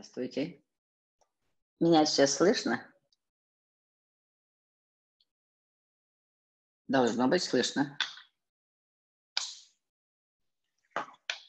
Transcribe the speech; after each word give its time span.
Здравствуйте. 0.00 0.62
Меня 1.80 2.06
сейчас 2.06 2.36
слышно? 2.36 2.86
Должно 6.86 7.26
быть 7.26 7.42
слышно. 7.42 7.98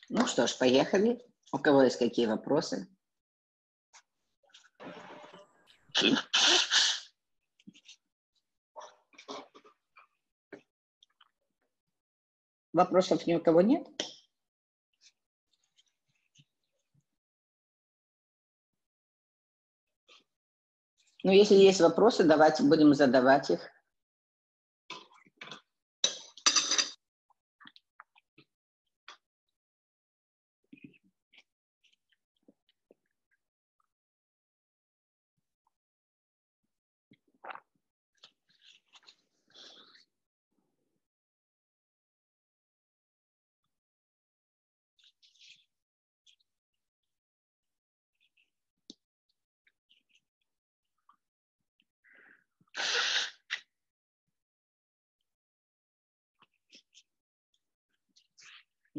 Ну 0.10 0.26
что 0.26 0.48
ж, 0.48 0.58
поехали. 0.58 1.24
У 1.52 1.60
кого 1.60 1.84
есть 1.84 2.00
какие 2.00 2.26
вопросы? 2.26 2.88
Вопросов 12.74 13.28
ни 13.28 13.36
у 13.36 13.44
кого 13.44 13.62
нет? 13.62 13.99
Ну, 21.24 21.32
если 21.32 21.56
есть 21.56 21.82
вопросы, 21.82 22.24
давайте 22.24 22.64
будем 22.64 22.94
задавать 22.94 23.50
их. 23.50 23.60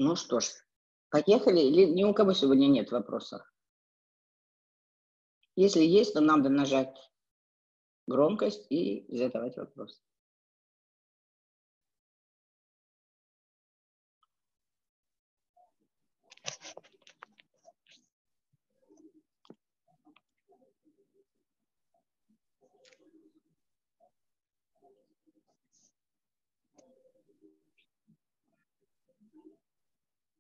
Ну 0.03 0.17
что 0.17 0.41
ж, 0.41 0.47
поехали. 1.11 1.61
Или 1.61 1.85
ни 1.85 2.05
у 2.05 2.15
кого 2.15 2.33
сегодня 2.33 2.69
нет 2.69 2.91
вопросов? 2.91 3.43
Если 5.57 5.83
есть, 5.83 6.15
то 6.15 6.23
надо 6.23 6.49
нажать 6.49 6.97
громкость 8.07 8.67
и 8.71 9.05
задавать 9.15 9.59
вопрос. 9.59 10.01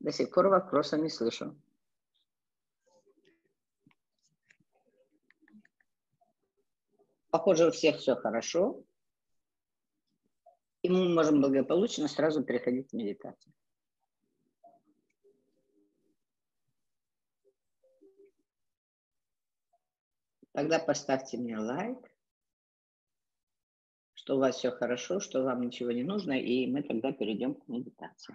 До 0.00 0.12
сих 0.12 0.30
пор 0.30 0.48
вопроса 0.48 0.96
не 0.96 1.10
слышу. 1.10 1.54
Похоже, 7.30 7.68
у 7.68 7.70
всех 7.70 7.98
все 7.98 8.16
хорошо. 8.16 8.82
И 10.82 10.88
мы 10.88 11.10
можем 11.10 11.42
благополучно 11.42 12.08
сразу 12.08 12.42
переходить 12.42 12.90
в 12.90 12.94
медитацию. 12.94 13.52
Тогда 20.52 20.78
поставьте 20.78 21.36
мне 21.36 21.58
лайк, 21.58 21.98
что 24.14 24.36
у 24.36 24.40
вас 24.40 24.56
все 24.56 24.70
хорошо, 24.70 25.20
что 25.20 25.42
вам 25.44 25.60
ничего 25.60 25.92
не 25.92 26.02
нужно, 26.02 26.32
и 26.32 26.66
мы 26.66 26.82
тогда 26.82 27.12
перейдем 27.12 27.54
к 27.54 27.68
медитации. 27.68 28.34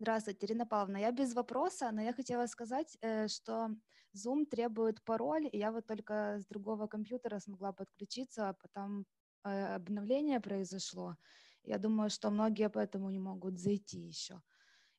Здравствуйте, 0.00 0.46
Ирина 0.46 0.66
Павловна. 0.66 0.98
Я 0.98 1.10
без 1.10 1.34
вопроса, 1.34 1.90
но 1.90 2.02
я 2.02 2.12
хотела 2.12 2.46
сказать, 2.46 2.96
э, 3.00 3.26
что 3.28 3.70
Zoom 4.14 4.46
требует 4.46 5.02
пароль, 5.04 5.48
и 5.50 5.58
я 5.58 5.72
вот 5.72 5.86
только 5.86 6.38
с 6.40 6.46
другого 6.46 6.86
компьютера 6.86 7.40
смогла 7.40 7.72
подключиться, 7.72 8.48
а 8.50 8.52
потом 8.54 9.06
э, 9.44 9.74
обновление 9.74 10.40
произошло. 10.40 11.16
Я 11.64 11.78
думаю, 11.78 12.10
что 12.10 12.30
многие 12.30 12.68
поэтому 12.68 13.10
не 13.10 13.18
могут 13.18 13.58
зайти 13.58 13.98
еще. 13.98 14.40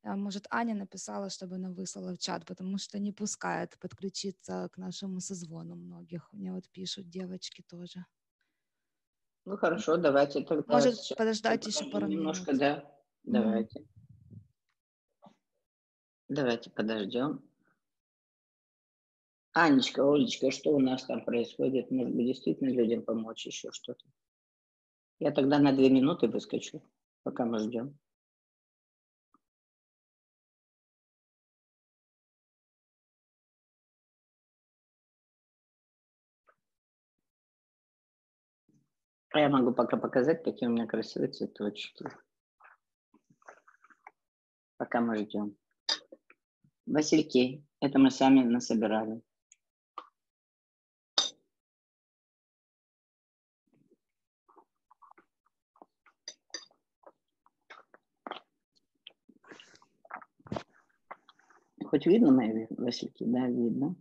Может, 0.04 0.48
Аня 0.50 0.76
написала, 0.76 1.30
чтобы 1.30 1.56
она 1.56 1.72
выслала 1.72 2.14
в 2.14 2.18
чат, 2.18 2.46
потому 2.46 2.78
что 2.78 3.00
не 3.00 3.12
пускает 3.12 3.78
подключиться 3.80 4.70
к 4.72 4.78
нашему 4.78 5.20
созвону 5.20 5.76
многих. 5.76 6.32
Мне 6.32 6.54
вот 6.54 6.70
пишут 6.70 7.10
девочки 7.10 7.64
тоже. 7.68 8.06
Ну 9.46 9.58
хорошо, 9.58 9.98
давайте 9.98 10.42
тогда. 10.42 10.74
Может 10.74 10.96
подождать 11.18 11.66
еще 11.68 11.90
пару 11.90 12.08
немножко, 12.08 12.52
минут. 12.52 12.60
да. 12.60 12.96
Давайте. 13.24 13.80
Mm-hmm. 13.80 14.00
Давайте 16.30 16.70
подождем. 16.70 17.44
Анечка, 19.54 20.04
Олечка, 20.04 20.52
что 20.52 20.72
у 20.72 20.80
нас 20.80 21.04
там 21.04 21.26
происходит? 21.26 21.90
Может 21.90 22.16
быть, 22.16 22.28
действительно 22.28 22.70
людям 22.70 23.02
помочь 23.02 23.48
еще 23.48 23.72
что-то? 23.72 24.06
Я 25.18 25.32
тогда 25.32 25.58
на 25.58 25.74
две 25.74 25.90
минуты 25.90 26.28
выскочу, 26.28 26.84
пока 27.24 27.46
мы 27.46 27.60
ждем. 27.60 27.98
А 39.32 39.40
я 39.40 39.50
могу 39.50 39.74
пока 39.74 39.98
показать, 39.98 40.44
какие 40.44 40.68
у 40.68 40.72
меня 40.72 40.88
красивые 40.88 41.32
цветочки. 41.32 42.06
Пока 44.78 45.02
мы 45.02 45.18
ждем. 45.18 45.56
Васильки. 46.88 47.64
Это 47.80 48.00
мы 48.00 48.10
сами 48.10 48.42
насобирали. 48.42 49.22
Хоть 61.86 62.06
видно 62.06 62.32
мои 62.32 62.66
васильки? 62.70 63.24
Да, 63.26 63.48
видно. 63.48 63.96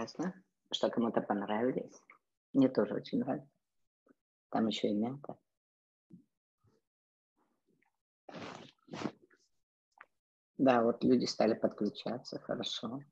Прекрасно. 0.00 0.32
Что 0.72 0.88
кому-то 0.88 1.20
понравились? 1.20 2.00
Мне 2.54 2.70
тоже 2.70 2.94
очень 2.94 3.18
нравится. 3.18 3.50
Там 4.48 4.66
еще 4.68 4.88
и 4.88 4.94
мята. 4.94 5.36
Да, 10.56 10.82
вот 10.82 11.04
люди 11.04 11.26
стали 11.26 11.52
подключаться, 11.52 12.38
хорошо. 12.38 13.02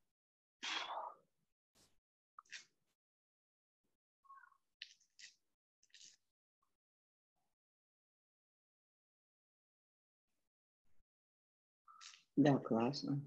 Да, 12.37 12.57
классно. 12.57 13.21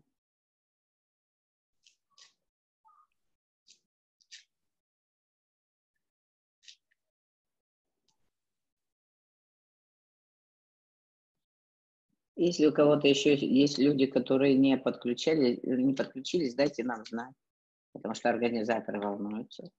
Если 12.43 12.65
у 12.65 12.73
кого-то 12.73 13.07
еще 13.07 13.35
есть 13.35 13.77
люди, 13.77 14.07
которые 14.07 14.55
не 14.55 14.75
подключали, 14.75 15.59
не 15.61 15.93
подключились, 15.93 16.55
дайте 16.55 16.83
нам 16.83 17.05
знать, 17.05 17.35
потому 17.93 18.15
что 18.15 18.31
организаторы 18.31 18.99
волнуются. 18.99 19.69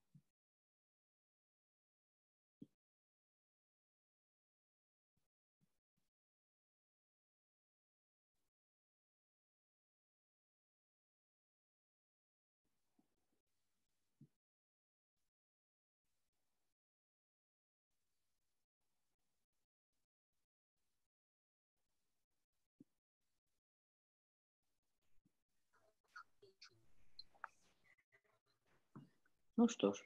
Ну 29.55 29.67
что 29.67 29.93
ж, 29.93 30.03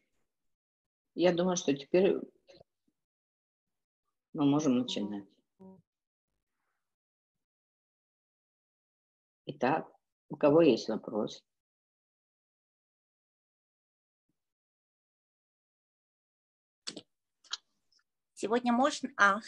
я 1.15 1.33
думаю, 1.33 1.55
что 1.55 1.73
теперь 1.73 2.17
мы 4.33 4.45
можем 4.45 4.77
начинать. 4.79 5.25
Итак, 9.45 9.89
у 10.27 10.35
кого 10.35 10.61
есть 10.61 10.89
вопрос? 10.89 11.41
Сегодня 18.33 18.73
можно... 18.73 19.09
А. 19.15 19.39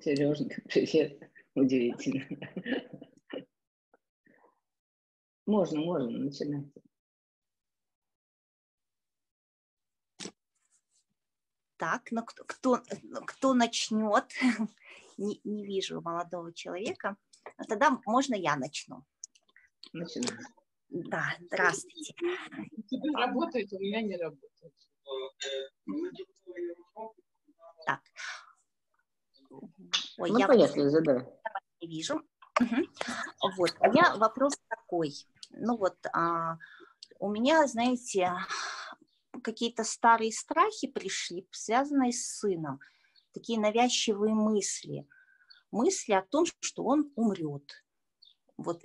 Сереженька, 0.00 0.62
привет. 0.62 1.30
Удивительно. 1.54 2.26
Можно, 5.44 5.80
можно, 5.80 6.18
начинайте. 6.18 6.80
Так, 11.80 12.08
ну 12.10 12.22
кто, 12.22 12.44
кто, 12.44 12.82
кто 13.26 13.54
начнет? 13.54 14.26
Не, 15.16 15.40
не 15.44 15.64
вижу 15.66 16.02
молодого 16.02 16.52
человека. 16.52 17.16
А 17.56 17.64
тогда 17.64 17.98
можно 18.06 18.34
я 18.34 18.56
начну. 18.56 19.04
Начинай. 19.92 20.30
Да, 20.88 21.36
здравствуйте. 21.40 22.14
У 22.76 22.82
тебя 22.82 23.26
работает, 23.26 23.72
у 23.72 23.78
меня 23.78 24.02
не 24.02 24.16
работает. 24.16 24.74
Так. 27.86 28.00
Ой, 30.18 30.30
ну, 30.30 30.38
я 30.38 30.46
поехали, 30.46 30.88
задай. 30.88 31.26
Не 31.80 31.88
вижу. 31.88 32.22
Угу. 32.60 33.56
Вот, 33.56 33.74
у 33.80 33.90
меня 33.90 34.16
вопрос 34.16 34.54
такой. 34.68 35.14
Ну 35.50 35.76
вот, 35.76 35.96
а, 36.12 36.58
у 37.18 37.30
меня, 37.30 37.66
знаете, 37.66 38.32
какие-то 39.40 39.84
старые 39.84 40.32
страхи 40.32 40.88
пришли, 40.88 41.46
связанные 41.50 42.12
с 42.12 42.38
сыном, 42.38 42.80
такие 43.32 43.58
навязчивые 43.58 44.34
мысли, 44.34 45.06
мысли 45.70 46.12
о 46.12 46.22
том, 46.22 46.44
что 46.60 46.84
он 46.84 47.10
умрет. 47.16 47.84
Вот 48.56 48.82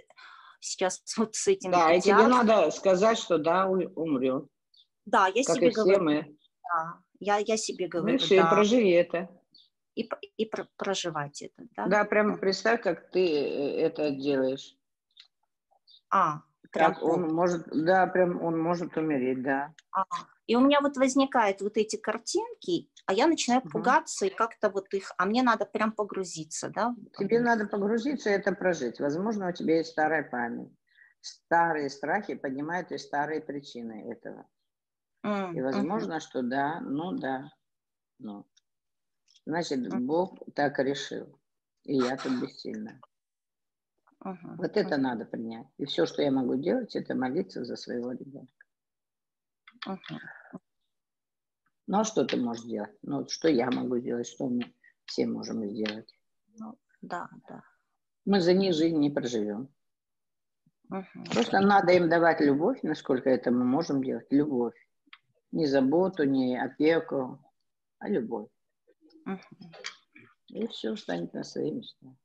сейчас 0.60 1.02
вот 1.18 1.36
с 1.36 1.48
этим. 1.48 1.72
Да, 1.72 1.94
и 1.94 2.02
тебе 2.02 2.28
надо 2.28 2.72
сказать, 2.72 3.18
что 3.18 3.38
да, 3.38 3.68
умрет. 3.68 4.46
Да, 5.06 5.28
я 5.28 5.44
как 5.44 5.57
себе 5.57 5.69
и 5.69 5.72
говорю. 5.72 6.04
мы. 6.04 6.38
Да, 6.63 7.00
я, 7.19 7.38
я 7.38 7.58
себе 7.58 7.88
говорю. 7.88 8.18
Ну, 8.19 8.28
да. 8.36 8.50
проживи 8.50 8.90
это. 8.90 9.30
И, 9.96 10.10
и 10.36 10.46
про, 10.46 10.68
проживать 10.75 11.42
это, 11.42 11.68
да? 11.78 11.88
Да, 11.88 12.04
прямо 12.04 12.38
представь, 12.38 12.81
как 12.81 13.12
ты 13.12 13.25
э, 13.25 13.80
это 13.80 14.12
делаешь. 14.12 14.75
А, 16.10 16.42
как 16.69 17.01
он 17.01 17.34
может, 17.34 17.68
да, 17.72 18.06
прям 18.08 18.42
он 18.42 18.60
может 18.60 18.98
умереть, 18.98 19.42
да. 19.42 19.74
А, 19.92 20.04
и 20.47 20.56
у 20.56 20.62
меня 20.62 20.81
вот 20.81 20.97
возникают 20.97 21.62
вот 21.62 21.77
эти 21.77 21.95
картинки, 21.95 22.89
а 23.06 23.13
я 23.13 23.27
начинаю 23.27 23.62
угу. 23.62 23.69
пугаться 23.69 24.25
и 24.25 24.30
как-то 24.30 24.69
вот 24.69 24.94
их, 24.94 25.12
а 25.18 25.25
мне 25.25 25.44
надо 25.44 25.65
прям 25.65 25.92
погрузиться, 25.92 26.69
да? 26.69 26.95
Тебе 27.18 27.39
надо 27.39 27.68
погрузиться 27.68 28.30
и 28.30 28.33
это 28.33 28.53
прожить. 28.53 29.00
Возможно, 29.00 29.50
у 29.50 29.51
тебя 29.51 29.77
есть 29.77 29.92
старая 29.92 30.24
память. 30.24 30.71
Старые 31.21 31.89
страхи 31.89 32.36
поднимают 32.36 32.92
и 32.92 32.97
старые 32.97 33.42
причины 33.42 34.12
этого. 34.12 34.47
Mm, 35.25 35.56
и 35.56 35.62
возможно, 35.62 36.18
uh 36.18 36.19
что 36.19 36.44
да, 36.44 36.80
ну 36.81 37.13
да, 37.13 37.51
ну. 38.19 38.45
Значит, 39.48 39.88
Бог 40.03 40.39
так 40.53 40.77
решил. 40.80 41.39
И 41.83 41.95
я 41.98 42.18
тут 42.18 42.41
бессильна. 42.41 43.00
Uh-huh. 44.24 44.56
Вот 44.57 44.75
это 44.75 44.98
надо 44.98 45.25
принять. 45.25 45.68
И 45.77 45.86
все, 45.86 46.07
что 46.07 46.24
я 46.24 46.31
могу 46.31 46.56
делать, 46.56 46.95
это 46.95 47.13
молиться 47.15 47.63
за 47.63 47.75
своего 47.75 48.12
ребенка. 48.12 48.64
Uh-huh. 49.88 50.60
Ну, 51.88 52.00
а 52.00 52.04
что 52.04 52.26
ты 52.26 52.38
можешь 52.38 52.66
делать? 52.66 52.98
Ну, 53.04 53.28
что 53.30 53.48
я 53.48 53.70
могу 53.70 54.00
сделать, 54.00 54.28
что 54.28 54.48
мы 54.50 54.74
все 55.06 55.28
можем 55.28 55.64
сделать? 55.70 56.12
Ну, 56.58 56.78
да, 57.02 57.30
да. 57.48 57.64
Мы 58.26 58.42
за 58.42 58.54
них 58.54 58.74
жизнь 58.74 58.98
не 58.98 59.12
проживем. 59.12 59.70
Uh-huh. 60.92 61.32
Просто 61.32 61.60
надо 61.60 61.92
им 61.94 62.10
давать 62.10 62.42
любовь, 62.42 62.80
насколько 62.84 63.30
это 63.30 63.52
мы 63.52 63.66
можем 63.66 64.04
делать. 64.04 64.28
Любовь. 64.32 64.76
Не 65.52 65.68
заботу, 65.68 66.24
не 66.24 66.58
опеку, 66.60 67.40
а 68.00 68.10
любовь. 68.10 68.50
Uh-huh. 69.28 69.40
И 70.48 70.68
все 70.68 70.96
станет 70.96 71.34
на 71.34 71.44
свои 71.44 71.72
места. 71.72 72.16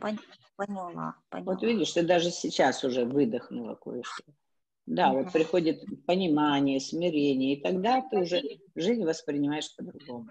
Поняла, 0.00 0.22
поняла. 0.56 1.16
Вот 1.30 1.62
видишь, 1.62 1.92
ты 1.92 2.02
даже 2.02 2.30
сейчас 2.30 2.84
уже 2.84 3.04
выдохнула 3.04 3.74
кое-что. 3.74 4.24
Да, 4.94 5.10
вот 5.12 5.32
приходит 5.32 5.82
понимание, 6.06 6.78
смирение, 6.78 7.54
и 7.54 7.62
тогда 7.62 8.02
ты 8.02 8.18
уже 8.18 8.42
жизнь 8.74 9.04
воспринимаешь 9.04 9.74
по-другому. 9.74 10.28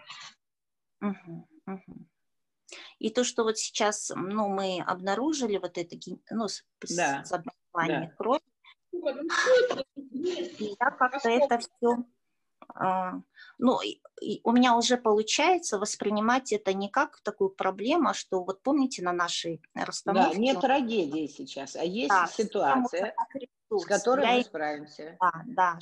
И 3.00 3.10
то, 3.10 3.24
что 3.24 3.44
вот 3.44 3.58
сейчас, 3.58 4.12
ну, 4.16 4.48
мы 4.50 4.82
обнаружили 4.82 5.58
вот 5.58 5.80
это, 5.80 5.96
ну, 6.30 6.46
да. 6.96 7.24
заболевание 7.26 8.10
да. 8.10 8.16
крови, 8.16 8.42
и 10.06 10.76
я 10.80 10.92
как-то 10.92 11.30
это 11.30 11.58
все 11.58 12.06
ну, 13.58 13.80
у 14.44 14.52
меня 14.52 14.76
уже 14.76 14.98
получается 14.98 15.80
воспринимать 15.80 16.52
это 16.52 16.74
не 16.74 16.90
как 16.90 17.22
такую 17.22 17.50
проблему, 17.50 18.10
а 18.10 18.14
что 18.14 18.44
вот 18.44 18.62
помните 18.64 19.04
на 19.04 19.14
нашей 19.14 19.62
расстановке... 19.74 20.36
Да, 20.36 20.42
не 20.42 20.56
трагедии 20.56 21.28
сейчас, 21.28 21.76
а 21.76 21.84
есть 21.84 22.10
да, 22.10 22.28
ситуация, 22.28 23.16
с 23.70 23.86
которой 23.86 24.26
Я... 24.26 24.34
мы 24.34 24.44
справимся. 24.44 25.18
Да, 25.20 25.32
да, 25.46 25.80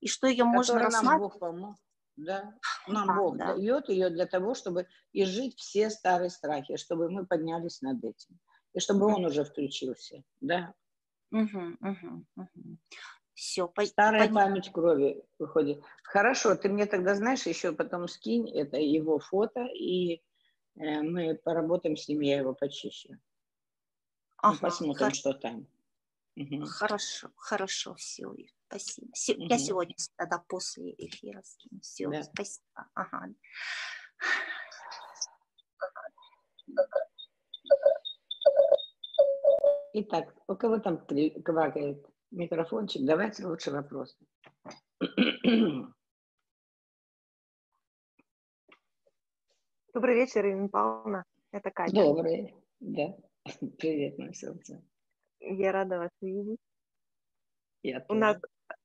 и 0.00 0.08
что 0.08 0.26
ее 0.26 0.44
можно 0.44 0.78
рассматривать... 0.78 1.76
Да, 2.16 2.54
нам 2.86 3.08
да, 3.08 3.14
Бог 3.14 3.36
да. 3.36 3.54
дает 3.54 3.88
ее 3.88 4.10
для 4.10 4.26
того, 4.26 4.54
чтобы 4.54 4.86
изжить 5.12 5.58
все 5.58 5.90
старые 5.90 6.30
страхи, 6.30 6.76
чтобы 6.76 7.10
мы 7.10 7.26
поднялись 7.26 7.82
над 7.82 8.02
этим, 8.02 8.38
и 8.72 8.80
чтобы 8.80 9.06
он 9.06 9.24
уже 9.24 9.44
включился, 9.44 10.22
да. 10.40 10.74
Угу, 11.32 11.76
угу, 11.80 12.24
угу. 12.36 12.78
Все, 13.36 13.70
Старая 13.84 14.28
пон... 14.28 14.34
память 14.34 14.72
крови 14.72 15.22
выходит. 15.38 15.84
Хорошо, 16.02 16.56
ты 16.56 16.70
мне 16.70 16.86
тогда, 16.86 17.14
знаешь, 17.14 17.46
еще 17.46 17.72
потом 17.72 18.08
скинь 18.08 18.48
это 18.50 18.78
его 18.78 19.18
фото, 19.18 19.66
и 19.66 20.22
э, 20.76 21.02
мы 21.02 21.34
поработаем 21.34 21.98
с 21.98 22.08
ним, 22.08 22.20
я 22.20 22.38
его 22.38 22.54
почищу. 22.54 23.10
Ага, 24.38 24.58
посмотрим, 24.58 25.04
хор... 25.04 25.14
что 25.14 25.34
там. 25.34 25.68
Угу. 26.36 26.64
Хорошо, 26.64 27.28
хорошо, 27.36 27.94
все, 27.96 28.32
спасибо. 28.68 29.08
Се... 29.12 29.34
Угу. 29.34 29.42
Я 29.48 29.58
сегодня 29.58 29.94
тогда 30.16 30.42
после 30.48 30.94
эфира 30.96 31.42
скину. 31.42 31.80
Все, 31.82 32.08
да. 32.08 32.22
спасибо. 32.22 32.88
Ага. 32.94 33.28
Итак, 39.92 40.34
у 40.46 40.56
кого 40.56 40.78
там 40.78 41.06
квакает? 41.44 42.02
Микрофончик. 42.30 43.04
Давайте 43.04 43.46
лучше 43.46 43.70
вопросы. 43.70 44.16
Добрый 49.94 50.14
вечер, 50.14 50.46
Ирина 50.46 50.68
Павловна. 50.68 51.24
Это 51.52 51.70
Катя. 51.70 51.94
Добрый, 51.94 52.54
да. 52.80 53.16
Привет, 53.78 54.18
мое 54.18 54.32
солнце. 54.32 54.82
Я 55.40 55.72
рада 55.72 55.98
вас 55.98 56.10
видеть. 56.20 56.58
Я 57.82 58.04
у 58.08 58.14
нас, 58.14 58.36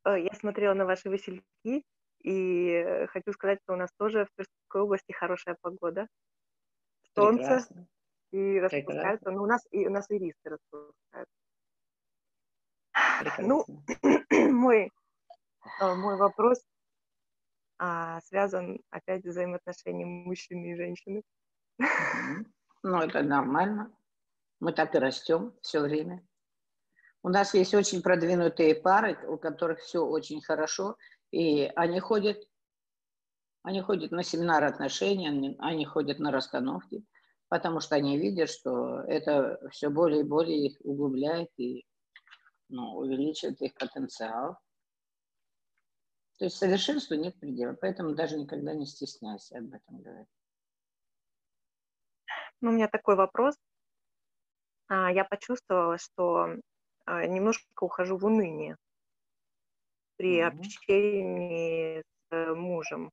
э, 0.06 0.22
я 0.22 0.34
смотрела 0.34 0.74
на 0.74 0.86
ваши 0.86 1.10
васильки, 1.10 1.84
и 2.24 3.06
хочу 3.10 3.34
сказать, 3.34 3.60
что 3.64 3.74
у 3.74 3.78
нас 3.78 3.90
тоже 3.98 4.26
в 4.26 4.30
Тверской 4.36 4.82
области 4.82 5.12
хорошая 5.12 5.58
погода. 5.62 6.08
Солнце 7.16 7.42
Прекрасно. 7.42 7.88
и 8.32 8.60
распускается. 8.60 9.32
Ну, 9.32 9.44
у 9.44 9.46
нас 9.48 9.66
и 9.72 9.88
у 9.88 9.90
нас 9.90 10.06
ирисы 10.10 10.38
распускаются. 10.44 11.41
Ну, 13.40 13.66
мой, 14.52 14.92
э, 15.82 15.96
мой 15.96 16.18
вопрос 16.18 16.62
а, 17.78 18.22
связан 18.22 18.80
опять 18.90 19.24
с 19.24 19.30
взаимоотношением 19.30 20.08
мужчины 20.24 20.72
и 20.72 20.76
женщины. 20.76 21.24
Ну, 22.84 22.98
это 23.00 23.24
нормально. 23.24 23.92
Мы 24.60 24.72
так 24.72 24.94
и 24.96 25.00
растем 25.00 25.54
все 25.62 25.80
время. 25.80 26.24
У 27.24 27.30
нас 27.30 27.54
есть 27.54 27.74
очень 27.74 28.02
продвинутые 28.02 28.76
пары, 28.76 29.18
у 29.28 29.38
которых 29.38 29.80
все 29.80 30.00
очень 30.00 30.42
хорошо, 30.42 30.96
и 31.32 31.72
они 31.76 32.00
ходят, 32.00 32.38
они 33.64 33.82
ходят 33.82 34.12
на 34.12 34.24
семинары 34.24 34.68
отношений, 34.68 35.28
они, 35.28 35.56
они 35.60 35.86
ходят 35.86 36.20
на 36.20 36.32
расстановки, 36.32 37.04
потому 37.48 37.80
что 37.80 37.96
они 37.96 38.18
видят, 38.18 38.50
что 38.50 39.02
это 39.02 39.60
все 39.72 39.90
более 39.90 40.22
и 40.22 40.28
более 40.28 40.68
их 40.68 40.78
углубляет 40.84 41.50
и 41.58 41.86
ну, 42.72 42.98
увеличивает 42.98 43.62
их 43.62 43.74
потенциал. 43.76 44.58
То 46.40 46.46
есть 46.46 46.58
совершенству 46.58 47.16
нет 47.16 47.40
предела, 47.40 47.74
поэтому 47.74 48.16
даже 48.16 48.38
никогда 48.38 48.74
не 48.74 48.86
стесняйся 48.86 49.60
об 49.60 49.74
этом 49.74 50.02
говорить. 50.02 50.28
Ну, 52.62 52.72
у 52.72 52.74
меня 52.74 52.88
такой 52.88 53.16
вопрос. 53.16 53.56
А, 54.88 55.12
я 55.12 55.24
почувствовала, 55.24 55.98
что 55.98 56.56
а, 57.06 57.26
немножко 57.28 57.84
ухожу 57.84 58.18
в 58.18 58.26
уныние 58.26 58.78
при 60.18 60.40
mm-hmm. 60.40 60.48
общении 60.48 62.02
с 62.02 62.06
э, 62.32 62.54
мужем. 62.54 63.12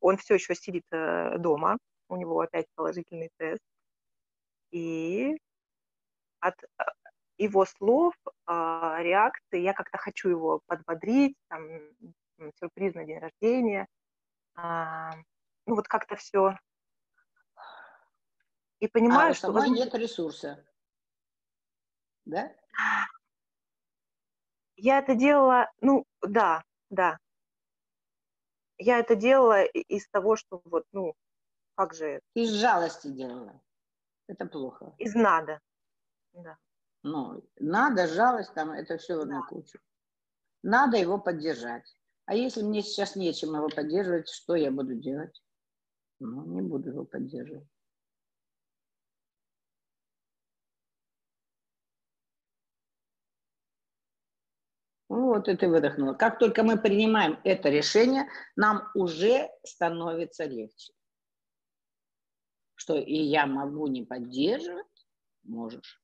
Он 0.00 0.16
все 0.16 0.34
еще 0.34 0.54
сидит 0.54 0.84
э, 0.90 1.38
дома, 1.38 1.78
у 2.08 2.16
него 2.16 2.40
опять 2.40 2.66
положительный 2.74 3.30
тест. 3.38 3.62
И 4.70 5.38
от 6.40 6.54
э, 6.62 6.84
его 7.38 7.64
слов, 7.64 8.14
а, 8.46 9.02
реакции, 9.02 9.60
я 9.60 9.72
как-то 9.72 9.98
хочу 9.98 10.28
его 10.28 10.60
подбодрить, 10.66 11.36
там, 11.48 11.68
сюрприз 12.58 12.94
на 12.94 13.04
день 13.04 13.18
рождения. 13.18 13.86
Ну 14.56 15.76
вот 15.76 15.86
как-то 15.88 16.16
все. 16.16 16.56
И 18.80 18.88
понимаю, 18.88 19.30
а 19.30 19.34
что... 19.34 19.52
Возможно... 19.52 19.84
нет 19.84 19.94
ресурса 19.94 20.64
да? 22.24 22.52
Я 24.76 24.98
это 24.98 25.14
делала, 25.14 25.70
ну, 25.80 26.04
да, 26.22 26.64
да. 26.90 27.18
Я 28.78 28.98
это 28.98 29.14
делала 29.14 29.64
из 29.64 30.08
того, 30.08 30.36
что 30.36 30.60
вот, 30.64 30.84
ну, 30.92 31.14
как 31.76 31.94
же... 31.94 32.20
Из 32.34 32.50
жалости 32.50 33.08
делала. 33.08 33.60
Это 34.26 34.46
плохо. 34.46 34.94
Из 34.98 35.14
надо, 35.14 35.60
да. 36.32 36.58
Ну, 37.02 37.42
надо, 37.58 38.06
жалость, 38.06 38.54
там, 38.54 38.70
это 38.70 38.96
все 38.98 39.16
в 39.16 39.22
одну 39.22 39.40
да. 39.40 39.46
кучу. 39.48 39.78
Надо 40.62 40.96
его 40.96 41.18
поддержать. 41.18 41.84
А 42.26 42.34
если 42.34 42.62
мне 42.62 42.82
сейчас 42.82 43.16
нечем 43.16 43.54
его 43.54 43.68
поддерживать, 43.68 44.28
что 44.28 44.54
я 44.54 44.70
буду 44.70 44.94
делать? 44.94 45.42
Ну, 46.20 46.44
не 46.46 46.62
буду 46.62 46.90
его 46.90 47.04
поддерживать. 47.04 47.66
Вот 55.08 55.48
и 55.48 55.56
ты 55.56 55.68
выдохнула. 55.68 56.14
Как 56.14 56.38
только 56.38 56.62
мы 56.62 56.78
принимаем 56.78 57.38
это 57.44 57.68
решение, 57.68 58.28
нам 58.56 58.88
уже 58.94 59.50
становится 59.64 60.44
легче. 60.44 60.94
Что 62.76 62.96
и 62.96 63.14
я 63.14 63.46
могу 63.46 63.88
не 63.88 64.04
поддерживать, 64.04 65.06
можешь. 65.42 66.01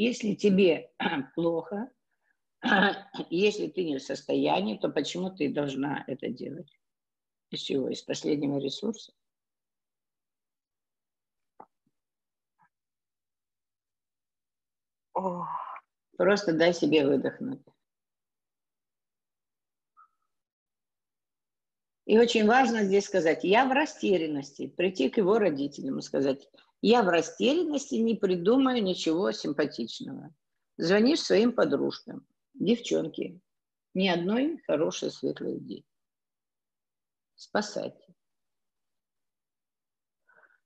Если 0.00 0.34
тебе 0.34 0.90
плохо, 1.34 1.92
если 3.28 3.68
ты 3.68 3.84
не 3.84 3.98
в 3.98 4.02
состоянии, 4.02 4.78
то 4.78 4.88
почему 4.88 5.28
ты 5.28 5.52
должна 5.52 6.04
это 6.06 6.30
делать? 6.30 6.74
Из 7.50 7.60
чего? 7.60 7.90
Из 7.90 8.00
последнего 8.00 8.56
ресурса? 8.56 9.12
Просто 16.16 16.54
дай 16.54 16.72
себе 16.72 17.06
выдохнуть. 17.06 17.60
И 22.06 22.18
очень 22.18 22.46
важно 22.46 22.84
здесь 22.84 23.04
сказать, 23.04 23.44
я 23.44 23.66
в 23.66 23.72
растерянности, 23.72 24.66
прийти 24.66 25.10
к 25.10 25.18
его 25.18 25.38
родителям 25.38 25.98
и 25.98 26.02
сказать, 26.02 26.48
я 26.82 27.02
в 27.02 27.08
растерянности, 27.08 27.96
не 27.96 28.14
придумаю 28.14 28.82
ничего 28.82 29.32
симпатичного. 29.32 30.34
Звонишь 30.76 31.20
своим 31.20 31.52
подружкам, 31.52 32.26
девчонки, 32.54 33.40
ни 33.94 34.08
одной 34.08 34.62
хорошей 34.66 35.10
светлой 35.10 35.58
идеи. 35.58 35.84
Спасайте. 37.34 38.14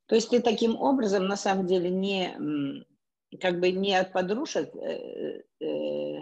То 0.07 0.15
есть 0.15 0.31
ты 0.31 0.41
таким 0.41 0.77
образом, 0.77 1.27
на 1.27 1.37
самом 1.37 1.67
деле, 1.67 1.91
не, 1.91 2.85
как 3.41 3.59
бы 3.59 3.71
не 3.71 3.95
от 3.95 4.13
подружек, 4.13 4.75
э, 4.77 5.45
э, 5.61 6.21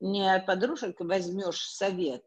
не 0.00 0.34
от 0.34 0.46
подружек 0.46 0.98
возьмешь 1.00 1.68
совет, 1.68 2.24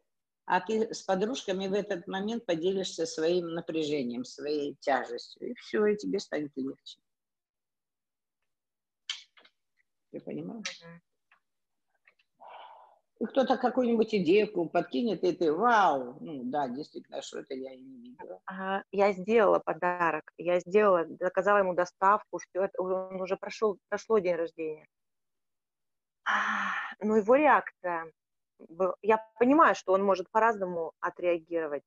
а 0.50 0.62
ты 0.62 0.92
с 0.92 1.04
подружками 1.04 1.68
в 1.68 1.74
этот 1.74 2.08
момент 2.08 2.44
поделишься 2.44 3.06
своим 3.06 3.54
напряжением, 3.54 4.26
своей 4.26 4.74
тяжестью, 4.80 5.52
и 5.52 5.54
все, 5.54 5.86
и 5.86 5.96
тебе 5.96 6.20
станет 6.20 6.52
легче. 6.56 6.98
Ты 10.10 10.20
понимаешь? 10.20 10.82
И 13.20 13.26
кто-то 13.26 13.58
какую-нибудь 13.58 14.16
идею 14.16 14.68
подкинет, 14.70 15.24
и 15.24 15.34
ты, 15.34 15.54
вау, 15.54 16.18
ну 16.20 16.42
да, 16.46 16.68
действительно, 16.68 17.22
что 17.22 17.42
это 17.42 17.54
я 17.54 17.72
и 17.72 17.82
не 17.82 18.10
видела. 18.10 18.42
Ага, 18.46 18.84
я 18.92 19.14
сделала 19.14 19.60
подарок, 19.60 20.34
я 20.40 20.60
сделала, 20.62 21.06
заказала 21.20 21.60
ему 21.60 21.76
доставку, 21.76 22.40
все 22.40 22.64
это, 22.64 22.82
он 22.82 23.22
уже 23.22 23.38
прошел, 23.38 23.78
прошло 23.88 24.18
день 24.18 24.36
рождения. 24.36 24.88
Но 27.02 27.18
его 27.18 27.36
реакция, 27.36 28.12
я 29.02 29.26
понимаю, 29.40 29.76
что 29.76 29.94
он 29.94 30.04
может 30.04 30.30
по-разному 30.30 30.94
отреагировать. 31.00 31.84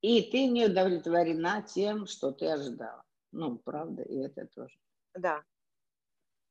И 0.00 0.22
ты 0.30 0.46
не 0.46 0.66
удовлетворена 0.66 1.62
тем, 1.62 2.06
что 2.06 2.30
ты 2.32 2.46
ожидала. 2.46 3.02
Ну, 3.32 3.58
правда, 3.58 4.02
и 4.02 4.16
это 4.18 4.46
тоже. 4.46 4.78
Да. 5.14 5.42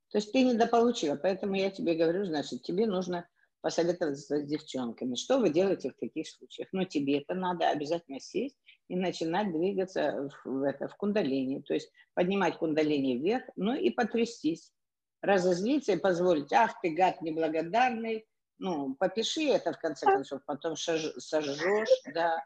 То 0.09 0.17
есть 0.19 0.31
ты 0.31 0.43
недополучила, 0.43 1.15
поэтому 1.15 1.55
я 1.55 1.69
тебе 1.69 1.95
говорю, 1.95 2.25
значит, 2.25 2.63
тебе 2.63 2.85
нужно 2.85 3.27
посоветоваться 3.61 4.37
с 4.37 4.45
девчонками. 4.45 5.15
Что 5.15 5.39
вы 5.39 5.49
делаете 5.49 5.91
в 5.91 5.99
таких 5.99 6.27
случаях? 6.27 6.69
Ну, 6.71 6.85
тебе 6.85 7.19
это 7.19 7.33
надо 7.33 7.69
обязательно 7.69 8.19
сесть 8.19 8.57
и 8.87 8.95
начинать 8.95 9.51
двигаться 9.51 10.29
в, 10.45 10.63
это, 10.63 10.87
в 10.87 10.95
кундалини, 10.95 11.61
то 11.61 11.73
есть 11.73 11.91
поднимать 12.13 12.57
кундалини 12.57 13.17
вверх, 13.17 13.43
ну 13.55 13.73
и 13.73 13.89
потрястись 13.89 14.71
разозлиться 15.21 15.93
и 15.93 15.97
позволить, 15.97 16.53
ах 16.53 16.79
ты 16.81 16.89
гад 16.91 17.21
неблагодарный, 17.21 18.25
ну, 18.59 18.95
попиши 18.95 19.49
это 19.49 19.73
в 19.73 19.79
конце 19.79 20.05
концов, 20.05 20.41
потом 20.45 20.75
сожжешь, 20.75 21.89
да. 22.13 22.43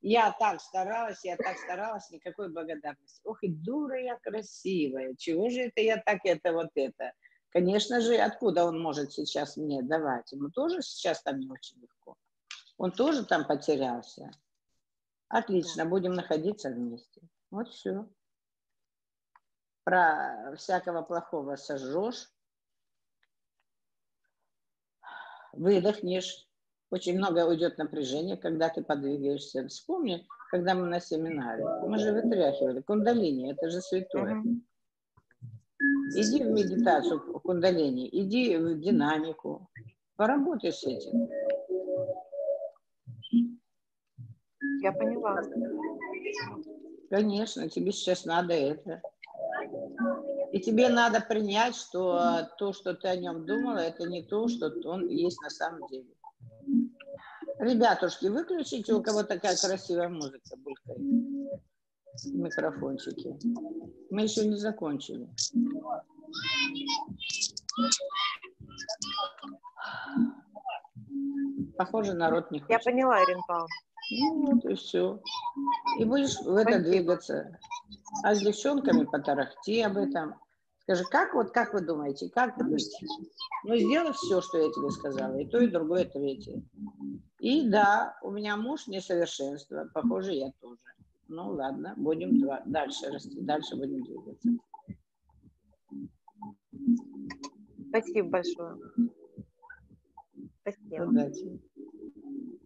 Я 0.00 0.32
так 0.32 0.60
старалась, 0.60 1.24
я 1.24 1.36
так 1.36 1.56
старалась, 1.58 2.10
никакой 2.10 2.48
благодарности. 2.52 3.20
Ох, 3.24 3.42
и 3.42 3.48
дура 3.48 4.00
я 4.00 4.18
красивая, 4.18 5.14
чего 5.16 5.48
же 5.48 5.60
это 5.60 5.80
я 5.80 5.98
так 5.98 6.18
это 6.24 6.52
вот 6.52 6.70
это? 6.74 7.12
Конечно 7.50 8.00
же, 8.00 8.16
откуда 8.16 8.64
он 8.64 8.80
может 8.80 9.12
сейчас 9.12 9.56
мне 9.56 9.82
давать? 9.82 10.32
Ему 10.32 10.50
тоже 10.50 10.82
сейчас 10.82 11.22
там 11.22 11.38
не 11.38 11.48
очень 11.48 11.80
легко. 11.80 12.16
Он 12.78 12.90
тоже 12.90 13.24
там 13.24 13.46
потерялся. 13.46 14.30
Отлично, 15.28 15.84
будем 15.84 16.14
находиться 16.14 16.70
вместе. 16.70 17.20
Вот 17.50 17.68
все 17.68 18.08
про 19.84 20.54
всякого 20.56 21.02
плохого 21.02 21.56
сожжешь, 21.56 22.30
выдохнешь. 25.52 26.48
Очень 26.90 27.16
много 27.16 27.46
уйдет 27.46 27.78
напряжения, 27.78 28.36
когда 28.36 28.68
ты 28.68 28.82
подвигаешься. 28.82 29.66
Вспомни, 29.68 30.26
когда 30.50 30.74
мы 30.74 30.86
на 30.86 31.00
семинаре, 31.00 31.64
мы 31.86 31.98
же 31.98 32.12
вытряхивали. 32.12 32.82
Кундалини, 32.82 33.52
это 33.52 33.70
же 33.70 33.80
святое. 33.80 34.42
Иди 36.14 36.44
в 36.44 36.50
медитацию 36.50 37.20
кундалини, 37.40 38.08
иди 38.12 38.56
в 38.58 38.78
динамику, 38.78 39.70
поработай 40.16 40.72
с 40.72 40.84
этим. 40.84 41.28
Я 44.82 44.92
поняла. 44.92 45.40
Конечно, 47.08 47.68
тебе 47.68 47.92
сейчас 47.92 48.26
надо 48.26 48.52
это. 48.52 49.00
И 50.52 50.60
тебе 50.60 50.90
надо 50.90 51.20
принять, 51.20 51.74
что 51.74 52.48
то, 52.58 52.74
что 52.74 52.94
ты 52.94 53.08
о 53.08 53.16
нем 53.16 53.46
думала, 53.46 53.78
это 53.78 54.06
не 54.06 54.22
то, 54.22 54.48
что 54.48 54.70
он 54.84 55.08
есть 55.08 55.40
на 55.40 55.48
самом 55.48 55.88
деле. 55.88 56.14
Ребятушки, 57.58 58.26
выключите, 58.26 58.92
у 58.92 59.02
кого 59.02 59.22
такая 59.22 59.56
красивая 59.56 60.10
музыка 60.10 60.56
булькает. 60.58 61.62
Микрофончики. 62.26 63.34
Мы 64.10 64.22
еще 64.22 64.46
не 64.46 64.56
закончили. 64.56 65.26
Похоже, 71.78 72.12
народ 72.12 72.50
не 72.50 72.60
хочет. 72.60 72.70
Я 72.70 72.78
поняла, 72.92 73.24
Ирина 73.24 73.40
Павловна. 73.48 73.74
Вот 74.20 74.64
и 74.64 74.74
все. 74.74 75.20
И 75.98 76.04
будешь 76.04 76.38
в 76.40 76.54
это 76.54 76.80
двигаться. 76.80 77.58
А 78.22 78.34
с 78.34 78.40
девчонками 78.40 79.04
потарахти 79.04 79.80
об 79.82 79.96
этом. 79.96 80.34
Скажи, 80.80 81.04
как 81.04 81.34
вот, 81.34 81.52
как 81.52 81.74
вы 81.74 81.80
думаете, 81.80 82.28
как 82.28 82.56
вы 82.56 82.64
думаете? 82.64 83.06
Ну, 83.64 83.76
сделай 83.76 84.12
все, 84.12 84.40
что 84.40 84.58
я 84.58 84.68
тебе 84.70 84.90
сказала, 84.90 85.36
и 85.36 85.46
то, 85.46 85.60
и 85.60 85.68
другое, 85.68 86.04
и 86.04 86.10
третье. 86.10 86.62
И 87.38 87.68
да, 87.68 88.18
у 88.22 88.32
меня 88.32 88.56
муж 88.56 88.88
несовершенство, 88.88 89.88
похоже, 89.94 90.32
я 90.32 90.50
тоже. 90.60 90.82
Ну, 91.28 91.52
ладно, 91.52 91.94
будем 91.96 92.40
дальше 92.66 93.10
расти, 93.10 93.40
дальше 93.40 93.76
будем 93.76 94.02
двигаться. 94.02 94.48
Спасибо 97.88 98.28
большое. 98.28 98.76
Спасибо. 100.62 101.02
Удачи. 101.04 101.60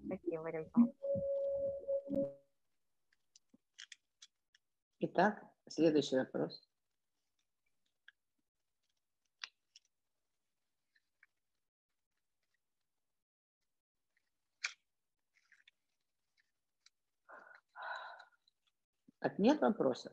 Спасибо, 0.07 0.43
Марина 0.43 0.67
Итак, 5.01 5.43
следующий 5.69 6.17
вопрос. 6.17 6.69
Так, 19.19 19.39
нет 19.39 19.61
вопросов? 19.61 20.13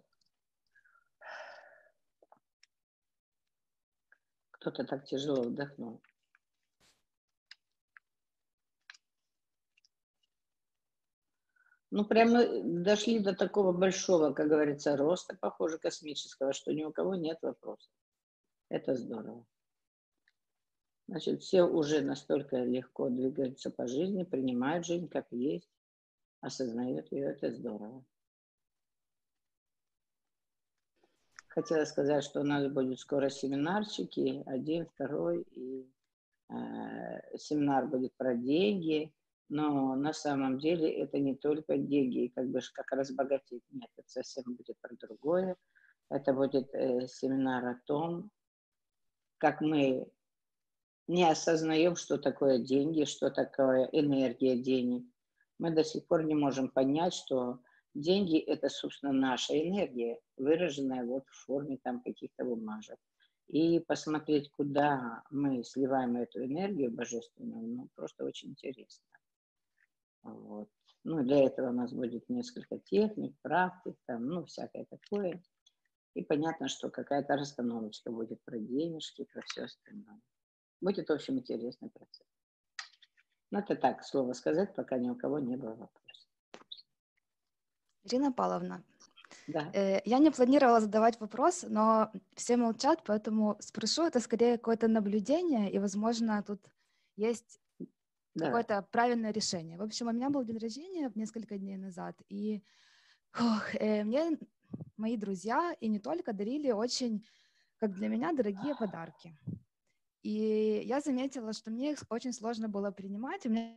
Кто-то 4.52 4.86
так 4.86 5.06
тяжело 5.06 5.44
вдохнул. 5.44 6.02
Ну, 11.96 12.04
прямо 12.06 12.44
дошли 12.64 13.20
до 13.20 13.36
такого 13.36 13.72
большого, 13.72 14.34
как 14.34 14.48
говорится, 14.48 14.98
роста, 14.98 15.38
похоже, 15.40 15.78
космического, 15.78 16.52
что 16.52 16.74
ни 16.74 16.84
у 16.84 16.92
кого 16.92 17.14
нет 17.14 17.38
вопросов. 17.44 17.92
Это 18.70 18.96
здорово. 18.96 19.46
Значит, 21.08 21.44
все 21.44 21.62
уже 21.62 22.02
настолько 22.02 22.58
легко 22.64 23.10
двигаются 23.10 23.70
по 23.70 23.86
жизни, 23.86 24.24
принимают 24.24 24.88
жизнь 24.88 25.08
как 25.08 25.28
есть, 25.30 25.70
осознают 26.42 27.12
ее. 27.12 27.28
Это 27.28 27.52
здорово. 27.52 28.04
Хотела 31.48 31.86
сказать, 31.86 32.24
что 32.24 32.42
у 32.42 32.44
нас 32.44 32.72
будет 32.72 33.00
скоро 33.00 33.30
семинарчики, 33.30 34.42
один, 34.48 34.88
второй, 34.88 35.44
и 35.52 35.88
э, 36.50 37.38
семинар 37.38 37.86
будет 37.86 38.16
про 38.16 38.34
деньги, 38.34 39.14
но 39.54 39.96
на 39.96 40.14
самом 40.14 40.58
деле 40.58 40.92
это 40.92 41.20
не 41.20 41.36
только 41.36 41.78
деньги, 41.78 42.32
как 42.34 42.50
бы 42.50 42.60
как 42.74 42.92
разбогатеть, 42.92 43.62
нет, 43.70 43.90
это 43.96 44.10
совсем 44.10 44.44
будет 44.56 44.76
про 44.82 44.96
другое. 44.96 45.56
Это 46.10 46.34
будет 46.34 46.74
э, 46.74 47.08
семинар 47.08 47.64
о 47.64 47.80
том, 47.86 48.32
как 49.38 49.62
мы 49.62 50.12
не 51.08 51.30
осознаем, 51.30 51.96
что 51.96 52.18
такое 52.18 52.58
деньги, 52.58 53.04
что 53.04 53.30
такое 53.30 53.88
энергия 53.92 54.58
денег. 54.58 55.06
Мы 55.60 55.70
до 55.70 55.84
сих 55.84 56.08
пор 56.08 56.24
не 56.24 56.34
можем 56.34 56.70
понять, 56.70 57.14
что 57.14 57.60
деньги– 57.94 58.40
это, 58.54 58.70
собственно, 58.70 59.14
наша 59.14 59.54
энергия, 59.54 60.20
выраженная 60.36 61.06
вот 61.06 61.26
в 61.28 61.46
форме 61.46 61.78
там 61.84 62.02
каких-то 62.02 62.44
бумажек. 62.44 62.98
И 63.50 63.80
посмотреть, 63.82 64.50
куда 64.50 65.22
мы 65.30 65.64
сливаем 65.64 66.16
эту 66.16 66.44
энергию 66.44 66.90
божественную, 66.92 67.68
ну, 67.68 67.90
просто 67.94 68.26
очень 68.26 68.50
интересно. 68.50 69.06
Вот. 70.24 70.70
Ну, 71.04 71.22
для 71.24 71.46
этого 71.46 71.70
у 71.70 71.74
нас 71.74 71.92
будет 71.94 72.30
несколько 72.30 72.80
техник, 72.80 73.36
практик, 73.42 73.98
там, 74.06 74.26
ну, 74.26 74.46
всякое 74.46 74.86
такое. 74.86 75.42
И 76.16 76.24
понятно, 76.24 76.68
что 76.68 76.90
какая-то 76.90 77.36
расстановочка 77.36 78.12
будет 78.12 78.42
про 78.44 78.58
денежки, 78.58 79.26
про 79.26 79.42
все 79.42 79.64
остальное. 79.64 80.22
Будет, 80.82 81.10
в 81.10 81.12
общем, 81.12 81.40
интересный 81.40 81.90
процесс. 81.90 82.28
Ну, 83.52 83.60
это 83.60 83.76
так, 83.76 84.04
слово 84.04 84.34
сказать, 84.34 84.74
пока 84.76 84.98
ни 84.98 85.10
у 85.10 85.16
кого 85.16 85.40
не 85.40 85.58
было 85.58 85.72
вопросов. 85.72 86.30
Ирина 88.04 88.32
Павловна, 88.32 88.84
да. 89.48 89.72
Э, 89.74 90.02
я 90.06 90.20
не 90.20 90.32
планировала 90.32 90.80
задавать 90.80 91.20
вопрос, 91.20 91.66
но 91.68 92.12
все 92.36 92.58
молчат, 92.58 93.04
поэтому 93.06 93.58
спрошу, 93.60 94.04
это 94.04 94.20
скорее 94.20 94.58
какое-то 94.58 94.88
наблюдение, 94.88 95.72
и, 95.72 95.80
возможно, 95.80 96.44
тут 96.44 96.62
есть 97.16 97.60
да. 98.36 98.46
какое-то 98.46 98.82
правильное 98.92 99.32
решение. 99.32 99.78
В 99.78 99.82
общем, 99.82 100.08
у 100.08 100.12
меня 100.12 100.30
был 100.30 100.44
день 100.44 100.58
рождения 100.58 101.12
несколько 101.16 101.58
дней 101.58 101.78
назад, 101.78 102.20
и 102.30 102.64
ох, 103.40 103.76
э, 103.76 104.04
мне 104.04 104.38
мои 104.98 105.18
друзья, 105.18 105.76
и 105.80 105.88
не 105.88 106.00
только, 106.00 106.34
дарили 106.34 106.72
очень, 106.72 107.26
как 107.78 107.94
для 107.94 108.08
меня, 108.08 108.34
дорогие 108.34 108.76
подарки. 108.76 109.38
И 110.22 110.82
я 110.86 111.02
заметила, 111.02 111.54
что 111.54 111.72
мне 111.72 111.92
их 111.92 112.04
очень 112.10 112.34
сложно 112.34 112.70
было 112.70 112.92
принимать, 112.92 113.46
у 113.46 113.50
меня 113.50 113.76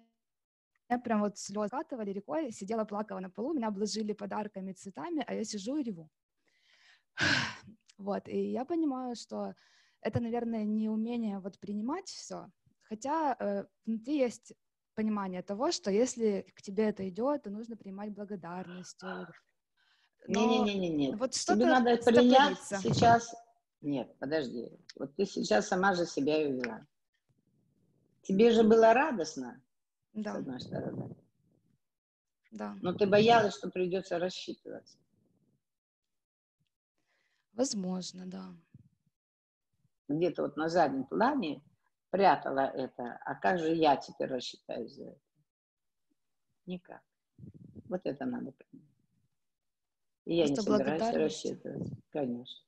прям 1.04 1.20
вот 1.20 1.38
слезы 1.38 1.70
катывали 1.70 2.12
рекой, 2.12 2.52
сидела, 2.52 2.84
плакала 2.84 3.20
на 3.20 3.30
полу, 3.30 3.52
меня 3.52 3.68
обложили 3.68 4.12
подарками, 4.12 4.72
цветами, 4.72 5.24
а 5.26 5.34
я 5.34 5.44
сижу 5.44 5.76
и 5.76 5.82
реву. 5.82 6.10
Вот, 7.98 8.28
и 8.28 8.52
я 8.52 8.66
понимаю, 8.66 9.16
что 9.16 9.54
это, 10.02 10.20
наверное, 10.20 10.64
не 10.64 10.90
умение 10.90 11.38
вот 11.38 11.58
принимать 11.58 12.08
все, 12.08 12.50
хотя 12.88 13.36
э, 13.38 13.64
внутри 13.84 14.18
есть 14.18 14.54
понимание 14.94 15.42
того, 15.42 15.72
что 15.72 15.90
если 15.90 16.46
к 16.54 16.62
тебе 16.62 16.88
это 16.88 17.08
идет, 17.08 17.42
то 17.42 17.50
нужно 17.50 17.76
принимать 17.76 18.12
благодарностью. 18.12 19.28
Не-не-не-не. 20.26 21.14
Вот 21.16 21.34
что 21.34 21.54
Тебе 21.54 21.66
надо 21.66 21.96
принять 21.98 22.58
сейчас... 22.58 23.32
Нет, 23.82 24.12
подожди. 24.18 24.72
Вот 24.96 25.14
ты 25.14 25.26
сейчас 25.26 25.68
сама 25.68 25.94
же 25.94 26.06
себя 26.06 26.42
и 26.42 26.52
увела. 26.52 26.86
Тебе 28.22 28.50
же 28.50 28.64
было 28.64 28.92
радостно, 28.92 29.62
да. 30.14 30.32
с 30.32 30.36
одной 30.36 30.60
стороны. 30.60 31.16
Да. 32.50 32.76
Но 32.80 32.92
ты 32.92 33.06
боялась, 33.06 33.54
что 33.54 33.70
придется 33.70 34.18
рассчитываться. 34.18 34.98
Возможно, 37.52 38.26
да. 38.26 38.54
Где-то 40.08 40.42
вот 40.42 40.56
на 40.56 40.68
заднем 40.68 41.04
плане 41.04 41.62
прятала 42.10 42.60
это. 42.60 43.18
А 43.24 43.34
как 43.34 43.58
же 43.58 43.74
я 43.74 43.96
теперь 43.96 44.28
рассчитаюсь 44.28 44.92
за 44.94 45.04
это? 45.04 45.20
Никак. 46.66 47.02
Вот 47.88 48.00
это 48.04 48.24
надо 48.24 48.52
понять. 48.52 48.86
И 50.24 50.36
я 50.36 50.48
не 50.48 50.56
собираюсь 50.56 51.14
рассчитывать, 51.14 51.88
конечно. 52.10 52.64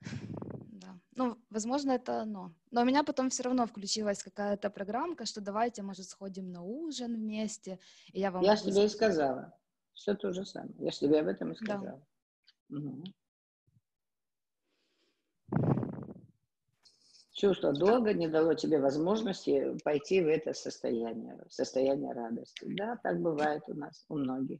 Да. 0.00 0.98
Ну, 1.14 1.38
возможно, 1.50 1.92
это 1.92 2.22
оно. 2.22 2.52
Но 2.72 2.82
у 2.82 2.84
меня 2.84 3.04
потом 3.04 3.30
все 3.30 3.44
равно 3.44 3.66
включилась 3.66 4.22
какая-то 4.22 4.70
программка, 4.70 5.26
что 5.26 5.40
давайте, 5.40 5.82
может, 5.82 6.08
сходим 6.08 6.50
на 6.50 6.62
ужин 6.62 7.14
вместе. 7.14 7.78
И 8.12 8.20
я 8.20 8.32
вам 8.32 8.42
я 8.42 8.56
тебе 8.56 8.86
и 8.86 8.88
сказала. 8.88 9.56
Все 9.94 10.14
то 10.14 10.32
же 10.32 10.44
самое. 10.44 10.74
Я 10.78 10.90
же 10.90 10.98
тебе 10.98 11.20
об 11.20 11.28
этом 11.28 11.52
и 11.52 11.54
сказала. 11.54 12.02
Да. 12.68 12.78
Угу. 12.78 13.04
Чувство 17.38 17.72
долга 17.72 18.14
не 18.14 18.26
дало 18.26 18.54
тебе 18.54 18.80
возможности 18.80 19.78
пойти 19.84 20.20
в 20.20 20.26
это 20.26 20.52
состояние, 20.54 21.38
состояние 21.48 22.12
радости. 22.12 22.64
Да, 22.66 22.98
так 23.00 23.20
бывает 23.20 23.62
у 23.68 23.74
нас, 23.74 24.04
у 24.08 24.16
многих. 24.16 24.58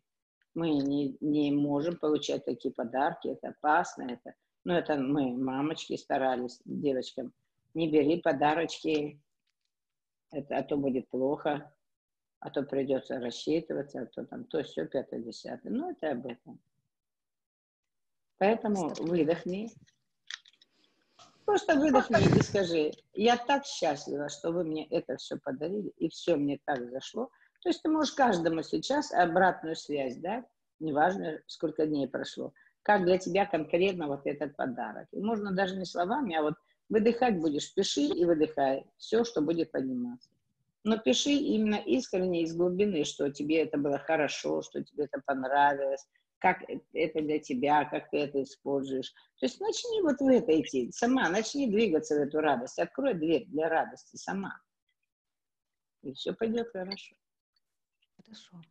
Мы 0.55 0.71
не, 0.71 1.17
не 1.21 1.51
можем 1.51 1.97
получать 1.97 2.45
такие 2.45 2.73
подарки, 2.73 3.27
это 3.27 3.49
опасно, 3.49 4.05
это, 4.05 4.33
ну, 4.63 4.75
это 4.75 4.95
мы, 4.97 5.37
мамочки, 5.37 5.97
старались 5.97 6.61
девочкам, 6.65 7.33
не 7.75 7.91
бери 7.91 8.23
подарочки, 8.23 9.21
это, 10.31 10.59
а 10.59 10.63
то 10.63 10.77
будет 10.77 11.09
плохо, 11.09 11.75
а 12.39 12.51
то 12.51 12.63
придется 12.63 13.19
рассчитываться, 13.19 14.03
а 14.03 14.07
то 14.07 14.25
там 14.25 14.45
то, 14.45 14.63
все, 14.63 14.87
пятое, 14.87 15.19
десятое. 15.19 15.73
Ну, 15.73 15.91
это 15.91 16.13
об 16.13 16.27
этом. 16.27 16.61
Поэтому 18.39 18.95
выдохни, 19.01 19.69
Просто 21.49 21.77
выдохни 21.77 22.39
и 22.39 22.43
скажи, 22.43 22.91
я 23.15 23.39
так 23.39 23.65
счастлива, 23.65 24.29
что 24.29 24.51
вы 24.51 24.65
мне 24.65 24.87
это 24.89 25.17
все 25.17 25.39
подарили, 25.39 25.89
и 25.97 26.11
все 26.11 26.37
мне 26.37 26.61
так 26.67 26.91
зашло. 26.91 27.31
То 27.63 27.71
есть 27.71 27.81
ты 27.81 27.89
можешь 27.89 28.13
каждому 28.13 28.63
сейчас 28.63 29.15
обратную 29.15 29.75
связь 29.75 30.17
дать, 30.17 30.45
неважно, 30.79 31.41
сколько 31.47 31.87
дней 31.87 32.07
прошло, 32.07 32.53
как 32.83 33.07
для 33.07 33.17
тебя 33.17 33.47
конкретно 33.47 34.09
вот 34.09 34.27
этот 34.27 34.57
подарок. 34.57 35.09
И 35.11 35.21
можно 35.21 35.51
даже 35.51 35.77
не 35.77 35.87
словами, 35.87 36.37
а 36.37 36.43
вот 36.43 36.55
выдыхать 36.91 37.41
будешь, 37.41 37.73
пиши 37.73 38.03
и 38.03 38.27
выдыхай 38.27 38.85
все, 38.99 39.25
что 39.25 39.41
будет 39.41 39.71
подниматься. 39.71 40.29
Но 40.85 40.99
пиши 40.99 41.31
именно 41.31 41.77
искренне 41.77 42.43
из 42.43 42.55
глубины, 42.55 43.05
что 43.05 43.31
тебе 43.31 43.63
это 43.63 43.79
было 43.79 43.99
хорошо, 43.99 44.61
что 44.61 44.85
тебе 44.85 45.05
это 45.05 45.23
понравилось, 45.25 46.07
как 46.39 46.63
это 46.93 47.21
для 47.21 47.39
тебя, 47.39 47.85
как 47.85 48.11
ты 48.11 48.19
это 48.19 48.43
используешь. 48.43 49.13
То 49.39 49.47
есть 49.47 49.61
начни 49.61 50.03
вот 50.03 50.21
в 50.21 50.27
это 50.27 50.61
идти, 50.61 50.91
сама, 50.93 51.29
начни 51.29 51.71
двигаться 51.71 52.15
в 52.17 52.19
эту 52.21 52.41
радость, 52.41 52.79
открой 52.79 53.15
дверь 53.15 53.47
для 53.47 53.69
радости 53.69 54.17
сама. 54.17 54.61
И 56.03 56.13
все 56.13 56.33
пойдет 56.33 56.69
хорошо. 56.73 57.17
Хорошо. 58.17 58.63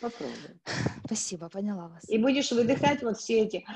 Попробуй. 0.00 0.60
Спасибо, 1.06 1.48
поняла 1.48 1.88
вас. 1.88 2.08
И 2.08 2.18
будешь 2.18 2.50
выдыхать 2.50 3.02
вот 3.02 3.18
все 3.18 3.40
эти, 3.40 3.66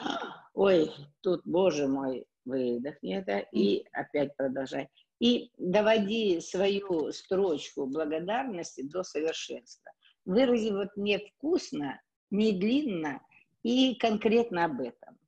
ой, 0.54 0.90
тут, 1.20 1.42
боже 1.44 1.88
мой, 1.88 2.26
выдохни 2.44 3.16
это 3.16 3.38
и 3.38 3.84
опять 3.92 4.36
продолжай. 4.36 4.88
И 5.20 5.52
доводи 5.56 6.40
свою 6.40 7.12
строчку 7.12 7.86
благодарности 7.86 8.82
до 8.82 9.04
совершенства. 9.04 9.92
Вырази 10.24 10.70
вот 10.70 10.88
не 10.96 11.18
вкусно, 11.18 12.00
не 12.32 12.52
длинно 12.52 13.22
и 13.62 13.94
конкретно 13.94 14.64
об 14.64 14.80
этом. 14.80 15.18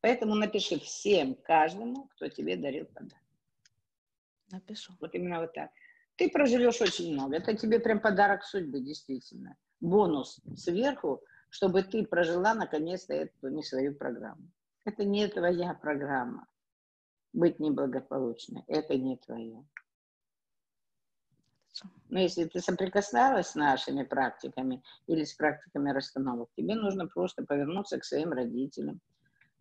Поэтому 0.00 0.34
напиши 0.34 0.80
всем, 0.80 1.34
каждому, 1.34 2.08
кто 2.14 2.28
тебе 2.28 2.56
дарил 2.56 2.86
подарок. 2.86 3.22
Напишу. 4.50 4.94
Вот 4.98 5.14
именно 5.14 5.40
вот 5.40 5.52
так. 5.52 5.70
Ты 6.16 6.30
проживешь 6.30 6.80
очень 6.80 7.12
много. 7.12 7.36
Это 7.36 7.54
тебе 7.54 7.78
прям 7.78 8.00
подарок 8.00 8.44
судьбы, 8.44 8.80
действительно. 8.80 9.56
Бонус 9.80 10.40
сверху, 10.56 11.22
чтобы 11.50 11.82
ты 11.82 12.04
прожила 12.04 12.54
наконец-то 12.54 13.12
эту 13.14 13.48
не 13.48 13.62
свою 13.62 13.94
программу. 13.94 14.50
Это 14.84 15.04
не 15.04 15.28
твоя 15.28 15.74
программа. 15.74 16.46
Быть 17.32 17.60
неблагополучной. 17.60 18.64
Это 18.66 18.96
не 18.96 19.18
твое. 19.18 19.64
Но 22.08 22.18
если 22.18 22.44
ты 22.44 22.60
соприкасалась 22.60 23.48
с 23.48 23.54
нашими 23.54 24.02
практиками 24.02 24.82
или 25.06 25.24
с 25.24 25.34
практиками 25.34 25.90
расстановок, 25.90 26.50
тебе 26.56 26.74
нужно 26.74 27.06
просто 27.06 27.44
повернуться 27.44 27.98
к 27.98 28.04
своим 28.04 28.32
родителям, 28.32 29.00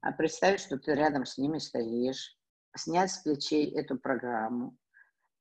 а 0.01 0.11
представить, 0.11 0.59
что 0.59 0.77
ты 0.77 0.95
рядом 0.95 1.25
с 1.25 1.37
ними 1.37 1.59
стоишь, 1.59 2.35
снять 2.75 3.11
с 3.11 3.19
плечей 3.19 3.71
эту 3.75 3.97
программу 3.97 4.75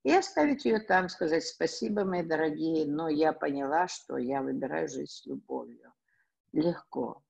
и 0.03 0.13
оставить 0.13 0.65
ее 0.65 0.81
там, 0.81 1.09
сказать 1.09 1.45
спасибо, 1.45 2.05
мои 2.05 2.23
дорогие, 2.23 2.87
но 2.87 3.09
я 3.09 3.33
поняла, 3.33 3.89
что 3.89 4.17
я 4.17 4.43
выбираю 4.43 4.89
жизнь 4.89 5.11
с 5.11 5.27
любовью. 5.27 5.93
Легко. 6.53 7.23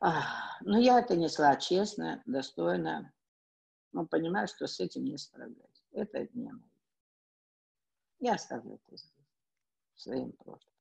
Но 0.00 0.78
я 0.78 0.98
это 0.98 1.16
несла 1.16 1.56
честно, 1.56 2.22
достойно, 2.26 3.12
но 3.92 4.06
понимаю, 4.06 4.48
что 4.48 4.66
с 4.66 4.80
этим 4.80 5.04
не 5.04 5.18
справляюсь. 5.18 5.84
Это 5.92 6.26
не 6.32 6.52
мое. 6.52 6.69
Я 8.20 8.34
оставлю 8.34 8.74
это 8.74 8.96
здесь, 8.96 9.12
своим 9.94 10.32
прошлым. 10.32 10.74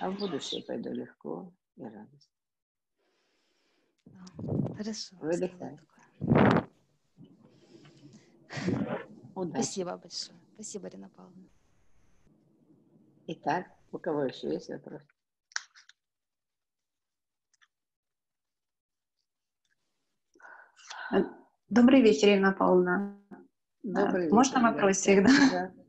А 0.00 0.10
в 0.10 0.18
будущее 0.18 0.64
пойду 0.64 0.90
легко 0.90 1.52
и 1.76 1.84
радостно. 1.84 2.32
Хорошо. 4.74 5.16
Выдыхай. 5.20 5.78
Удачи. 9.34 9.62
Спасибо 9.62 9.96
большое. 9.98 10.38
Спасибо, 10.54 10.88
Рина 10.88 11.10
Павловна. 11.10 11.48
Итак, 13.26 13.66
у 13.92 13.98
кого 13.98 14.24
еще 14.24 14.50
есть 14.50 14.70
вопрос? 14.70 15.02
Добрый 21.68 22.00
вечер, 22.00 22.28
Ирина 22.28 22.52
Павловна. 22.52 23.18
Добрый 23.82 24.22
вечер. 24.22 24.34
Можно 24.34 24.62
вопросик? 24.62 25.22
Да? 25.24 25.32
да. 25.50 25.81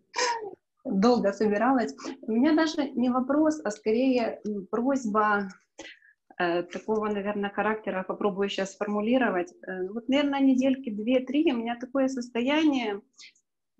Долго 0.84 1.32
собиралась. 1.32 1.96
У 2.22 2.32
меня 2.32 2.54
даже 2.54 2.89
не 2.91 3.10
вопрос, 3.10 3.62
а 3.63 3.72
скорее 3.72 4.41
просьба 4.69 5.50
Э, 6.39 6.63
такого, 6.63 7.08
наверное, 7.10 7.50
характера, 7.50 8.04
попробую 8.04 8.50
сейчас 8.50 8.74
сформулировать. 8.74 9.54
Э, 9.67 9.88
вот, 9.89 10.10
наверное, 10.10 10.39
недельки 10.39 10.89
две-три 10.89 11.52
у 11.54 11.58
меня 11.58 11.78
такое 11.80 12.08
состояние 12.08 13.02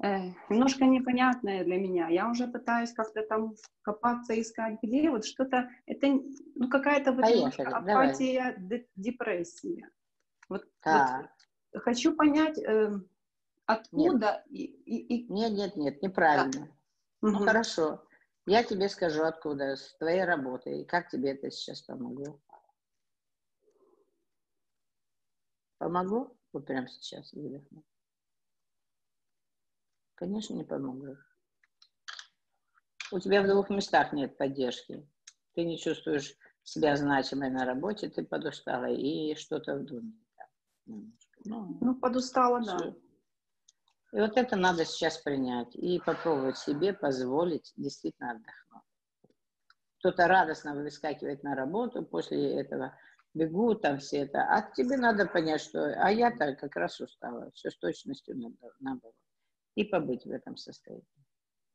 э, 0.04 0.30
немножко 0.50 0.86
непонятное 0.86 1.63
для 1.63 1.78
меня. 1.78 2.10
Я 2.10 2.30
уже 2.30 2.48
пытаюсь 2.48 2.94
как-то 2.94 3.24
там 3.24 3.56
копаться, 3.82 4.39
искать, 4.39 4.78
где 4.84 5.10
вот 5.10 5.26
что-то, 5.26 5.70
это 5.88 6.08
ну, 6.56 6.70
какая-то 6.70 7.12
вот 7.12 7.22
Поехали, 7.22 7.68
апатия, 7.68 8.56
депрессия. 8.96 9.89
Вот, 10.48 10.63
вот 10.86 11.82
хочу 11.82 12.16
понять, 12.16 12.60
э, 12.60 12.92
откуда 13.66 14.44
нет. 14.50 14.62
И, 14.62 14.66
и, 14.66 15.34
Нет, 15.34 15.54
нет, 15.54 15.76
нет, 15.76 16.02
неправильно. 16.04 16.52
Да. 16.52 16.83
Ну, 17.24 17.38
угу. 17.38 17.46
хорошо. 17.46 18.06
Я 18.46 18.66
тебе 18.66 18.90
скажу, 18.90 19.24
откуда, 19.24 19.78
с 19.78 19.96
твоей 19.96 20.26
работы, 20.26 20.82
и 20.82 20.86
как 20.86 21.10
тебе 21.10 21.32
это 21.32 21.50
сейчас 21.52 21.82
помогло. 21.82 22.38
Помогло? 25.78 26.36
Вот 26.52 26.66
прямо 26.66 26.90
сейчас 26.90 27.32
выдохну. 27.32 27.86
Конечно, 30.16 30.54
не 30.54 30.66
помогло. 30.66 31.16
У 33.14 33.20
тебя 33.20 33.42
в 33.42 33.48
двух 33.48 33.70
местах 33.70 34.12
нет 34.12 34.38
поддержки. 34.38 35.08
Ты 35.54 35.64
не 35.64 35.80
чувствуешь 35.80 36.36
себя 36.64 36.98
значимой 36.98 37.50
на 37.52 37.64
работе, 37.64 38.10
ты 38.10 38.26
подустала 38.26 38.90
и 38.92 39.34
что-то 39.36 39.78
в 39.78 39.86
доме. 39.86 40.12
Ну, 40.86 41.78
ну, 41.80 41.96
подустала, 41.96 42.62
все. 42.62 42.78
да. 42.78 42.96
И 44.13 44.19
вот 44.19 44.38
это 44.38 44.56
надо 44.56 44.86
сейчас 44.86 45.17
принять 45.17 45.76
и 45.76 45.99
попробовать 45.99 46.58
себе 46.60 46.93
позволить 46.93 47.73
действительно 47.76 48.32
отдохнуть. 48.32 48.84
Кто-то 49.97 50.28
радостно 50.28 50.76
выскакивает 50.76 51.41
на 51.41 51.56
работу, 51.56 52.04
после 52.04 52.60
этого 52.60 52.95
бегут 53.34 53.82
там 53.82 53.97
все 53.97 54.19
это. 54.19 54.43
А 54.43 54.62
тебе 54.62 54.97
надо 54.97 55.26
понять, 55.26 55.62
что... 55.62 55.95
А 55.99 56.12
я-то 56.12 56.54
как 56.56 56.76
раз 56.76 57.02
устала, 57.02 57.49
все 57.56 57.71
с 57.71 57.78
точностью 57.78 58.38
наоборот. 58.38 59.15
И 59.73 59.84
побыть 59.84 60.26
в 60.26 60.32
этом 60.32 60.58
состоянии. 60.58 61.08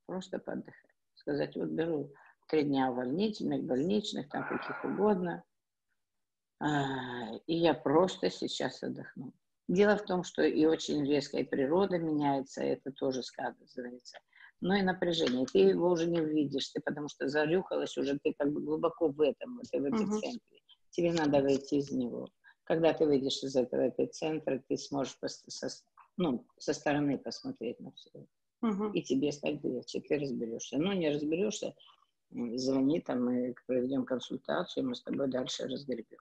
Просто 0.06 0.38
поотдыхать. 0.38 0.94
Сказать, 1.14 1.56
вот 1.56 1.70
беру 1.70 2.12
три 2.46 2.62
дня 2.62 2.92
увольнительных, 2.92 3.64
больничных, 3.64 4.28
там 4.28 4.46
каких 4.48 4.84
угодно. 4.84 5.42
А, 6.60 7.34
и 7.46 7.56
я 7.56 7.74
просто 7.74 8.30
сейчас 8.30 8.80
отдохну. 8.84 9.32
Дело 9.68 9.96
в 9.96 10.04
том, 10.04 10.24
что 10.24 10.42
и 10.42 10.64
очень 10.64 11.04
резко 11.06 11.36
и 11.36 11.44
природа 11.44 11.98
меняется, 11.98 12.62
это 12.62 12.90
тоже 12.90 13.22
сказывается. 13.22 14.18
Но 14.60 14.74
и 14.74 14.82
напряжение. 14.82 15.46
Ты 15.46 15.58
его 15.58 15.90
уже 15.90 16.06
не 16.06 16.20
увидишь, 16.20 16.70
ты 16.70 16.80
потому 16.80 17.08
что 17.08 17.28
зарюхалась 17.28 17.96
уже, 17.98 18.18
ты 18.18 18.34
как 18.36 18.50
бы 18.50 18.62
глубоко 18.62 19.08
в 19.08 19.20
этом, 19.20 19.56
вот, 19.56 19.66
в 19.66 19.88
эпицентре. 19.88 20.58
uh 20.58 20.90
Тебе 20.90 21.12
надо 21.12 21.42
выйти 21.42 21.74
из 21.74 21.90
него. 21.90 22.28
Когда 22.64 22.94
ты 22.94 23.04
выйдешь 23.06 23.42
из 23.42 23.56
этого 23.56 23.90
эпицентра, 23.90 24.62
ты 24.66 24.78
сможешь 24.78 25.16
со, 25.20 25.68
ну, 26.16 26.46
со 26.58 26.72
стороны 26.72 27.18
посмотреть 27.18 27.78
на 27.78 27.92
все. 27.92 28.26
uh 28.64 28.90
И 28.94 29.02
тебе 29.02 29.32
стать 29.32 29.62
легче, 29.62 30.00
ты 30.00 30.18
разберешься. 30.18 30.78
Но 30.78 30.94
не 30.94 31.10
разберешься, 31.10 31.74
звони 32.30 33.00
там, 33.00 33.24
мы 33.24 33.54
проведем 33.66 34.06
консультацию, 34.06 34.88
мы 34.88 34.94
с 34.94 35.02
тобой 35.02 35.28
дальше 35.28 35.68
разгребем. 35.68 36.18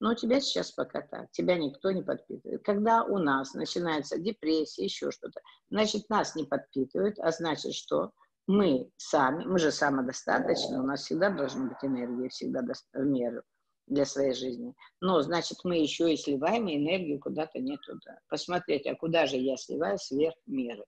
Но 0.00 0.12
у 0.12 0.14
тебя 0.14 0.40
сейчас 0.40 0.72
пока 0.72 1.02
так, 1.02 1.30
тебя 1.30 1.56
никто 1.58 1.90
не 1.90 2.02
подпитывает. 2.02 2.64
Когда 2.64 3.04
у 3.04 3.18
нас 3.18 3.52
начинается 3.52 4.18
депрессия, 4.18 4.84
еще 4.84 5.10
что-то, 5.10 5.40
значит, 5.68 6.08
нас 6.08 6.34
не 6.34 6.44
подпитывают, 6.44 7.18
а 7.18 7.30
значит, 7.30 7.74
что 7.74 8.10
мы 8.46 8.90
сами, 8.96 9.44
мы 9.44 9.58
же 9.58 9.70
самодостаточны, 9.70 10.80
у 10.80 10.82
нас 10.82 11.02
всегда 11.02 11.28
должна 11.28 11.66
быть 11.66 11.78
энергия, 11.82 12.30
всегда 12.30 12.62
в 12.62 13.04
меру 13.04 13.42
для 13.86 14.06
своей 14.06 14.34
жизни. 14.34 14.74
Но, 15.00 15.20
значит, 15.20 15.58
мы 15.64 15.76
еще 15.76 16.12
и 16.12 16.16
сливаем 16.16 16.68
энергию 16.68 17.20
куда-то 17.20 17.58
не 17.58 17.76
туда. 17.76 18.18
Посмотреть, 18.28 18.86
а 18.86 18.94
куда 18.94 19.26
же 19.26 19.36
я 19.36 19.56
сливаю 19.56 19.98
сверх 19.98 20.36
меры. 20.46 20.84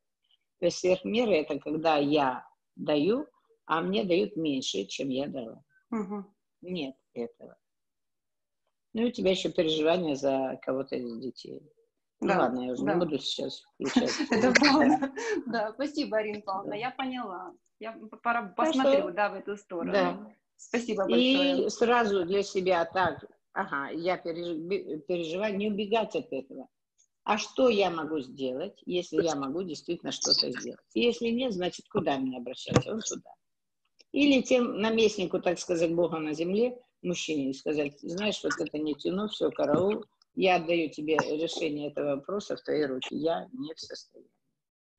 То 0.59 0.66
есть 0.66 0.79
сверх 0.79 1.05
меры– 1.05 1.33
это 1.35 1.59
когда 1.59 1.98
я 1.98 2.46
даю, 2.77 3.27
а 3.66 3.83
мне 3.83 4.05
дают 4.05 4.37
меньше, 4.37 4.85
чем 4.87 5.11
я 5.11 5.29
дала. 5.29 5.62
Угу. 5.90 6.25
Нет 6.62 6.96
этого. 7.12 7.57
Ну 8.94 9.02
и 9.02 9.07
у 9.07 9.11
тебя 9.11 9.31
еще 9.31 9.50
переживания 9.50 10.14
за 10.14 10.59
кого-то 10.62 10.96
из 10.96 11.18
детей. 11.18 11.62
Ну 12.20 12.28
да, 12.28 12.38
ладно, 12.40 12.61
я 12.66 12.72
уже 12.72 12.85
да. 12.85 12.94
не 12.94 13.00
буду 13.00 13.18
сейчас 13.18 13.62
включать. 13.74 14.12
Это 14.31 14.52
правда. 14.52 15.12
Да, 15.46 15.72
спасибо, 15.72 16.18
Арина 16.18 16.40
Павловна, 16.40 16.74
я 16.74 16.90
поняла. 16.90 17.52
Я 17.81 17.98
посмотрю, 18.57 19.11
да, 19.11 19.31
в 19.31 19.35
эту 19.35 19.57
сторону. 19.57 20.33
Спасибо 20.57 21.02
большое. 21.05 21.66
И 21.66 21.70
сразу 21.70 22.24
для 22.24 22.44
себя 22.44 22.85
так, 22.85 23.24
ага, 23.52 23.90
я 23.90 24.16
переживаю, 24.18 25.57
не 25.57 25.68
убегать 25.68 26.14
от 26.14 26.33
этого. 26.33 26.68
А 27.24 27.38
что 27.38 27.68
я 27.68 27.90
могу 27.90 28.20
сделать, 28.20 28.81
если 28.87 29.22
я 29.22 29.35
могу 29.35 29.62
действительно 29.62 30.12
что-то 30.12 30.50
сделать? 30.50 30.81
Если 30.94 31.28
нет, 31.28 31.52
значит, 31.52 31.88
куда 31.88 32.18
мне 32.18 32.37
обращаться? 32.37 32.94
Вот 32.94 33.07
сюда. 33.07 33.31
Или 34.12 34.42
тем 34.42 34.81
наместнику, 34.81 35.40
так 35.40 35.59
сказать, 35.59 35.94
Бога 35.94 36.18
на 36.18 36.35
земле, 36.35 36.78
мужчине 37.02 37.50
и 37.50 37.54
сказать, 37.54 37.98
знаешь, 38.00 38.42
вот 38.42 38.54
это 38.58 38.78
не 38.78 38.94
тяну, 38.94 39.28
все, 39.28 39.50
караул, 39.50 40.04
я 40.34 40.56
отдаю 40.56 40.88
тебе 40.90 41.16
решение 41.36 41.90
этого 41.90 42.16
вопроса 42.16 42.56
в 42.56 42.62
твои 42.62 42.84
руки, 42.84 43.14
я 43.14 43.48
не 43.52 43.74
в 43.74 43.80
состоянии. 43.80 44.30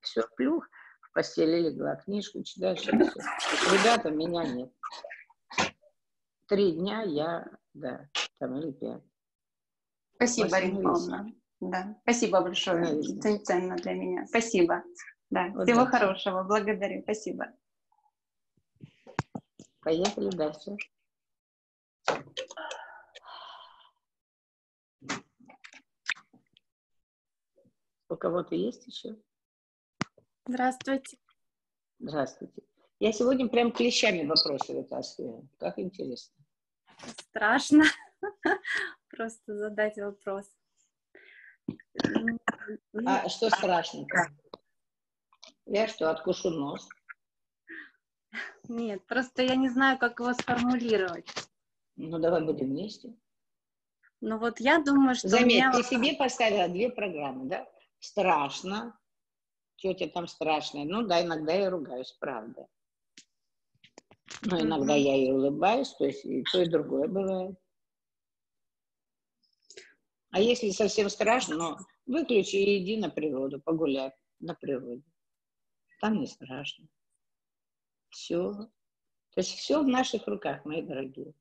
Все, 0.01 0.23
плюх, 0.35 0.67
в 1.01 1.13
постели 1.13 1.69
легла, 1.69 1.95
книжку 1.95 2.43
читаешь, 2.43 2.79
все. 2.79 2.91
Ребята, 2.91 4.11
меня 4.11 4.43
нет. 4.45 4.71
Три 6.47 6.73
дня 6.73 7.01
я, 7.03 7.47
да, 7.73 8.09
там 8.37 8.57
или 8.59 8.71
пять. 8.71 9.01
Спасибо, 10.15 10.55
Арина 10.55 10.81
Павловна. 10.81 11.33
Да, 11.61 11.97
спасибо 12.03 12.41
большое, 12.41 13.01
ценно 13.39 13.75
для 13.77 13.93
меня. 13.93 14.27
Спасибо. 14.27 14.83
Да, 15.29 15.49
вот 15.55 15.67
всего 15.67 15.85
хорошего, 15.85 16.43
благодарю, 16.43 17.01
спасибо. 17.03 17.47
Поехали 19.81 20.29
дальше. 20.29 20.77
У 28.09 28.15
кого-то 28.15 28.53
есть 28.55 28.85
еще? 28.85 29.15
Здравствуйте. 30.45 31.17
Здравствуйте. 31.99 32.61
Я 32.99 33.11
сегодня 33.11 33.47
прям 33.47 33.71
клещами 33.71 34.25
вопросы 34.25 34.73
вытаскиваю. 34.73 35.49
Как 35.57 35.79
интересно. 35.79 36.35
Страшно 37.17 37.83
просто 39.09 39.57
задать 39.57 39.97
вопрос. 39.97 40.45
А 43.05 43.29
что 43.29 43.49
страшно-то? 43.49 44.27
Я 45.65 45.87
что, 45.87 46.11
откушу 46.11 46.49
нос? 46.49 46.87
Нет, 48.67 49.05
просто 49.05 49.41
я 49.41 49.55
не 49.55 49.69
знаю, 49.69 49.97
как 49.97 50.19
его 50.19 50.33
сформулировать. 50.33 51.27
Ну, 51.95 52.19
давай 52.19 52.43
будем 52.43 52.67
вместе. 52.67 53.15
Ну 54.21 54.39
вот 54.39 54.59
я 54.59 54.79
думаю, 54.79 55.15
что... 55.15 55.27
Заметь, 55.27 55.47
меня... 55.47 55.71
ты 55.71 55.83
себе 55.83 56.15
поставила 56.15 56.67
две 56.67 56.89
программы, 56.89 57.45
да? 57.45 57.67
Страшно. 57.99 58.97
Тебе 59.75 60.07
там 60.07 60.27
страшное? 60.27 60.85
Ну 60.85 61.05
да, 61.05 61.21
иногда 61.21 61.53
я 61.53 61.69
ругаюсь, 61.69 62.15
правда. 62.19 62.67
Но 64.43 64.61
иногда 64.61 64.95
я 64.95 65.15
и 65.15 65.31
улыбаюсь, 65.31 65.93
то 65.93 66.05
есть 66.05 66.25
и 66.25 66.43
то, 66.43 66.61
и 66.61 66.69
другое 66.69 67.07
бывает. 67.07 67.57
А 70.31 70.39
если 70.39 70.71
совсем 70.71 71.09
страшно, 71.09 71.55
ну, 71.55 71.77
выключи 72.05 72.55
и 72.55 72.83
иди 72.83 72.97
на 72.97 73.09
природу, 73.09 73.61
погуляй 73.61 74.11
на 74.39 74.55
природе. 74.55 75.03
Там 76.01 76.19
не 76.19 76.27
страшно. 76.27 76.87
Все. 78.09 78.53
То 78.53 79.39
есть 79.41 79.51
все 79.51 79.81
в 79.81 79.87
наших 79.87 80.27
руках, 80.27 80.65
мои 80.65 80.81
дорогие. 80.81 81.33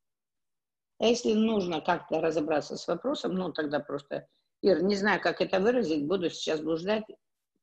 А 1.03 1.07
если 1.07 1.33
нужно 1.33 1.81
как-то 1.81 2.21
разобраться 2.21 2.77
с 2.77 2.87
вопросом, 2.87 3.35
ну, 3.35 3.53
тогда 3.53 3.81
просто, 3.81 4.29
Ир, 4.61 4.85
не 4.85 4.95
знаю, 4.95 5.21
как 5.21 5.41
это 5.41 5.59
выразить, 5.59 6.07
буду 6.07 6.31
сейчас 6.31 6.61
блуждать, 6.61 7.03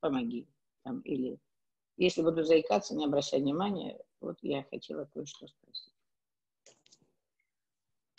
помоги. 0.01 0.45
Там, 0.83 0.99
или 1.03 1.39
если 1.95 2.21
буду 2.21 2.43
заикаться, 2.43 2.95
не 2.95 3.05
обращай 3.05 3.39
внимания, 3.39 3.97
вот 4.19 4.35
я 4.41 4.65
хотела 4.69 5.05
кое-что 5.05 5.47
спросить. 5.47 5.93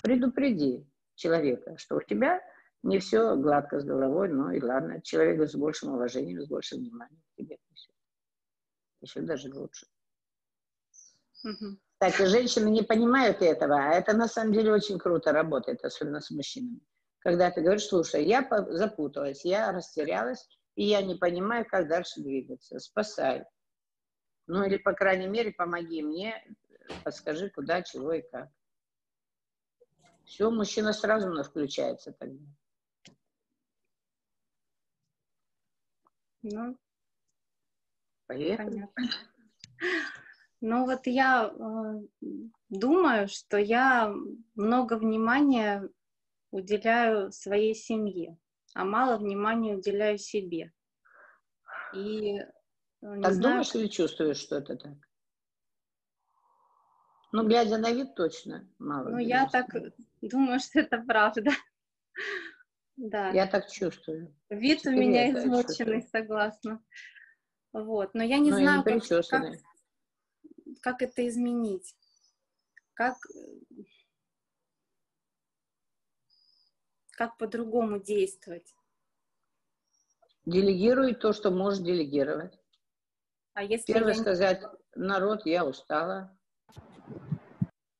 Предупреди 0.02 0.86
человека, 1.16 1.76
что 1.76 1.96
у 1.96 2.02
тебя 2.02 2.40
не 2.82 2.98
все 2.98 3.36
гладко 3.36 3.78
с 3.78 3.84
головой, 3.84 4.30
ну 4.30 4.50
и 4.50 4.62
ладно, 4.62 5.02
человек 5.02 5.46
с 5.46 5.54
большим 5.54 5.92
уважением, 5.92 6.40
с 6.40 6.48
большим 6.48 6.78
вниманием 6.78 7.20
к 7.20 7.36
тебе. 7.36 7.58
Еще 9.02 9.20
даже 9.20 9.52
лучше. 9.54 9.86
Угу. 11.44 11.78
Кстати, 12.02 12.26
женщины 12.30 12.70
не 12.70 12.80
понимают 12.80 13.42
этого, 13.42 13.76
а 13.76 13.92
это 13.92 14.16
на 14.16 14.26
самом 14.26 14.54
деле 14.54 14.72
очень 14.72 14.98
круто 14.98 15.32
работает, 15.32 15.84
особенно 15.84 16.22
с 16.22 16.30
мужчинами. 16.30 16.80
Когда 17.18 17.50
ты 17.50 17.60
говоришь, 17.60 17.88
слушай, 17.88 18.24
я 18.24 18.48
запуталась, 18.70 19.44
я 19.44 19.70
растерялась, 19.70 20.48
и 20.76 20.84
я 20.84 21.02
не 21.02 21.16
понимаю, 21.16 21.66
как 21.68 21.88
дальше 21.88 22.22
двигаться. 22.22 22.78
Спасай. 22.78 23.44
Ну 24.46 24.64
или, 24.64 24.78
по 24.78 24.94
крайней 24.94 25.26
мере, 25.26 25.52
помоги 25.52 26.02
мне, 26.02 26.42
подскажи, 27.04 27.50
куда, 27.50 27.82
чего 27.82 28.14
и 28.14 28.22
как. 28.22 28.48
Все, 30.24 30.50
мужчина 30.50 30.94
сразу 30.94 31.30
включается 31.42 32.12
тогда. 32.12 32.46
Ну, 36.40 36.78
Поехали. 38.26 38.88
Понятно. 38.94 39.04
Ну 40.60 40.84
вот 40.84 41.06
я 41.06 41.52
э, 41.52 42.26
думаю, 42.68 43.28
что 43.28 43.56
я 43.56 44.14
много 44.54 44.98
внимания 44.98 45.88
уделяю 46.50 47.32
своей 47.32 47.74
семье, 47.74 48.36
а 48.74 48.84
мало 48.84 49.16
внимания 49.16 49.76
уделяю 49.76 50.18
себе. 50.18 50.72
И 51.94 52.38
э, 52.38 52.44
так 53.00 53.32
знаю, 53.32 53.40
думаешь 53.40 53.74
или 53.74 53.86
чувствуешь, 53.86 54.36
что 54.36 54.56
это 54.56 54.76
так? 54.76 54.92
Ну, 57.32 57.46
глядя 57.46 57.78
на 57.78 57.92
вид, 57.92 58.14
точно 58.14 58.68
мало. 58.78 59.08
Ну, 59.08 59.18
я 59.18 59.48
так 59.48 59.66
думаю, 60.20 60.60
что 60.60 60.80
это 60.80 60.98
правда. 60.98 61.50
Да. 62.96 63.30
Я 63.30 63.46
так 63.46 63.70
чувствую. 63.70 64.36
Вид 64.50 64.80
Теперь 64.80 64.94
у 64.94 64.98
меня 64.98 65.30
измученный, 65.30 66.02
согласна. 66.02 66.84
Вот, 67.72 68.12
но 68.12 68.22
я 68.22 68.38
не 68.38 68.50
но 68.50 68.58
ну, 68.58 68.62
знаю, 68.62 68.78
не 68.84 69.00
как, 69.00 69.26
как, 69.26 69.54
как 70.80 71.02
это 71.02 71.26
изменить. 71.28 71.94
Как, 72.94 73.16
как 77.12 77.36
по-другому 77.38 77.98
действовать. 77.98 78.74
Делегируй 80.46 81.14
то, 81.14 81.32
что 81.32 81.50
можешь 81.50 81.80
делегировать. 81.80 82.58
А 83.54 83.62
если 83.62 83.92
Первое 83.92 84.14
я... 84.14 84.20
сказать, 84.20 84.62
народ, 84.94 85.44
я 85.44 85.64
устала, 85.64 86.36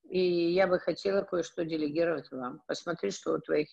и 0.09 0.52
я 0.52 0.66
бы 0.66 0.78
хотела 0.78 1.22
кое-что 1.22 1.64
делегировать 1.64 2.30
вам. 2.30 2.62
Посмотри, 2.66 3.11
что 3.11 3.35
у 3.35 3.40
твоих 3.40 3.68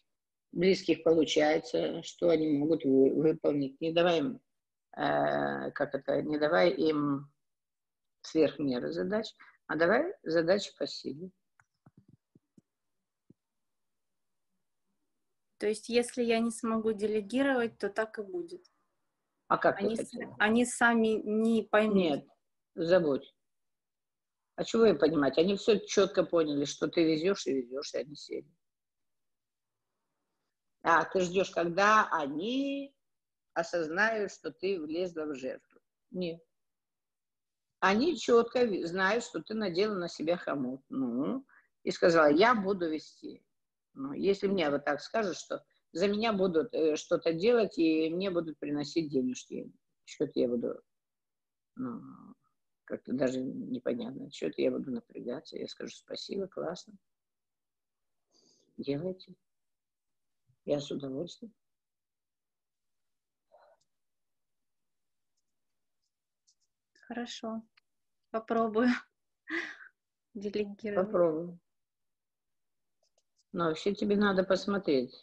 близких 0.52 1.04
получается, 1.04 2.04
что 2.04 2.30
они 2.30 2.48
могут 2.50 2.84
выполнить. 2.84 3.80
Не 3.82 3.92
давай 3.92 4.20
им, 4.20 4.40
э, 4.96 5.72
как 5.72 5.96
это, 5.96 6.22
не 6.22 6.38
давай 6.38 6.70
им 6.72 7.32
сверх 8.28 8.60
меры 8.60 8.92
задач, 8.92 9.34
а 9.68 9.76
давай 9.76 10.14
задачи 10.24 10.76
по 10.78 10.86
силе. 10.86 11.32
То 15.58 15.68
есть, 15.68 15.90
если 15.90 16.24
я 16.24 16.40
не 16.40 16.52
смогу 16.52 16.94
делегировать, 16.94 17.80
то 17.80 17.90
так 17.90 18.20
и 18.20 18.22
будет. 18.22 18.64
А 19.48 19.58
как 19.58 19.80
они, 19.80 19.98
они 20.38 20.66
сами 20.66 21.22
не 21.24 21.64
поймут. 21.64 21.96
Нет, 21.96 22.28
забудь. 22.76 23.34
А 24.56 24.64
чего 24.64 24.86
им 24.86 25.00
понимать? 25.00 25.38
Они 25.38 25.56
все 25.56 25.80
четко 25.80 26.24
поняли, 26.24 26.66
что 26.66 26.88
ты 26.88 27.04
везешь 27.04 27.48
и 27.48 27.54
везешь, 27.54 27.94
и 27.94 27.98
они 27.98 28.16
сели. 28.16 28.52
А 30.82 31.06
ты 31.06 31.22
ждешь, 31.22 31.52
когда 31.52 32.08
они 32.12 32.96
осознают, 33.54 34.32
что 34.32 34.52
ты 34.52 34.80
влезла 34.80 35.26
в 35.26 35.36
жертву. 35.36 35.80
Нет. 36.12 36.42
Они 37.80 38.18
четко 38.18 38.68
знают, 38.88 39.24
что 39.24 39.42
ты 39.42 39.54
надела 39.54 39.94
на 39.94 40.10
себя 40.10 40.38
хомут. 40.38 40.82
Ну, 40.90 41.46
и 41.84 41.92
сказала, 41.92 42.32
я 42.32 42.56
буду 42.56 42.90
вести. 42.90 43.44
Ну, 43.94 44.14
если 44.14 44.48
мне 44.48 44.70
вот 44.70 44.86
так 44.86 45.02
скажут, 45.02 45.38
что 45.38 45.64
за 45.92 46.08
меня 46.08 46.34
будут 46.34 46.74
э, 46.74 46.96
что-то 46.96 47.34
делать, 47.34 47.78
и 47.78 48.10
мне 48.10 48.30
будут 48.30 48.60
приносить 48.60 49.10
денежки, 49.12 49.72
что-то 50.06 50.40
я 50.40 50.48
буду, 50.48 50.82
ну, 51.76 52.02
как-то 52.84 53.14
даже 53.14 53.42
непонятно, 53.42 54.32
что-то 54.32 54.62
я 54.62 54.72
буду 54.72 54.92
напрягаться, 54.92 55.58
я 55.58 55.68
скажу 55.68 55.96
спасибо, 55.96 56.48
классно, 56.48 56.94
делайте. 58.78 59.36
Я 60.66 60.80
с 60.80 60.92
удовольствием. 60.92 61.54
Хорошо. 67.08 67.64
Попробую 68.32 68.90
делегировать. 70.34 71.08
Попробую. 71.08 71.60
Но 73.54 73.70
вообще 73.70 73.96
тебе 73.96 74.18
надо 74.18 74.44
посмотреть, 74.44 75.16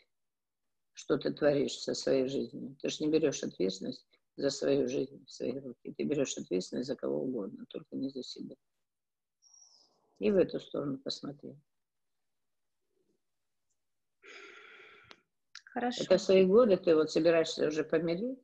что 0.94 1.18
ты 1.18 1.30
творишь 1.30 1.78
со 1.78 1.92
своей 1.92 2.26
жизнью. 2.26 2.74
Ты 2.80 2.88
же 2.88 3.04
не 3.04 3.10
берешь 3.10 3.42
ответственность 3.42 4.06
за 4.36 4.48
свою 4.48 4.88
жизнь 4.88 5.22
в 5.26 5.30
свои 5.30 5.58
руки. 5.60 5.92
Ты 5.92 6.04
берешь 6.04 6.38
ответственность 6.38 6.88
за 6.88 6.96
кого 6.96 7.22
угодно, 7.22 7.66
только 7.68 7.96
не 7.96 8.08
за 8.08 8.22
себя. 8.22 8.56
И 10.20 10.30
в 10.30 10.36
эту 10.38 10.58
сторону 10.58 10.96
посмотри. 10.96 11.54
Хорошо. 15.66 16.02
Это 16.02 16.16
в 16.16 16.22
свои 16.22 16.46
годы 16.46 16.78
ты 16.78 16.94
вот 16.96 17.10
собираешься 17.10 17.66
уже 17.66 17.84
помирить? 17.84 18.38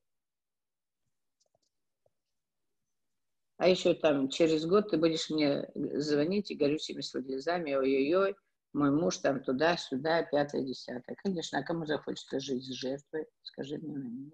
А 3.61 3.69
еще 3.69 3.93
там 3.93 4.31
через 4.31 4.65
год 4.65 4.89
ты 4.89 4.97
будешь 4.97 5.29
мне 5.29 5.69
звонить 5.75 6.51
и 6.51 6.55
горючими 6.55 7.03
слезами, 7.03 7.75
ой-ой-ой, 7.75 8.35
мой 8.73 8.91
муж 8.91 9.19
там 9.19 9.43
туда-сюда, 9.43 10.23
пятое, 10.23 10.63
десятое. 10.63 11.15
Конечно, 11.23 11.59
а 11.59 11.63
кому 11.63 11.85
захочется 11.85 12.41
жить 12.41 12.65
с 12.65 12.73
жертвой, 12.73 13.27
скажи 13.43 13.77
мне 13.77 13.99
на 13.99 14.09
меня. 14.09 14.31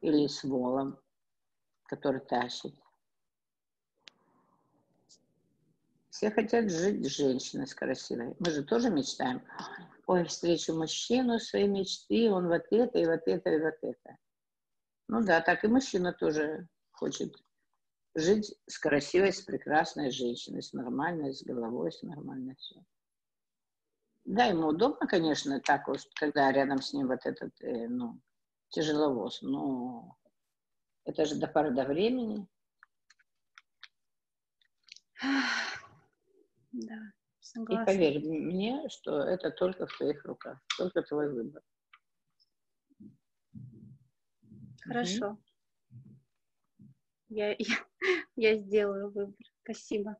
Или 0.00 0.26
с 0.26 0.42
волом, 0.44 0.98
который 1.84 2.22
тащит. 2.22 2.74
Все 6.08 6.30
хотят 6.30 6.70
жить 6.70 7.04
с 7.04 7.10
женщиной, 7.10 7.66
с 7.66 7.74
красивой. 7.74 8.34
Мы 8.38 8.50
же 8.50 8.62
тоже 8.64 8.88
мечтаем 8.88 9.42
ой, 10.06 10.24
встречу 10.24 10.72
мужчину 10.72 11.38
своей 11.38 11.68
мечты, 11.68 12.30
он 12.30 12.48
вот 12.48 12.64
это, 12.70 12.98
и 12.98 13.04
вот 13.04 13.20
это, 13.26 13.50
и 13.50 13.60
вот 13.60 13.76
это. 13.82 14.16
Ну 15.08 15.22
да, 15.22 15.42
так 15.42 15.64
и 15.64 15.68
мужчина 15.68 16.14
тоже 16.14 16.66
хочет 16.92 17.34
жить 18.14 18.54
с 18.66 18.78
красивой, 18.78 19.32
с 19.32 19.40
прекрасной 19.40 20.10
женщиной, 20.10 20.62
с 20.62 20.72
нормальной, 20.72 21.34
с 21.34 21.42
головой, 21.42 21.92
с 21.92 22.02
нормальной 22.02 22.54
все. 22.56 22.76
Да, 24.24 24.46
ему 24.46 24.68
удобно, 24.68 25.06
конечно, 25.06 25.60
так 25.60 25.86
вот, 25.88 26.00
когда 26.14 26.50
рядом 26.50 26.80
с 26.80 26.92
ним 26.92 27.08
вот 27.08 27.26
этот, 27.26 27.52
э, 27.60 27.88
ну, 27.88 28.20
тяжеловоз, 28.70 29.42
но 29.42 30.16
это 31.04 31.26
же 31.26 31.36
до 31.36 31.46
поры 31.46 31.72
до 31.72 31.84
времени. 31.84 32.46
Да, 36.76 36.98
согласна. 37.38 37.82
И 37.82 37.86
поверь 37.86 38.18
мне, 38.26 38.88
что 38.88 39.20
это 39.20 39.52
только 39.52 39.86
в 39.86 39.96
твоих 39.96 40.24
руках, 40.24 40.58
только 40.76 41.02
твой 41.02 41.32
выбор. 41.32 41.62
Хорошо. 44.82 45.28
Угу. 45.28 45.38
Я, 47.34 47.52
я, 47.58 47.76
я 48.36 48.56
сделаю 48.56 49.10
выбор. 49.10 49.34
Спасибо. 49.64 50.16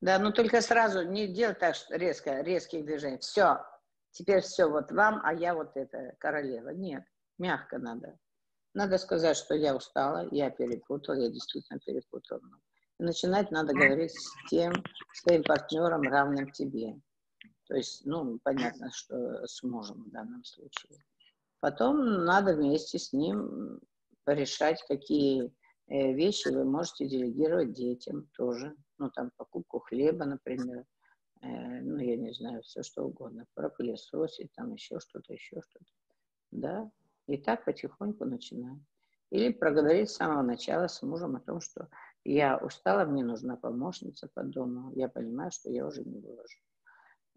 Да, 0.00 0.18
но 0.18 0.30
только 0.30 0.60
сразу 0.60 1.02
не 1.02 1.26
делай 1.26 1.54
так 1.54 1.74
резко, 1.90 2.40
резких 2.40 2.84
движений. 2.84 3.18
Все, 3.18 3.58
теперь 4.12 4.40
все 4.42 4.66
вот 4.66 4.92
вам, 4.92 5.20
а 5.24 5.34
я 5.34 5.54
вот 5.54 5.76
эта 5.76 6.14
королева. 6.18 6.70
Нет, 6.70 7.04
мягко 7.38 7.78
надо. 7.78 8.16
Надо 8.74 8.96
сказать, 8.98 9.36
что 9.36 9.54
я 9.54 9.74
устала, 9.74 10.28
я 10.30 10.50
перепутала, 10.50 11.16
я 11.16 11.28
действительно 11.28 11.80
перепутала. 11.80 12.40
И 13.00 13.02
начинать 13.02 13.50
надо 13.50 13.72
говорить 13.72 14.12
с 14.12 14.48
тем, 14.48 14.72
с 15.12 15.22
твоим 15.22 15.42
партнером, 15.42 16.02
равным 16.02 16.52
тебе. 16.52 17.00
То 17.66 17.74
есть, 17.74 18.06
ну, 18.06 18.38
понятно, 18.44 18.90
что 18.92 19.44
с 19.46 19.62
мужем 19.64 20.04
в 20.04 20.10
данном 20.10 20.44
случае. 20.44 21.04
Потом 21.58 22.24
надо 22.24 22.54
вместе 22.54 22.98
с 22.98 23.12
ним 23.12 23.80
порешать, 24.30 24.80
какие 24.86 25.52
э, 25.88 26.12
вещи 26.12 26.48
вы 26.50 26.64
можете 26.64 27.08
делегировать 27.08 27.72
детям 27.72 28.28
тоже. 28.36 28.76
Ну, 28.98 29.10
там, 29.10 29.32
покупку 29.36 29.80
хлеба, 29.80 30.24
например. 30.24 30.84
Э, 31.42 31.80
ну, 31.80 31.96
я 31.98 32.16
не 32.16 32.32
знаю, 32.32 32.62
все 32.62 32.84
что 32.84 33.02
угодно. 33.02 33.46
Пропылесосить, 33.54 34.52
там 34.52 34.72
еще 34.74 35.00
что-то, 35.00 35.32
еще 35.32 35.60
что-то. 35.62 35.90
Да, 36.52 36.92
и 37.26 37.38
так 37.38 37.64
потихоньку 37.64 38.24
начинаем. 38.24 38.86
Или 39.30 39.52
проговорить 39.52 40.10
с 40.10 40.16
самого 40.16 40.42
начала 40.42 40.86
с 40.86 41.02
мужем 41.02 41.34
о 41.34 41.40
том, 41.40 41.60
что 41.60 41.88
я 42.22 42.56
устала, 42.56 43.04
мне 43.04 43.24
нужна 43.24 43.56
помощница 43.56 44.28
по 44.32 44.44
дому, 44.44 44.92
я 44.94 45.08
понимаю, 45.08 45.50
что 45.50 45.70
я 45.70 45.84
уже 45.84 46.04
не 46.04 46.20
выложу. 46.20 46.58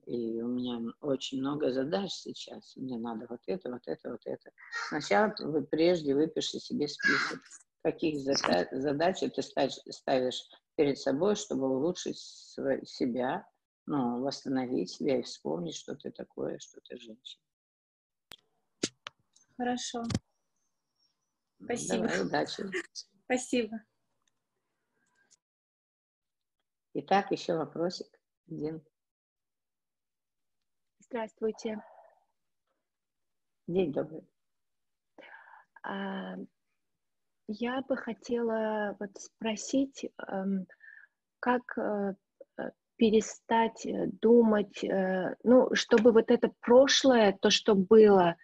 И 0.06 0.42
у 0.42 0.48
меня 0.48 0.82
очень 1.02 1.40
много 1.40 1.72
задач 1.72 2.12
сейчас. 2.12 2.76
Мне 2.76 2.98
надо 2.98 3.26
вот 3.30 3.42
это, 3.48 3.72
вот 3.72 3.84
это, 3.88 4.12
вот 4.12 4.22
это. 4.26 4.52
Сначала 4.90 5.34
вы 5.40 5.64
прежде 5.64 6.14
выпишите 6.14 6.60
себе 6.60 6.88
список, 6.88 7.40
каких 7.84 8.20
задач 8.20 9.20
ты 9.20 9.42
ставишь 9.42 10.50
перед 10.76 11.00
собой, 11.00 11.36
чтобы 11.36 11.70
улучшить 11.70 12.18
себя, 12.18 13.48
ну, 13.86 14.22
восстановить 14.22 14.92
себя 14.92 15.20
и 15.20 15.24
вспомнить, 15.24 15.76
что 15.76 15.96
ты 15.96 16.12
такое, 16.12 16.60
что 16.60 16.82
ты 16.82 16.98
женщина. 16.98 17.44
Хорошо. 19.58 20.04
Спасибо. 21.64 22.08
Давай, 22.08 22.22
удачи. 22.26 22.64
Спасибо. 23.26 23.82
Итак, 26.96 27.32
еще 27.32 27.56
вопросик 27.56 28.08
один. 28.50 28.84
Здравствуйте. 31.14 31.80
День 33.68 33.94
добрый. 33.94 34.28
А, 35.84 36.38
я 37.48 37.82
бы 37.84 37.96
хотела 37.96 38.98
вот 39.00 39.12
спросить, 39.20 40.10
эм, 40.28 40.66
как 41.40 41.78
э, 41.78 42.16
э, 42.58 42.72
перестать 42.96 43.86
э, 43.86 44.08
думать, 44.08 44.84
ну, 45.44 45.76
чтобы 45.76 46.14
вот 46.14 46.32
это 46.32 46.52
прошлое, 46.62 47.38
то, 47.40 47.52
что 47.52 47.76
было, 47.76 48.36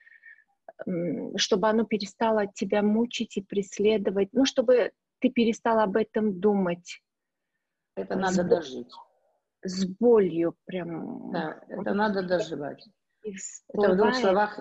чтобы 1.38 1.70
оно 1.70 1.86
перестало 1.86 2.46
тебя 2.46 2.84
мучить 2.84 3.36
и 3.38 3.42
преследовать, 3.42 4.30
ну, 4.32 4.46
чтобы 4.46 4.92
ты 5.18 5.32
перестал 5.32 5.80
об 5.80 5.98
этом 5.98 6.40
думать. 6.40 7.02
Это 7.96 8.16
надо 8.16 8.44
дожить 8.44 8.94
с 9.64 9.86
болью 9.86 10.56
прям. 10.66 11.32
Да, 11.32 11.62
это 11.68 11.94
надо 11.94 12.24
доживать. 12.24 12.88
Это 13.24 13.94
в 13.94 13.98
двух 13.98 14.16
словах, 14.16 14.60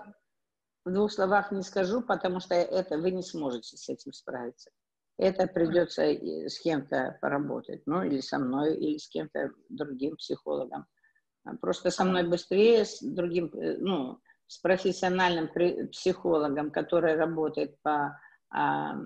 в 0.85 0.93
двух 0.93 1.13
словах 1.13 1.53
не 1.53 1.63
скажу, 1.63 2.03
потому 2.03 2.41
что 2.41 2.55
это 2.55 2.99
вы 2.99 3.11
не 3.11 3.23
сможете 3.23 3.77
с 3.77 3.89
этим 3.89 4.13
справиться. 4.13 4.71
Это 5.17 5.47
придется 5.49 6.05
с 6.05 6.61
кем-то 6.61 7.19
поработать, 7.21 7.83
ну 7.87 8.03
или 8.03 8.21
со 8.21 8.39
мной, 8.39 8.77
или 8.77 8.99
с 8.99 9.09
кем-то 9.09 9.51
другим 9.69 10.17
психологом. 10.17 10.87
А 11.45 11.57
просто 11.57 11.91
со 11.91 12.05
мной 12.05 12.29
быстрее, 12.29 12.85
с 12.85 13.01
другим, 13.01 13.47
э, 13.55 13.79
ну, 13.79 14.21
с 14.47 14.59
профессиональным 14.59 15.49
психологом, 15.91 16.71
который 16.71 17.17
работает 17.17 17.81
по 17.83 18.19
а, 18.51 18.97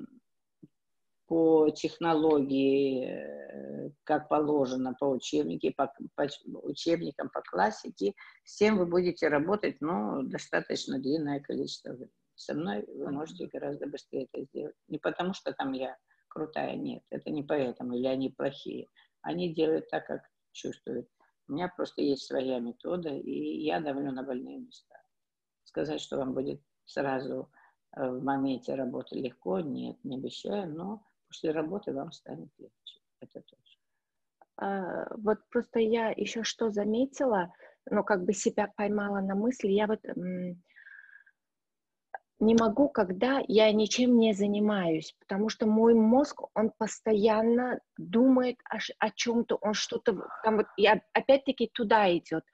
по 1.32 1.70
технологии, 1.70 3.06
э, 3.06 3.90
как 4.04 4.28
положено, 4.28 4.94
по 5.00 5.06
учебнике, 5.06 5.70
по, 5.74 5.90
по 6.14 6.28
учебникам, 6.62 7.30
по 7.30 7.40
классике, 7.40 8.12
с 8.44 8.58
тем 8.58 8.76
вы 8.76 8.84
будете 8.84 9.28
работать, 9.28 9.80
ну, 9.80 10.24
достаточно 10.24 10.98
длинное 10.98 11.40
количество 11.40 11.92
времени. 11.92 12.12
Со 12.34 12.52
мной 12.52 12.84
вы 12.86 13.10
можете 13.10 13.46
гораздо 13.46 13.86
быстрее 13.86 14.28
это 14.30 14.44
сделать. 14.44 14.74
Не 14.88 14.98
потому, 14.98 15.32
что 15.32 15.54
там 15.54 15.72
я 15.72 15.96
крутая, 16.28 16.76
нет, 16.76 17.02
это 17.08 17.30
не 17.30 17.42
поэтому, 17.42 17.96
или 17.96 18.08
они 18.08 18.28
плохие. 18.28 18.88
Они 19.22 19.54
делают 19.54 19.88
так, 19.88 20.06
как 20.06 20.20
чувствуют. 20.52 21.08
У 21.48 21.54
меня 21.54 21.72
просто 21.74 22.02
есть 22.02 22.26
своя 22.26 22.58
метода, 22.58 23.08
и 23.08 23.62
я 23.62 23.80
давлю 23.80 24.12
на 24.12 24.22
больные 24.22 24.58
места. 24.58 24.96
Сказать, 25.64 26.02
что 26.02 26.18
вам 26.18 26.34
будет 26.34 26.60
сразу 26.84 27.50
э, 27.96 28.06
в 28.06 28.22
моменте 28.22 28.74
работы 28.74 29.18
легко, 29.18 29.60
нет, 29.60 29.96
не 30.04 30.18
обещаю, 30.18 30.70
но 30.70 31.02
после 31.32 31.50
работы 31.50 31.92
вам 31.92 32.12
станет 32.12 32.50
легче. 32.58 33.00
Это 33.20 33.40
точно. 33.40 33.80
А, 34.56 35.06
вот 35.16 35.38
просто 35.48 35.80
я 35.80 36.10
еще 36.10 36.44
что 36.44 36.70
заметила, 36.70 37.52
ну, 37.90 38.04
как 38.04 38.24
бы 38.24 38.34
себя 38.34 38.68
поймала 38.76 39.20
на 39.20 39.34
мысли, 39.34 39.68
я 39.68 39.86
вот 39.86 40.00
не 42.38 42.54
могу, 42.54 42.88
когда 42.88 43.40
я 43.46 43.72
ничем 43.72 44.18
не 44.18 44.34
занимаюсь, 44.34 45.14
потому 45.20 45.48
что 45.48 45.66
мой 45.66 45.94
мозг, 45.94 46.42
он 46.54 46.72
постоянно 46.76 47.80
думает 47.96 48.56
о, 48.68 48.78
о 48.98 49.10
чем-то, 49.10 49.56
он 49.62 49.74
что-то, 49.74 50.28
там 50.42 50.56
вот, 50.56 50.66
я 50.76 51.00
опять-таки 51.12 51.70
туда 51.72 52.14
идет. 52.16 52.44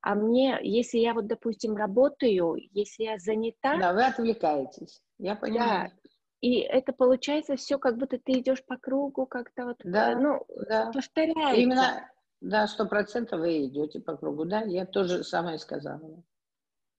А 0.00 0.14
мне, 0.14 0.58
если 0.62 0.98
я 0.98 1.12
вот, 1.12 1.26
допустим, 1.26 1.74
работаю, 1.76 2.56
если 2.70 3.02
я 3.02 3.18
занята... 3.18 3.76
Да, 3.76 3.92
вы 3.92 4.04
отвлекаетесь, 4.04 5.02
я 5.18 5.34
понимаю. 5.34 5.90
Да, 5.90 6.10
и 6.46 6.60
это 6.60 6.92
получается 6.92 7.56
все, 7.56 7.76
как 7.76 7.96
будто 7.98 8.18
ты 8.18 8.38
идешь 8.38 8.64
по 8.64 8.76
кругу, 8.76 9.26
как-то 9.26 9.64
вот, 9.64 9.80
да, 9.82 10.16
ну, 10.16 10.46
да. 10.68 10.92
повторяется. 10.92 11.60
Именно, 11.60 12.08
да, 12.40 12.68
сто 12.68 12.86
процентов 12.86 13.40
вы 13.40 13.66
идете 13.66 13.98
по 13.98 14.16
кругу, 14.16 14.44
да, 14.44 14.60
я 14.60 14.86
тоже 14.86 15.24
самое 15.24 15.58
сказала. 15.58 16.22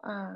А, 0.04 0.34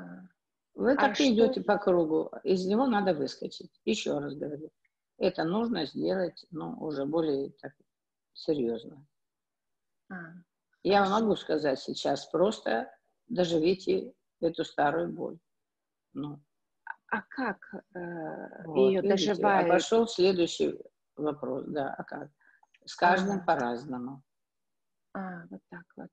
вы 0.74 0.96
так 0.96 1.20
а 1.20 1.22
и 1.22 1.34
идете 1.34 1.60
по 1.60 1.76
кругу, 1.76 2.30
из 2.42 2.64
него 2.64 2.86
надо 2.86 3.12
выскочить. 3.12 3.70
Еще 3.84 4.18
раз 4.18 4.34
говорю, 4.34 4.70
это 5.18 5.44
нужно 5.44 5.84
сделать, 5.84 6.46
ну, 6.50 6.74
уже 6.80 7.04
более 7.04 7.50
так 7.60 7.74
серьезно. 8.32 9.06
А, 10.08 10.14
я 10.84 11.04
хорошо. 11.04 11.20
могу 11.20 11.36
сказать 11.36 11.80
сейчас 11.80 12.24
просто 12.24 12.90
доживите 13.28 14.14
эту 14.40 14.64
старую 14.64 15.12
боль. 15.12 15.38
Ну, 16.14 16.40
а 17.12 17.20
как 17.28 17.58
э, 17.94 18.64
вот, 18.64 18.88
ее 18.88 19.02
видите, 19.02 19.32
а? 19.44 19.58
А 19.60 19.68
пошел 19.68 20.08
следующий 20.08 20.80
вопрос, 21.14 21.66
да, 21.66 21.94
а 21.98 22.04
как? 22.04 22.30
С 22.86 22.96
каждым 22.96 23.36
ага. 23.36 23.44
по-разному. 23.44 24.22
А, 25.12 25.42
вот 25.50 25.60
так 25.68 25.84
вот. 25.94 26.08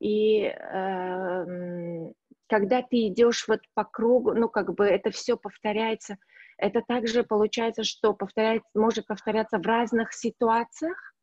И 0.00 0.40
э, 0.40 2.12
когда 2.48 2.82
ты 2.82 3.06
идешь 3.06 3.46
вот 3.46 3.60
по 3.74 3.84
кругу, 3.84 4.34
ну, 4.34 4.48
как 4.48 4.74
бы 4.74 4.86
это 4.86 5.12
все 5.12 5.36
повторяется, 5.36 6.16
это 6.58 6.82
также 6.82 7.22
получается, 7.22 7.84
что 7.84 8.12
повторяется, 8.12 8.68
может 8.74 9.06
повторяться 9.06 9.58
в 9.58 9.62
разных 9.66 10.12
ситуациях? 10.14 11.14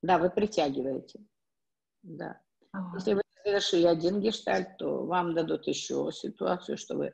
Да, 0.00 0.18
вы 0.18 0.30
притягиваете. 0.30 1.18
Да. 2.04 2.40
Ага. 2.70 2.98
Если 2.98 3.14
вы 3.14 3.22
завершили 3.44 3.86
один 3.86 4.20
гештальт, 4.20 4.76
то 4.76 5.04
вам 5.06 5.34
дадут 5.34 5.66
еще 5.66 6.08
ситуацию, 6.12 6.78
что 6.78 6.96
вы 6.96 7.12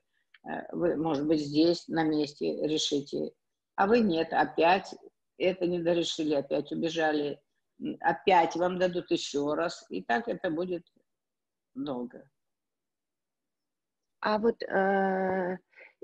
вы, 0.73 0.97
может 0.97 1.27
быть, 1.27 1.41
здесь 1.41 1.87
на 1.89 2.05
месте 2.05 2.67
решите, 2.67 3.33
а 3.75 3.87
вы 3.87 4.01
нет, 4.01 4.33
опять 4.33 4.95
это 5.39 5.67
не 5.67 5.81
дорешили, 5.81 6.35
опять 6.35 6.73
убежали, 6.73 7.41
опять 8.01 8.57
вам 8.57 8.79
дадут 8.79 9.11
еще 9.11 9.55
раз, 9.55 9.87
и 9.89 10.03
так 10.03 10.29
это 10.29 10.51
будет 10.51 10.85
долго. 11.75 12.29
А 14.21 14.39
вот 14.39 14.61
э, 14.63 15.59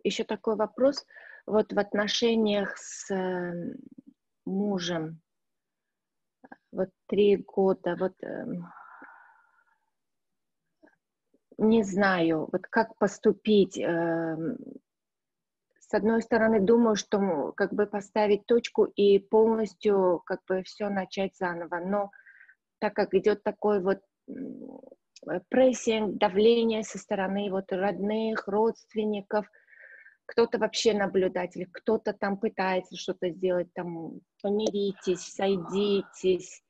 еще 0.05 0.24
такой 0.24 0.57
вопрос. 0.57 1.05
вот 1.47 1.72
в 1.72 1.78
отношениях 1.78 2.76
с 2.78 3.11
э, 3.11 3.74
мужем, 4.47 5.20
вот 6.70 6.91
три 7.09 7.37
года, 7.37 7.97
вот 7.99 8.14
эм, 8.22 8.66
не 11.59 11.82
знаю, 11.82 12.48
вот 12.52 12.66
как 12.68 12.96
поступить. 12.96 13.78
Эм, 13.78 14.57
с 15.78 15.92
одной 15.94 16.22
стороны, 16.22 16.61
думаю, 16.61 16.96
что 16.96 17.52
как 17.57 17.72
бы 17.72 17.86
поставить 17.86 18.46
точку 18.46 18.84
и 18.84 19.18
полностью 19.18 20.22
как 20.24 20.40
бы 20.48 20.62
все 20.62 20.88
начать 20.88 21.36
заново, 21.36 21.78
но 21.78 22.11
так 22.78 22.94
как 22.94 23.14
идет 23.14 23.42
такой 23.42 23.80
вот 23.80 24.00
прессинг, 25.48 26.18
давление 26.18 26.82
со 26.82 26.98
стороны 26.98 27.50
вот 27.50 27.70
родных, 27.72 28.48
родственников, 28.48 29.46
кто-то 30.26 30.59
вообще 30.59 30.94
наблюдатель, 30.94 31.68
кто-то 31.70 32.12
там 32.12 32.38
пытается 32.38 32.96
что-то 32.96 33.30
сделать, 33.30 33.72
там 33.74 34.20
помиритесь, 34.42 35.32
сойдитесь. 35.34 36.62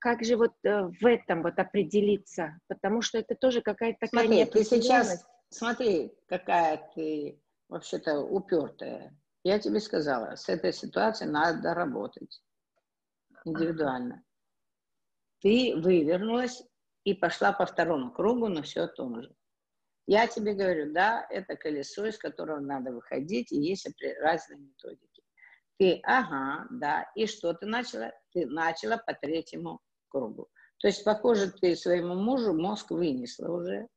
Как 0.00 0.24
же 0.24 0.36
вот 0.36 0.54
э, 0.64 0.84
в 1.00 1.06
этом 1.06 1.42
вот 1.42 1.58
определиться? 1.58 2.58
Потому 2.68 3.02
что 3.02 3.18
это 3.18 3.34
тоже 3.34 3.60
какая-то 3.60 4.06
такая 4.06 4.26
Смотри, 4.26 4.44
ты 4.46 4.64
сейчас, 4.64 5.26
смотри, 5.50 6.12
какая 6.26 6.90
ты 6.94 7.38
вообще-то 7.68 8.20
упертая. 8.20 9.14
Я 9.44 9.58
тебе 9.58 9.78
сказала, 9.78 10.36
с 10.36 10.48
этой 10.48 10.72
ситуацией 10.72 11.30
надо 11.30 11.74
работать 11.74 12.42
индивидуально. 13.44 14.24
Ты 15.40 15.74
вывернулась 15.76 16.62
и 17.04 17.12
пошла 17.12 17.52
по 17.52 17.66
второму 17.66 18.10
кругу, 18.10 18.48
но 18.48 18.62
все 18.62 18.82
о 18.82 18.88
том 18.88 19.22
же. 19.22 19.34
Я 20.06 20.26
тебе 20.26 20.54
говорю, 20.54 20.92
да, 20.92 21.26
это 21.28 21.56
колесо, 21.56 22.06
из 22.06 22.16
которого 22.16 22.58
надо 22.58 22.90
выходить, 22.90 23.52
и 23.52 23.60
есть 23.60 23.86
разные 24.20 24.58
методики. 24.58 25.22
Ты, 25.78 26.00
ага, 26.04 26.66
да, 26.70 27.10
и 27.14 27.26
что 27.26 27.52
ты 27.52 27.66
начала? 27.66 28.12
Ты 28.32 28.46
начала 28.46 28.96
по 28.96 29.14
третьему 29.14 29.80
кругу. 30.10 30.48
То 30.78 30.88
есть, 30.88 31.04
похоже, 31.04 31.50
ты 31.50 31.76
своему 31.76 32.14
мужу 32.14 32.52
мозг 32.54 32.90
вынесла 32.90 33.48
уже. 33.48 33.88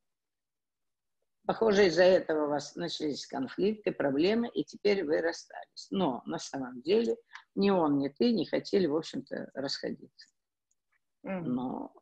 Похоже, 1.46 1.86
из-за 1.86 2.04
этого 2.04 2.46
у 2.46 2.48
вас 2.48 2.74
начались 2.74 3.26
конфликты, 3.26 3.92
проблемы, 3.92 4.48
и 4.48 4.64
теперь 4.64 5.04
вы 5.04 5.20
расстались. 5.20 5.88
Но 5.90 6.22
на 6.24 6.38
самом 6.38 6.80
деле 6.80 7.16
ни 7.54 7.70
он, 7.70 7.98
ни 7.98 8.08
ты 8.08 8.32
не 8.32 8.46
хотели, 8.46 8.86
в 8.86 8.96
общем-то, 8.96 9.50
расходиться. 9.52 10.28
Но 11.22 11.92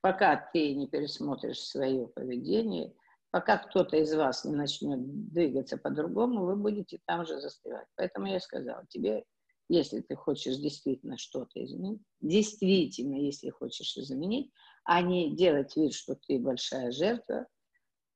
пока 0.00 0.36
ты 0.52 0.74
не 0.74 0.86
пересмотришь 0.86 1.60
свое 1.60 2.06
поведение, 2.08 2.94
пока 3.30 3.58
кто-то 3.58 3.96
из 3.96 4.14
вас 4.14 4.44
не 4.44 4.54
начнет 4.54 4.98
двигаться 5.32 5.76
по-другому, 5.76 6.44
вы 6.44 6.56
будете 6.56 7.00
там 7.06 7.26
же 7.26 7.38
застревать. 7.40 7.88
Поэтому 7.96 8.26
я 8.26 8.40
сказала, 8.40 8.86
тебе, 8.88 9.24
если 9.68 10.00
ты 10.00 10.14
хочешь 10.14 10.56
действительно 10.56 11.18
что-то 11.18 11.64
изменить, 11.64 12.02
действительно, 12.20 13.16
если 13.16 13.50
хочешь 13.50 13.96
изменить, 13.96 14.52
а 14.84 15.02
не 15.02 15.34
делать 15.34 15.76
вид, 15.76 15.94
что 15.94 16.14
ты 16.14 16.38
большая 16.38 16.92
жертва, 16.92 17.46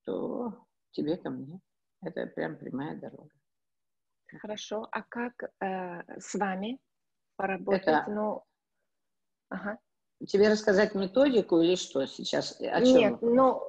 то 0.05 0.55
тебе 0.93 1.17
ко 1.17 1.31
мне. 1.31 1.61
Это 2.03 2.27
прям 2.27 2.57
прямая 2.57 2.99
дорога. 2.99 3.31
Хорошо. 4.39 4.89
А 4.93 5.03
как 5.03 5.33
э, 5.61 6.21
с 6.21 6.35
вами 6.35 6.79
поработать? 7.37 7.83
Это... 7.83 8.05
Ну, 8.09 8.45
ага. 9.49 9.79
Тебе 10.27 10.49
рассказать 10.49 10.95
методику 10.95 11.61
или 11.61 11.75
что 11.75 12.07
сейчас? 12.07 12.61
О 12.61 12.81
чем? 12.81 12.97
Нет, 12.97 13.23
ну, 13.23 13.63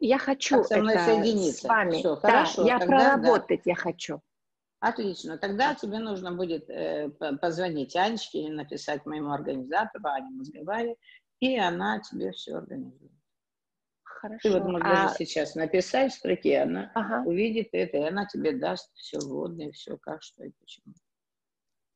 я 0.00 0.18
хочу 0.18 0.58
как 0.58 0.66
со 0.66 0.78
мной 0.78 0.94
это 0.94 1.04
соединиться. 1.04 1.60
с 1.60 1.64
вами. 1.64 1.98
Все, 1.98 2.14
да, 2.16 2.20
хорошо. 2.20 2.66
Я 2.66 2.78
Тогда, 2.78 2.96
проработать 2.96 3.62
да. 3.64 3.70
я 3.70 3.74
хочу. 3.74 4.20
Отлично. 4.80 5.38
Тогда 5.38 5.74
тебе 5.74 5.98
нужно 5.98 6.32
будет 6.32 6.68
э, 6.68 7.10
позвонить 7.40 7.96
Анечке 7.96 8.42
или 8.42 8.52
написать 8.52 9.06
моему 9.06 9.30
организатору, 9.30 10.06
Ане 10.06 10.30
Мозговаре, 10.30 10.96
и 11.40 11.58
она 11.58 12.00
тебе 12.00 12.32
все 12.32 12.56
организует. 12.56 13.12
Хорошо. 14.02 14.40
Ты 14.42 14.52
вот 14.52 14.64
можешь 14.64 14.86
а... 14.86 14.94
даже 14.94 15.14
сейчас 15.16 15.54
написать 15.54 16.12
в 16.12 16.16
строке, 16.16 16.60
она 16.60 16.90
ага. 16.94 17.22
увидит 17.26 17.68
это, 17.72 17.98
и 17.98 18.02
она 18.02 18.26
тебе 18.26 18.52
даст 18.52 18.92
все 18.94 19.18
вводное, 19.18 19.72
все 19.72 19.96
как, 19.96 20.22
что 20.22 20.44
и 20.44 20.50
почему. 20.50 20.94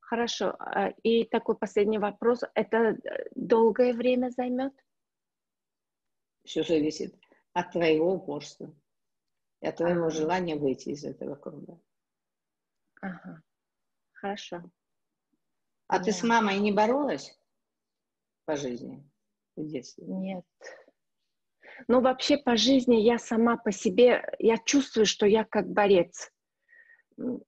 Хорошо. 0.00 0.56
А, 0.58 0.88
и 1.02 1.24
такой 1.24 1.56
последний 1.56 1.98
вопрос. 1.98 2.40
Это 2.54 2.76
э, 2.76 3.28
долгое 3.34 3.92
время 3.92 4.30
займет? 4.30 4.72
Все 6.44 6.62
зависит 6.62 7.14
от 7.52 7.72
твоего 7.72 8.14
упорства 8.14 8.74
и 9.60 9.66
от 9.66 9.76
твоего 9.76 10.06
ага. 10.06 10.10
желания 10.10 10.56
выйти 10.56 10.88
из 10.90 11.04
этого 11.04 11.36
круга. 11.36 11.78
Ага. 13.00 13.42
Хорошо. 14.12 14.62
А 15.86 15.98
да. 15.98 16.04
ты 16.04 16.12
с 16.12 16.22
мамой 16.22 16.58
не 16.58 16.72
боролась 16.72 17.36
по 18.44 18.56
жизни 18.56 19.04
в 19.56 19.66
детстве? 19.66 20.04
Нет. 20.06 20.44
Ну, 21.88 22.00
вообще 22.00 22.36
по 22.36 22.56
жизни 22.56 22.96
я 22.96 23.18
сама 23.18 23.56
по 23.56 23.72
себе, 23.72 24.22
я 24.38 24.58
чувствую, 24.58 25.06
что 25.06 25.26
я 25.26 25.44
как 25.44 25.68
борец. 25.68 26.30
Не 27.16 27.40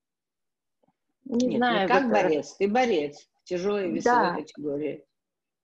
Нет, 1.25 1.57
знаю. 1.59 1.83
Не 1.83 1.89
как 1.89 2.05
вот 2.05 2.13
борец, 2.13 2.57
ты 2.57 2.69
борец 2.69 3.29
в 3.35 3.45
тяжелой 3.45 3.91
весовой 3.93 4.31
да. 4.31 4.35
категории. 4.37 5.07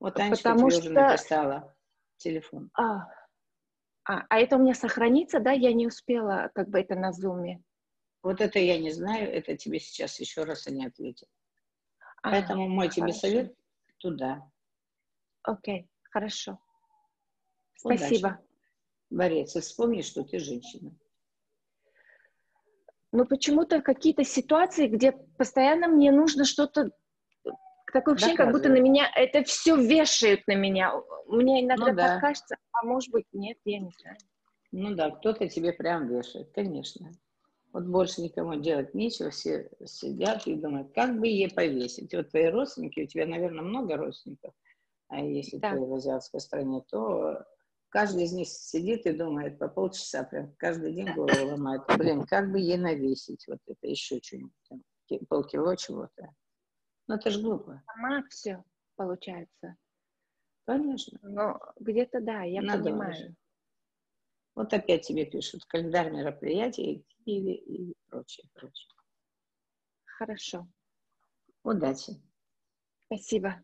Вот 0.01 0.18
Анечка 0.18 0.51
Потому 0.51 0.70
тебе 0.70 0.80
что... 0.80 0.91
уже 0.91 1.01
написала 1.01 1.76
телефон. 2.18 2.70
А, 2.74 3.09
а, 4.05 4.24
а 4.28 4.39
это 4.39 4.57
у 4.57 4.61
меня 4.61 4.74
сохранится, 4.74 5.41
да? 5.41 5.53
Я 5.53 5.72
не 5.72 5.86
успела 5.86 6.51
как 6.55 6.68
бы 6.68 6.78
это 6.78 6.95
на 6.95 7.12
зуме. 7.12 7.62
Вот 8.23 8.41
это 8.41 8.59
я 8.59 8.79
не 8.79 8.91
знаю, 8.91 9.33
это 9.33 9.57
тебе 9.57 9.79
сейчас 9.79 10.19
еще 10.21 10.45
раз 10.45 10.66
они 10.66 10.87
ответят. 10.87 11.29
А, 12.23 12.31
Поэтому 12.31 12.69
мой 12.69 12.89
хорошо. 12.89 13.01
тебе 13.01 13.12
совет 13.12 13.55
туда. 13.99 14.51
Окей, 15.43 15.89
хорошо. 16.11 16.59
Спасибо. 17.77 18.29
Удачи. 18.29 18.43
Борец, 19.11 19.57
и 19.57 19.61
вспомни, 19.61 20.03
что 20.03 20.25
ты 20.25 20.39
женщина 20.39 20.93
но 23.12 23.25
почему-то 23.25 23.81
какие-то 23.81 24.25
ситуации, 24.25 24.87
где 24.87 25.12
постоянно 25.12 25.89
мне 25.89 26.12
нужно 26.12 26.45
что-то 26.45 26.91
такое 27.93 28.14
ощущение, 28.14 28.37
как 28.37 28.53
будто 28.53 28.69
на 28.69 28.81
меня 28.81 29.11
это 29.14 29.43
все 29.45 29.77
вешают 29.77 30.47
на 30.47 30.55
меня. 30.55 30.93
Мне 31.27 31.64
иногда 31.64 31.87
ну, 31.87 31.97
да. 31.97 32.09
так 32.09 32.21
кажется, 32.21 32.57
а 32.73 32.85
может 32.85 33.11
быть 33.11 33.27
нет, 33.33 33.57
я 33.64 33.81
не 33.81 33.91
знаю. 34.01 34.16
Ну 34.73 34.95
да, 34.95 35.11
кто-то 35.11 35.49
тебе 35.49 35.73
прям 35.73 36.07
вешает, 36.09 36.53
конечно. 36.53 37.11
Вот 37.73 37.85
больше 37.85 38.23
никому 38.23 38.57
делать 38.57 38.95
нечего, 38.95 39.31
все 39.31 39.71
сидят 39.85 40.47
и 40.47 40.55
думают, 40.55 40.93
как 40.95 41.19
бы 41.19 41.27
ей 41.27 41.51
повесить. 41.51 42.14
Вот 42.14 42.31
твои 42.31 42.47
родственники, 42.47 43.01
у 43.01 43.07
тебя, 43.07 43.27
наверное, 43.27 43.62
много 43.62 43.97
родственников, 43.97 44.55
а 45.09 45.21
если 45.21 45.59
да. 45.59 45.73
ты 45.73 45.81
в 45.81 45.95
азиатской 45.95 46.41
стране, 46.41 46.83
то 46.89 47.45
Каждый 47.91 48.25
из 48.25 48.33
них 48.33 48.49
сидит 48.49 49.07
и 49.07 49.12
думает 49.12 49.59
по 49.59 49.69
полчаса, 49.69 50.23
прям 50.23 50.55
каждый 50.59 50.93
день 50.93 51.12
голову 51.14 51.53
ломает. 51.53 51.83
Блин, 51.97 52.27
как 52.27 52.53
бы 52.53 52.59
ей 52.59 52.77
навесить 52.77 53.47
вот 53.49 53.61
это 53.66 53.87
еще 53.87 54.21
что-нибудь, 54.23 54.53
там, 54.69 54.83
полкило 55.29 55.75
чего-то. 55.77 56.29
Ну, 57.07 57.14
это 57.14 57.31
же 57.31 57.41
глупо. 57.41 57.83
Сама 57.87 58.23
все 58.29 58.62
получается. 58.97 59.77
Конечно. 60.66 61.19
Но 61.23 61.59
где-то 61.81 62.21
да, 62.21 62.43
я 62.43 62.61
Надо 62.61 62.85
понимаю. 62.85 63.12
Уже. 63.12 63.35
Вот 64.59 64.75
опять 64.75 65.07
тебе 65.07 65.25
пишут 65.25 65.65
календарь 65.67 66.11
мероприятий 66.11 67.07
и, 67.25 67.53
и 67.53 67.95
прочее, 68.09 68.45
прочее. 68.55 68.89
Хорошо. 70.05 70.67
Удачи. 71.63 72.21
Спасибо. 73.07 73.63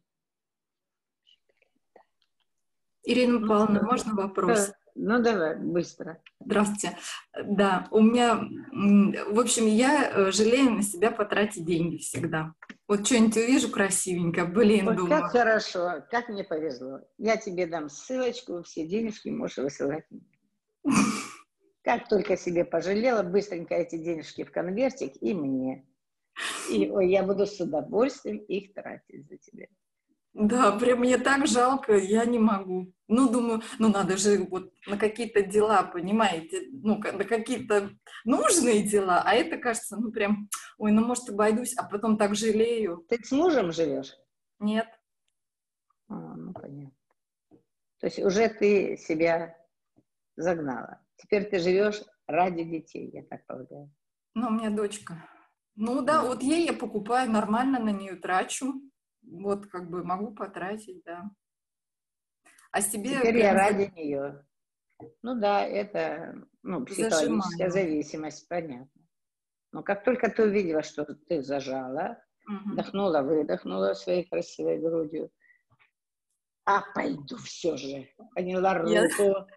Ирина 3.02 3.40
ну, 3.40 3.48
Павловна, 3.48 3.82
можно 3.82 4.14
вопрос? 4.14 4.70
Ну, 4.94 5.20
давай, 5.20 5.56
быстро. 5.56 6.22
Здравствуйте. 6.38 6.96
Да, 7.42 7.88
у 7.90 8.00
меня, 8.00 8.48
в 9.32 9.40
общем, 9.40 9.66
я 9.66 10.08
э, 10.08 10.30
жалею 10.30 10.74
на 10.74 10.82
себя 10.84 11.10
потратить 11.10 11.64
деньги 11.64 11.96
всегда. 11.96 12.54
Вот 12.86 13.04
что-нибудь 13.04 13.36
увижу 13.36 13.68
красивенькое, 13.68 14.46
блин, 14.46 14.84
вот 14.84 14.94
думаю. 14.94 15.22
Как 15.22 15.32
хорошо, 15.32 16.04
как 16.08 16.28
мне 16.28 16.44
повезло. 16.44 17.00
Я 17.18 17.36
тебе 17.36 17.66
дам 17.66 17.88
ссылочку, 17.88 18.62
все 18.62 18.86
денежки 18.86 19.28
можешь 19.28 19.56
высылать. 19.56 20.04
Как 21.82 22.08
только 22.08 22.36
себе 22.36 22.64
пожалела, 22.64 23.22
быстренько 23.22 23.74
эти 23.74 23.96
денежки 23.96 24.44
в 24.44 24.50
конвертик 24.50 25.12
и 25.20 25.34
мне. 25.34 25.86
И 26.70 26.90
ой, 26.90 27.10
я 27.10 27.22
буду 27.22 27.46
с 27.46 27.60
удовольствием 27.60 28.38
их 28.38 28.72
тратить 28.72 29.28
за 29.28 29.36
тебя. 29.36 29.66
Да, 30.34 30.72
прям 30.72 30.98
мне 30.98 31.16
так 31.16 31.46
жалко, 31.46 31.96
я 31.96 32.24
не 32.24 32.40
могу. 32.40 32.92
Ну, 33.06 33.28
думаю, 33.28 33.62
ну 33.78 33.88
надо 33.88 34.16
же 34.16 34.38
вот 34.50 34.72
на 34.86 34.96
какие-то 34.96 35.42
дела, 35.42 35.84
понимаете, 35.84 36.62
ну, 36.72 36.98
на 36.98 37.24
какие-то 37.24 37.90
нужные 38.24 38.82
дела, 38.82 39.22
а 39.24 39.34
это 39.34 39.58
кажется, 39.58 39.96
ну, 39.96 40.10
прям, 40.10 40.48
ой, 40.76 40.90
ну, 40.90 41.04
может, 41.04 41.28
обойдусь, 41.28 41.76
а 41.76 41.84
потом 41.84 42.16
так 42.18 42.34
жалею. 42.34 43.04
Ты 43.08 43.22
с 43.22 43.30
мужем 43.30 43.70
живешь? 43.70 44.16
Нет. 44.58 44.88
А, 46.08 46.14
ну, 46.14 46.52
понятно. 46.52 46.98
То 48.00 48.06
есть 48.06 48.18
уже 48.18 48.48
ты 48.48 48.96
себя 48.96 49.56
загнала. 50.36 51.00
Теперь 51.16 51.48
ты 51.48 51.58
живешь 51.58 52.02
ради 52.26 52.64
детей, 52.64 53.10
я 53.12 53.22
так 53.24 53.46
полагаю. 53.46 53.92
Ну, 54.34 54.48
у 54.48 54.50
меня 54.50 54.70
дочка. 54.70 55.28
Ну 55.76 56.02
да, 56.02 56.22
вот 56.22 56.42
ей 56.42 56.66
я 56.66 56.72
покупаю, 56.72 57.30
нормально 57.30 57.78
на 57.78 57.90
нее 57.90 58.16
трачу. 58.16 58.74
Вот 59.22 59.66
как 59.66 59.90
бы 59.90 60.04
могу 60.04 60.34
потратить, 60.34 61.02
да. 61.04 61.30
А 62.70 62.80
себе... 62.80 63.18
Теперь 63.18 63.38
я 63.38 63.54
ради 63.54 63.92
нее. 63.94 64.44
Ну 65.22 65.38
да, 65.38 65.64
это 65.64 66.34
ну, 66.62 66.84
психологическая 66.84 67.70
Зажимание. 67.70 67.70
зависимость, 67.70 68.48
понятно. 68.48 69.02
Но 69.72 69.82
как 69.82 70.04
только 70.04 70.30
ты 70.30 70.44
увидела, 70.44 70.82
что 70.82 71.04
ты 71.04 71.42
зажала, 71.42 72.22
угу. 72.46 72.72
вдохнула, 72.72 73.22
выдохнула 73.22 73.94
своей 73.94 74.24
красивой 74.24 74.78
грудью, 74.78 75.30
а 76.64 76.82
пойду 76.94 77.36
все 77.38 77.76
же. 77.76 78.08
Поняла 78.34 78.74
руку. 78.74 79.48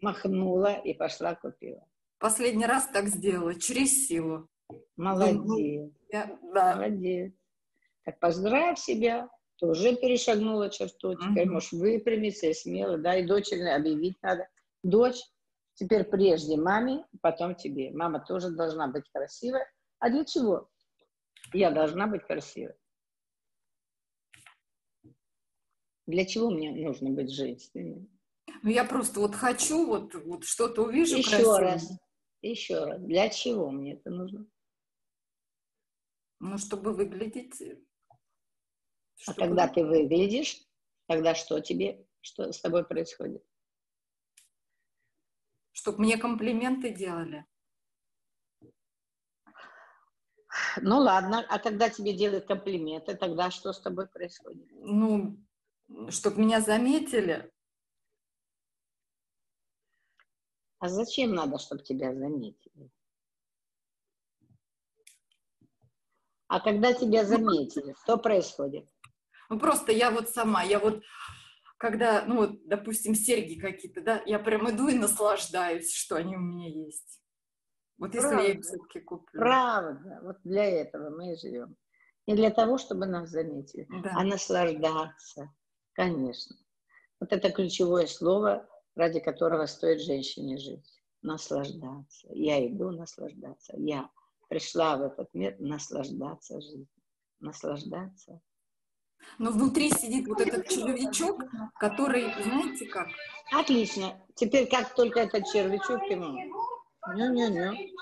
Махнула 0.00 0.74
и 0.74 0.94
пошла 0.94 1.34
купила. 1.34 1.86
Последний 2.18 2.66
раз 2.66 2.88
так 2.88 3.08
сделала, 3.08 3.54
через 3.54 4.06
силу. 4.06 4.48
Молодец. 4.96 5.92
Я, 6.10 6.38
да. 6.54 6.76
Молодец. 6.76 7.32
Так 8.04 8.18
поздравь 8.20 8.78
себя. 8.78 9.28
Ты 9.58 9.66
уже 9.66 9.96
перешагнула 9.96 10.70
черту. 10.70 11.14
Теперь 11.14 11.46
угу. 11.46 11.54
можешь 11.54 11.72
выпрямиться 11.72 12.46
и 12.46 12.54
смело. 12.54 12.98
Да, 12.98 13.16
и 13.16 13.26
дочери 13.26 13.62
объявить 13.68 14.20
надо. 14.22 14.48
Дочь, 14.82 15.20
теперь 15.74 16.04
прежде 16.04 16.56
маме, 16.56 17.04
потом 17.20 17.54
тебе. 17.54 17.90
Мама 17.92 18.24
тоже 18.26 18.50
должна 18.50 18.86
быть 18.88 19.08
красивой. 19.10 19.62
А 19.98 20.10
для 20.10 20.24
чего? 20.24 20.68
Я 21.52 21.70
должна 21.70 22.06
быть 22.06 22.22
красивой. 22.24 22.74
Для 26.06 26.24
чего 26.24 26.50
мне 26.50 26.70
нужно 26.70 27.10
быть 27.10 27.32
женственной? 27.32 28.08
Ну, 28.66 28.72
я 28.72 28.84
просто 28.84 29.20
вот 29.20 29.36
хочу, 29.36 29.86
вот, 29.86 30.12
вот 30.24 30.42
что-то 30.42 30.82
увижу 30.82 31.18
Еще 31.18 31.30
красивое. 31.30 31.60
раз, 31.60 31.88
еще 32.42 32.84
раз. 32.84 33.00
Для 33.00 33.28
чего 33.28 33.70
мне 33.70 33.94
это 33.94 34.10
нужно? 34.10 34.44
Ну, 36.40 36.58
чтобы 36.58 36.92
выглядеть... 36.92 37.62
А 37.62 37.76
чтобы... 39.18 39.40
А 39.40 39.46
когда 39.46 39.68
ты 39.68 39.84
выглядишь, 39.84 40.66
тогда 41.06 41.36
что 41.36 41.60
тебе, 41.60 42.04
что 42.20 42.50
с 42.50 42.60
тобой 42.60 42.84
происходит? 42.84 43.44
Чтобы 45.70 46.00
мне 46.00 46.18
комплименты 46.18 46.90
делали. 46.90 47.46
Ну 50.82 50.98
ладно, 50.98 51.46
а 51.48 51.60
когда 51.60 51.88
тебе 51.88 52.14
делают 52.14 52.46
комплименты, 52.48 53.14
тогда 53.14 53.52
что 53.52 53.72
с 53.72 53.80
тобой 53.80 54.08
происходит? 54.08 54.66
Ну, 54.72 55.38
чтобы 56.10 56.40
меня 56.40 56.60
заметили. 56.60 57.52
А 60.78 60.88
зачем 60.88 61.34
надо, 61.34 61.58
чтобы 61.58 61.82
тебя 61.82 62.14
заметили? 62.14 62.90
А 66.48 66.60
когда 66.60 66.92
тебя 66.92 67.24
заметили, 67.24 67.94
что 68.04 68.18
происходит? 68.18 68.88
Ну, 69.48 69.58
просто 69.58 69.92
я 69.92 70.10
вот 70.10 70.28
сама, 70.28 70.62
я 70.62 70.78
вот, 70.78 71.02
когда, 71.76 72.24
ну, 72.26 72.36
вот, 72.36 72.66
допустим, 72.66 73.14
серьги 73.14 73.58
какие-то, 73.58 74.00
да, 74.00 74.22
я 74.26 74.38
прям 74.38 74.70
иду 74.70 74.88
и 74.88 74.94
наслаждаюсь, 74.94 75.94
что 75.94 76.16
они 76.16 76.36
у 76.36 76.40
меня 76.40 76.68
есть. 76.68 77.20
Вот 77.98 78.14
если 78.14 78.28
Правда. 78.28 78.46
я 78.46 78.52
их 78.54 78.60
все-таки 78.62 79.00
куплю. 79.00 79.40
Правда, 79.40 80.20
вот 80.22 80.36
для 80.44 80.64
этого 80.64 81.10
мы 81.10 81.32
и 81.32 81.38
живем. 81.38 81.76
Не 82.26 82.34
для 82.34 82.50
того, 82.50 82.76
чтобы 82.76 83.06
нас 83.06 83.30
заметили, 83.30 83.86
да. 84.02 84.12
а 84.16 84.24
наслаждаться, 84.24 85.52
конечно. 85.92 86.56
Вот 87.20 87.32
это 87.32 87.50
ключевое 87.50 88.06
слово, 88.06 88.68
ради 88.96 89.20
которого 89.20 89.66
стоит 89.66 90.00
женщине 90.00 90.58
жить. 90.58 91.00
Наслаждаться. 91.22 92.28
Я 92.30 92.66
иду 92.66 92.90
наслаждаться. 92.90 93.74
Я 93.76 94.10
пришла 94.48 94.96
в 94.96 95.02
этот 95.02 95.32
мир 95.34 95.56
наслаждаться 95.58 96.60
жизнью. 96.60 96.88
Наслаждаться. 97.40 98.40
Но 99.38 99.50
внутри 99.50 99.90
сидит 99.90 100.26
вот 100.28 100.40
этот 100.40 100.68
червячок, 100.68 101.42
который, 101.78 102.32
знаете 102.42 102.86
как? 102.86 103.08
Отлично. 103.52 104.18
Теперь 104.34 104.68
как 104.68 104.94
только 104.94 105.20
этот 105.20 105.44
червячок 105.46 106.02
ему... 106.04 106.38
Не-не-не. 107.14 107.92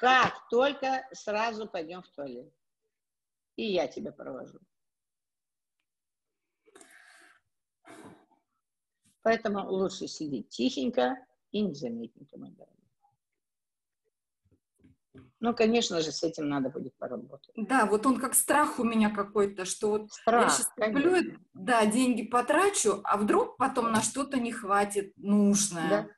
Как 0.00 0.48
только 0.50 1.06
сразу 1.12 1.66
пойдем 1.66 2.02
в 2.02 2.08
туалет. 2.08 2.52
И 3.56 3.72
я 3.72 3.86
тебя 3.86 4.12
провожу. 4.12 4.58
Поэтому 9.26 9.68
лучше 9.68 10.06
сидеть 10.06 10.50
тихенько 10.50 11.16
и 11.50 11.60
незаметненько, 11.60 12.38
мой 12.38 12.50
дорогой. 12.50 12.76
Ну, 15.40 15.52
конечно 15.52 16.00
же, 16.00 16.12
с 16.12 16.22
этим 16.22 16.48
надо 16.48 16.70
будет 16.70 16.94
поработать. 16.94 17.50
Да, 17.56 17.86
вот 17.86 18.06
он 18.06 18.20
как 18.20 18.34
страх 18.34 18.78
у 18.78 18.84
меня 18.84 19.10
какой-то, 19.10 19.64
что 19.64 19.90
вот 19.90 20.12
страх, 20.12 20.44
я 20.44 20.50
сейчас 20.50 20.72
куплю, 20.76 21.40
да, 21.54 21.86
деньги 21.86 22.22
потрачу, 22.22 23.00
а 23.02 23.16
вдруг 23.16 23.56
потом 23.56 23.90
на 23.90 24.00
что-то 24.00 24.38
не 24.38 24.52
хватит 24.52 25.12
нужное. 25.16 25.88
Да. 25.90 26.08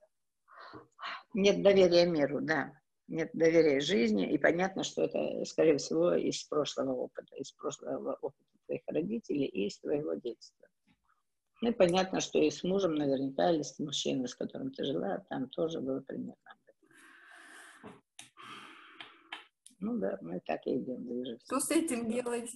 Нет 1.33 1.63
доверия 1.63 2.05
миру, 2.05 2.43
да. 2.43 2.75
Нет 3.07 3.31
доверия 3.33 3.81
жизни, 3.81 4.31
и 4.31 4.37
понятно, 4.37 4.85
что 4.85 5.05
это, 5.05 5.47
скорее 5.47 5.79
всего, 5.79 6.13
из 6.13 6.45
прошлого 6.45 6.93
опыта, 6.93 7.35
из 7.37 7.53
прошлого 7.53 8.19
опыта 8.21 8.45
твоих 8.67 8.83
родителей 8.87 9.47
и 9.47 9.69
из 9.69 9.79
твоего 9.79 10.13
детства. 10.13 10.68
Ну 11.61 11.71
и 11.71 11.73
понятно, 11.73 12.21
что 12.21 12.39
и 12.39 12.51
с 12.51 12.63
мужем 12.63 12.95
наверняка, 12.95 13.51
или 13.51 13.63
с 13.63 13.79
мужчиной, 13.79 14.29
с 14.29 14.35
которым 14.35 14.73
ты 14.73 14.85
жила, 14.85 15.25
там 15.29 15.49
тоже 15.49 15.81
было 15.81 16.01
примерно 16.01 16.37
Ну 19.81 19.99
да, 19.99 20.19
мы 20.21 20.41
так 20.41 20.67
и 20.67 20.77
идем, 20.77 21.05
движемся. 21.05 21.47
Что 21.47 21.61
с 21.61 21.71
этим 21.71 22.09
делать? 22.11 22.51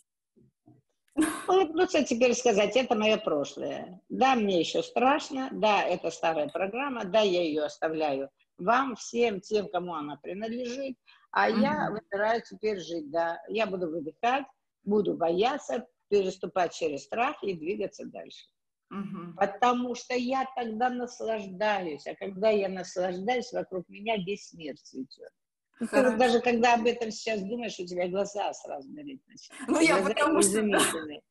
Ну, 1.14 1.86
что 1.88 2.04
теперь 2.04 2.34
сказать, 2.34 2.76
это 2.76 2.94
мое 2.94 3.16
прошлое. 3.18 4.00
Да, 4.08 4.34
мне 4.34 4.60
еще 4.60 4.82
страшно, 4.82 5.50
да, 5.52 5.82
это 5.82 6.10
старая 6.10 6.48
программа, 6.48 7.04
да, 7.04 7.20
я 7.20 7.42
ее 7.42 7.64
оставляю 7.64 8.30
вам, 8.58 8.96
всем 8.96 9.40
тем, 9.40 9.68
кому 9.68 9.94
она 9.94 10.16
принадлежит, 10.16 10.96
а 11.30 11.50
mm-hmm. 11.50 11.60
я 11.60 11.90
выбираю 11.90 12.42
теперь 12.42 12.78
жить, 12.78 13.10
да. 13.10 13.42
Я 13.48 13.66
буду 13.66 13.90
выдыхать, 13.90 14.46
буду 14.84 15.14
бояться, 15.14 15.86
переступать 16.08 16.74
через 16.74 17.04
страх 17.04 17.42
и 17.42 17.54
двигаться 17.54 18.04
дальше. 18.06 18.46
Mm-hmm. 18.92 19.34
Потому 19.36 19.94
что 19.94 20.14
я 20.14 20.46
тогда 20.54 20.90
наслаждаюсь, 20.90 22.06
а 22.06 22.14
когда 22.14 22.50
я 22.50 22.68
наслаждаюсь, 22.68 23.50
вокруг 23.52 23.88
меня 23.88 24.16
весь 24.18 24.52
мир 24.52 24.76
цветет. 24.76 25.30
Ты 25.78 26.16
даже 26.16 26.40
когда 26.40 26.74
об 26.74 26.86
этом 26.86 27.10
сейчас 27.10 27.42
думаешь, 27.42 27.78
у 27.78 27.86
тебя 27.86 28.08
глаза 28.08 28.52
сразу 28.52 28.92
гореть 28.92 29.22
начинают. 29.26 29.68
Ну, 29.68 29.80
я 29.80 29.96
потому 29.96 30.42
что... 30.42 30.62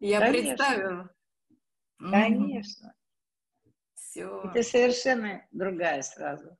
Я 0.00 0.20
представила. 0.28 1.10
Конечно. 1.98 2.94
Все. 3.94 4.42
И 4.42 4.52
ты 4.52 4.62
совершенно 4.62 5.46
другая 5.52 6.02
сразу. 6.02 6.56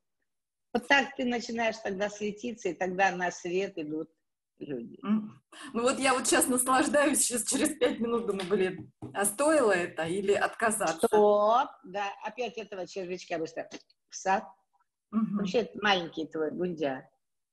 Вот 0.73 0.89
так 0.89 1.15
ты 1.17 1.25
начинаешь 1.25 1.77
тогда 1.79 2.09
светиться, 2.09 2.69
и 2.69 2.75
тогда 2.75 3.11
на 3.15 3.31
свет 3.31 3.77
идут 3.77 4.09
люди. 4.59 4.99
Ну 5.03 5.83
вот 5.83 5.99
я 5.99 6.15
вот 6.15 6.27
сейчас 6.27 6.47
наслаждаюсь, 6.49 7.21
сейчас 7.21 7.45
через 7.45 7.71
пять 7.77 8.01
минут 8.01 8.27
думаю, 8.27 8.49
блин, 8.49 8.93
а 9.13 9.25
стоило 9.25 9.73
это 9.73 10.05
или 10.05 10.33
отказаться? 10.33 11.07
Стоп, 11.07 11.69
да, 11.85 12.07
опять 12.25 12.59
этого 12.59 12.87
червячка 12.87 13.39
быстро. 13.39 13.69
В 14.09 14.17
сад. 14.17 14.45
Угу. 15.13 15.39
Вообще 15.39 15.71
маленький 15.81 16.27
твой 16.27 16.51
бундя 16.51 17.09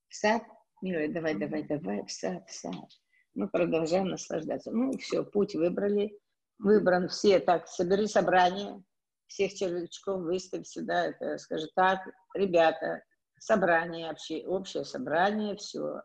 в 0.09 0.15
сад, 0.15 0.43
милая, 0.81 1.11
давай, 1.11 1.35
давай, 1.35 1.63
давай, 1.63 2.03
в 2.05 2.11
сад, 2.11 2.47
в 2.49 2.53
сад. 2.53 2.89
Мы 3.33 3.47
продолжаем 3.47 4.09
наслаждаться. 4.09 4.71
Ну, 4.71 4.91
все, 4.97 5.23
путь 5.23 5.55
выбрали, 5.55 6.19
выбран 6.59 7.07
все, 7.07 7.39
так, 7.39 7.67
собери 7.67 8.07
собрание, 8.07 8.83
всех 9.27 9.53
червячков 9.53 10.21
выставь 10.21 10.67
сюда, 10.67 11.05
это, 11.05 11.37
скажи, 11.37 11.67
так, 11.75 11.99
ребята, 12.35 13.01
собрание, 13.39 14.11
общее, 14.11 14.45
общее 14.45 14.83
собрание, 14.83 15.55
все, 15.55 16.01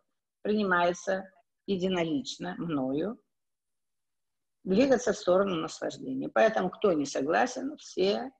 принимается 0.46 1.28
единолично 1.66 2.54
мною, 2.56 3.20
двигаться 4.62 5.12
в 5.12 5.16
сторону 5.16 5.56
наслаждения. 5.56 6.28
Поэтому, 6.28 6.70
кто 6.70 6.92
не 6.92 7.04
согласен, 7.04 7.76
все 7.78 8.30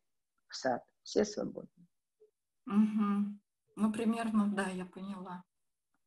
в 0.47 0.55
сад, 0.55 0.85
все 1.03 1.25
свободны. 1.25 1.89
Угу. 2.69 3.41
Ну, 3.75 3.93
примерно, 3.93 4.47
да, 4.55 4.69
я 4.69 4.85
поняла. 4.87 5.43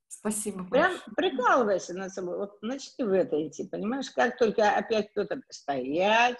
Спасибо 0.08 0.64
Прям 0.70 0.91
большое. 0.93 1.16
прикалывайся 1.18 1.93
над 1.93 2.14
собой. 2.14 2.38
Вот 2.38 2.62
начни 2.62 3.04
в 3.04 3.12
это 3.12 3.45
идти, 3.45 3.68
понимаешь? 3.68 4.10
Как 4.12 4.38
только 4.38 4.72
опять 4.72 5.12
кто-то 5.12 5.41
стоять, 5.50 6.39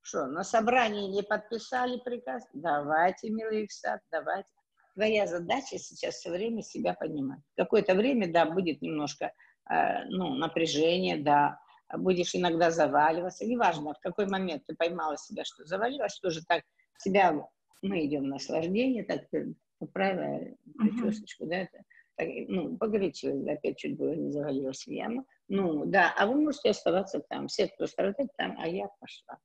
что, 0.00 0.26
на 0.26 0.42
собрании 0.42 1.10
не 1.10 1.22
подписали 1.22 1.98
приказ? 1.98 2.48
Давайте, 2.54 3.28
милый 3.28 3.68
сад, 3.68 4.00
давайте. 4.10 4.55
Твоя 4.96 5.26
задача 5.26 5.76
сейчас 5.78 6.14
все 6.14 6.30
время 6.30 6.62
себя 6.62 6.94
понимать. 6.94 7.40
Какое-то 7.54 7.94
время, 7.94 8.32
да, 8.32 8.46
будет 8.46 8.80
немножко 8.80 9.30
э, 9.70 10.04
ну, 10.08 10.34
напряжение, 10.36 11.18
да, 11.18 11.60
будешь 11.98 12.34
иногда 12.34 12.70
заваливаться. 12.70 13.44
Неважно, 13.44 13.92
в 13.92 14.00
какой 14.00 14.26
момент 14.26 14.64
ты 14.66 14.74
поймала 14.74 15.18
себя, 15.18 15.44
что 15.44 15.66
завалилась, 15.66 16.18
тоже 16.18 16.40
так 16.46 16.64
себя, 16.96 17.46
мы 17.82 18.06
идем 18.06 18.22
в 18.22 18.28
наслаждение, 18.28 19.04
так 19.04 19.28
ты 19.30 19.54
поправила 19.78 20.56
причесочку, 20.78 21.44
uh-huh. 21.44 21.48
да, 21.50 21.56
это, 21.56 21.78
Так, 22.16 22.28
ну, 22.48 22.78
погорячилась, 22.78 23.46
опять 23.46 23.76
чуть 23.76 23.98
было 23.98 24.14
не 24.14 24.30
завалилась 24.30 24.86
в 24.86 24.90
яму. 24.90 25.26
Ну, 25.48 25.84
да, 25.84 26.14
а 26.16 26.26
вы 26.26 26.40
можете 26.40 26.70
оставаться 26.70 27.20
там. 27.20 27.48
Все, 27.48 27.68
кто 27.68 27.86
страдает 27.86 28.30
там, 28.38 28.56
а 28.58 28.66
я 28.66 28.88
пошла. 28.98 29.36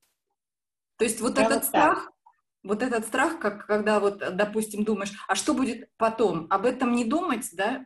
То 0.98 1.04
есть 1.04 1.20
вот 1.20 1.38
я 1.38 1.44
этот 1.44 1.56
вот 1.56 1.66
страх. 1.66 2.10
Вот 2.64 2.84
этот 2.84 3.06
страх, 3.06 3.40
как 3.40 3.66
когда 3.66 4.00
вот, 4.00 4.20
допустим, 4.20 4.84
думаешь, 4.84 5.12
а 5.28 5.36
что 5.36 5.54
будет 5.54 5.90
потом? 5.98 6.48
Об 6.50 6.66
этом 6.66 6.94
не 6.94 7.06
думать, 7.06 7.50
да? 7.54 7.86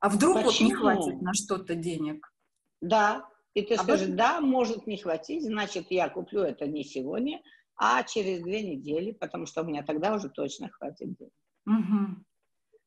А 0.00 0.08
вдруг 0.08 0.36
Почему? 0.36 0.50
вот 0.50 0.60
не 0.60 0.74
хватит 0.74 1.22
на 1.22 1.34
что-то 1.34 1.74
денег? 1.74 2.32
Да, 2.80 3.28
и 3.54 3.62
ты 3.62 3.74
Об 3.74 3.82
скажешь, 3.82 4.06
этом... 4.06 4.16
да, 4.16 4.40
может 4.40 4.86
не 4.86 4.96
хватить, 4.96 5.44
значит, 5.44 5.86
я 5.90 6.08
куплю 6.08 6.42
это 6.42 6.66
не 6.66 6.84
сегодня, 6.84 7.42
а 7.76 8.02
через 8.04 8.42
две 8.42 8.62
недели, 8.62 9.12
потому 9.12 9.46
что 9.46 9.62
у 9.62 9.64
меня 9.64 9.82
тогда 9.82 10.14
уже 10.14 10.28
точно 10.28 10.68
хватит 10.68 11.16
денег. 11.16 11.32
Угу. 11.66 12.24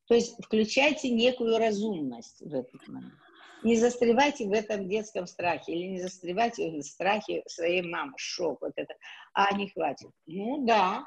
То 0.06 0.14
есть 0.14 0.34
включайте 0.44 1.10
некую 1.10 1.58
разумность 1.58 2.40
в 2.40 2.54
этот 2.54 2.88
момент. 2.88 3.14
Не 3.62 3.76
застревайте 3.76 4.46
в 4.46 4.52
этом 4.52 4.88
детском 4.88 5.26
страхе 5.26 5.72
или 5.72 5.86
не 5.86 6.00
застревайте 6.00 6.70
в 6.70 6.82
страхе 6.82 7.42
своей 7.46 7.82
мамы, 7.82 8.14
шок, 8.16 8.60
вот 8.60 8.72
это, 8.74 8.94
а 9.34 9.54
не 9.56 9.68
хватит. 9.68 10.10
Ну 10.26 10.66
да, 10.66 11.06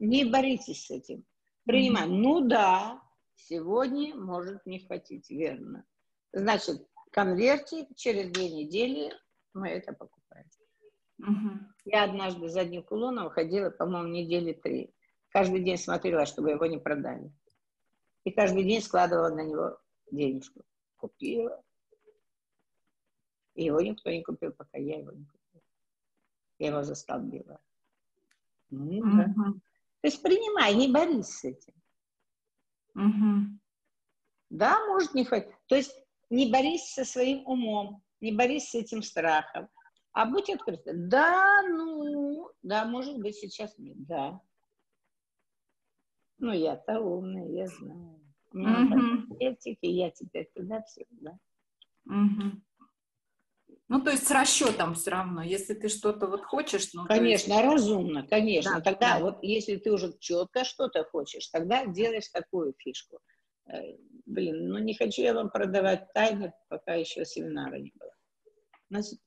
не 0.00 0.24
боритесь 0.24 0.86
с 0.86 0.90
этим. 0.90 1.24
Принимаем. 1.64 2.10
Mm-hmm. 2.10 2.22
Ну 2.22 2.48
да, 2.48 3.02
сегодня 3.36 4.16
может 4.16 4.66
не 4.66 4.80
хватить, 4.80 5.30
верно. 5.30 5.84
Значит, 6.32 6.86
конвертик, 7.12 7.94
через 7.96 8.30
две 8.30 8.50
недели 8.50 9.12
мы 9.52 9.68
это 9.68 9.92
покупаем. 9.92 10.46
Угу. 11.18 11.58
Я 11.84 12.04
однажды 12.04 12.48
за 12.48 12.60
одним 12.60 12.82
кулоном 12.82 13.28
ходила, 13.30 13.70
по-моему, 13.70 14.08
недели 14.08 14.52
три. 14.52 14.94
Каждый 15.28 15.62
день 15.62 15.76
смотрела, 15.76 16.24
чтобы 16.24 16.50
его 16.50 16.64
не 16.66 16.78
продали. 16.78 17.30
И 18.24 18.30
каждый 18.30 18.64
день 18.64 18.80
складывала 18.80 19.28
на 19.28 19.42
него 19.42 19.78
денежку. 20.10 20.62
Купила. 20.96 21.62
И 23.54 23.64
его 23.64 23.80
никто 23.80 24.10
не 24.10 24.22
купил, 24.22 24.52
пока 24.52 24.78
я 24.78 24.98
его 24.98 25.12
не 25.12 25.24
купила. 25.24 25.62
Я 26.58 26.68
его 26.68 26.82
застолбила. 26.82 27.60
Ну, 28.70 28.98
угу. 28.98 29.16
да. 29.16 29.52
То 30.00 30.08
есть 30.08 30.22
принимай, 30.22 30.74
не 30.74 30.88
борись 30.88 31.28
с 31.28 31.44
этим. 31.44 31.74
Угу. 32.94 33.58
Да, 34.50 34.86
может 34.86 35.14
не 35.14 35.24
хватить. 35.24 35.52
То 35.66 35.76
есть 35.76 35.94
не 36.30 36.50
борись 36.50 36.92
со 36.92 37.04
своим 37.04 37.46
умом, 37.46 38.02
не 38.20 38.32
борись 38.32 38.70
с 38.70 38.74
этим 38.74 39.02
страхом, 39.02 39.68
а 40.12 40.26
будь 40.26 40.50
открыта. 40.50 40.92
Да, 40.94 41.62
ну, 41.68 42.50
да, 42.62 42.84
может 42.84 43.18
быть, 43.18 43.36
сейчас 43.36 43.76
нет, 43.78 43.96
да. 44.06 44.40
Ну, 46.38 46.52
я-то 46.52 47.00
умная, 47.00 47.48
я 47.48 47.66
знаю. 47.66 48.20
У 48.52 48.58
меня 48.58 48.96
uh-huh. 48.96 49.76
я 49.82 50.10
теперь 50.10 50.50
туда 50.54 50.82
всегда. 50.82 51.38
Uh-huh. 52.08 52.60
Ну, 53.90 54.00
то 54.00 54.10
есть 54.12 54.24
с 54.24 54.30
расчетом 54.30 54.94
все 54.94 55.10
равно, 55.10 55.42
если 55.42 55.74
ты 55.74 55.88
что-то 55.88 56.28
вот 56.28 56.44
хочешь. 56.44 56.94
Ну, 56.94 57.06
конечно, 57.06 57.52
есть... 57.52 57.64
разумно, 57.64 58.24
конечно. 58.24 58.76
Да, 58.76 58.80
тогда 58.80 59.18
да. 59.18 59.18
вот 59.18 59.42
если 59.42 59.78
ты 59.78 59.90
уже 59.90 60.16
четко 60.20 60.64
что-то 60.64 61.02
хочешь, 61.02 61.48
тогда 61.48 61.84
делаешь 61.86 62.28
такую 62.28 62.72
фишку. 62.78 63.18
Э, 63.66 63.96
блин, 64.26 64.68
ну 64.68 64.78
не 64.78 64.94
хочу 64.94 65.22
я 65.22 65.34
вам 65.34 65.50
продавать 65.50 66.06
тайны, 66.12 66.52
пока 66.68 66.94
еще 66.94 67.24
семинара 67.24 67.80
не 67.80 67.92
было. 67.98 68.14
Значит, 68.90 69.18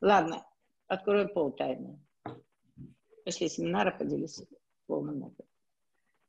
ладно, 0.00 0.46
открою 0.86 1.28
пол 1.28 1.50
тайны. 1.50 1.98
После 3.24 3.48
семинара 3.48 3.90
поделюсь 3.90 4.40
полным 4.86 5.24
опытом. 5.24 5.46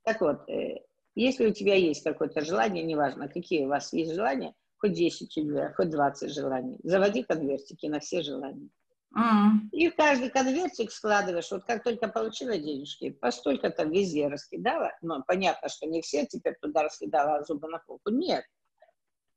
Так 0.02 0.20
вот, 0.20 0.50
э, 0.50 0.80
если 1.14 1.46
у 1.46 1.54
тебя 1.54 1.76
есть 1.76 2.04
какое-то 2.04 2.42
желание, 2.42 2.84
неважно, 2.84 3.30
какие 3.30 3.66
у 3.66 3.70
вас 3.70 3.94
есть 3.94 4.16
желания, 4.16 4.56
хоть 4.84 4.94
10 4.94 5.22
у 5.22 5.28
тебя, 5.28 5.74
хоть 5.78 5.90
20 5.90 6.34
желаний, 6.34 6.78
заводи 6.84 7.24
конвертики 7.24 7.86
на 7.86 8.02
все 8.02 8.22
желания. 8.22 8.70
Mm. 9.16 9.70
И 9.72 9.90
в 9.90 9.96
каждый 9.96 10.30
конвертик 10.30 10.92
складываешь, 10.92 11.50
вот 11.52 11.64
как 11.64 11.84
только 11.84 12.10
получила 12.10 12.58
денежки, 12.58 13.12
постолько 13.12 13.70
там 13.70 13.92
везде 13.92 14.28
раскидала, 14.28 14.92
но 15.02 15.24
понятно, 15.26 15.70
что 15.70 15.86
не 15.86 16.02
все 16.02 16.26
теперь 16.26 16.56
туда 16.60 16.84
раскидала 16.84 17.46
зубы 17.46 17.70
на 17.70 17.80
полку, 17.80 18.10
нет. 18.10 18.44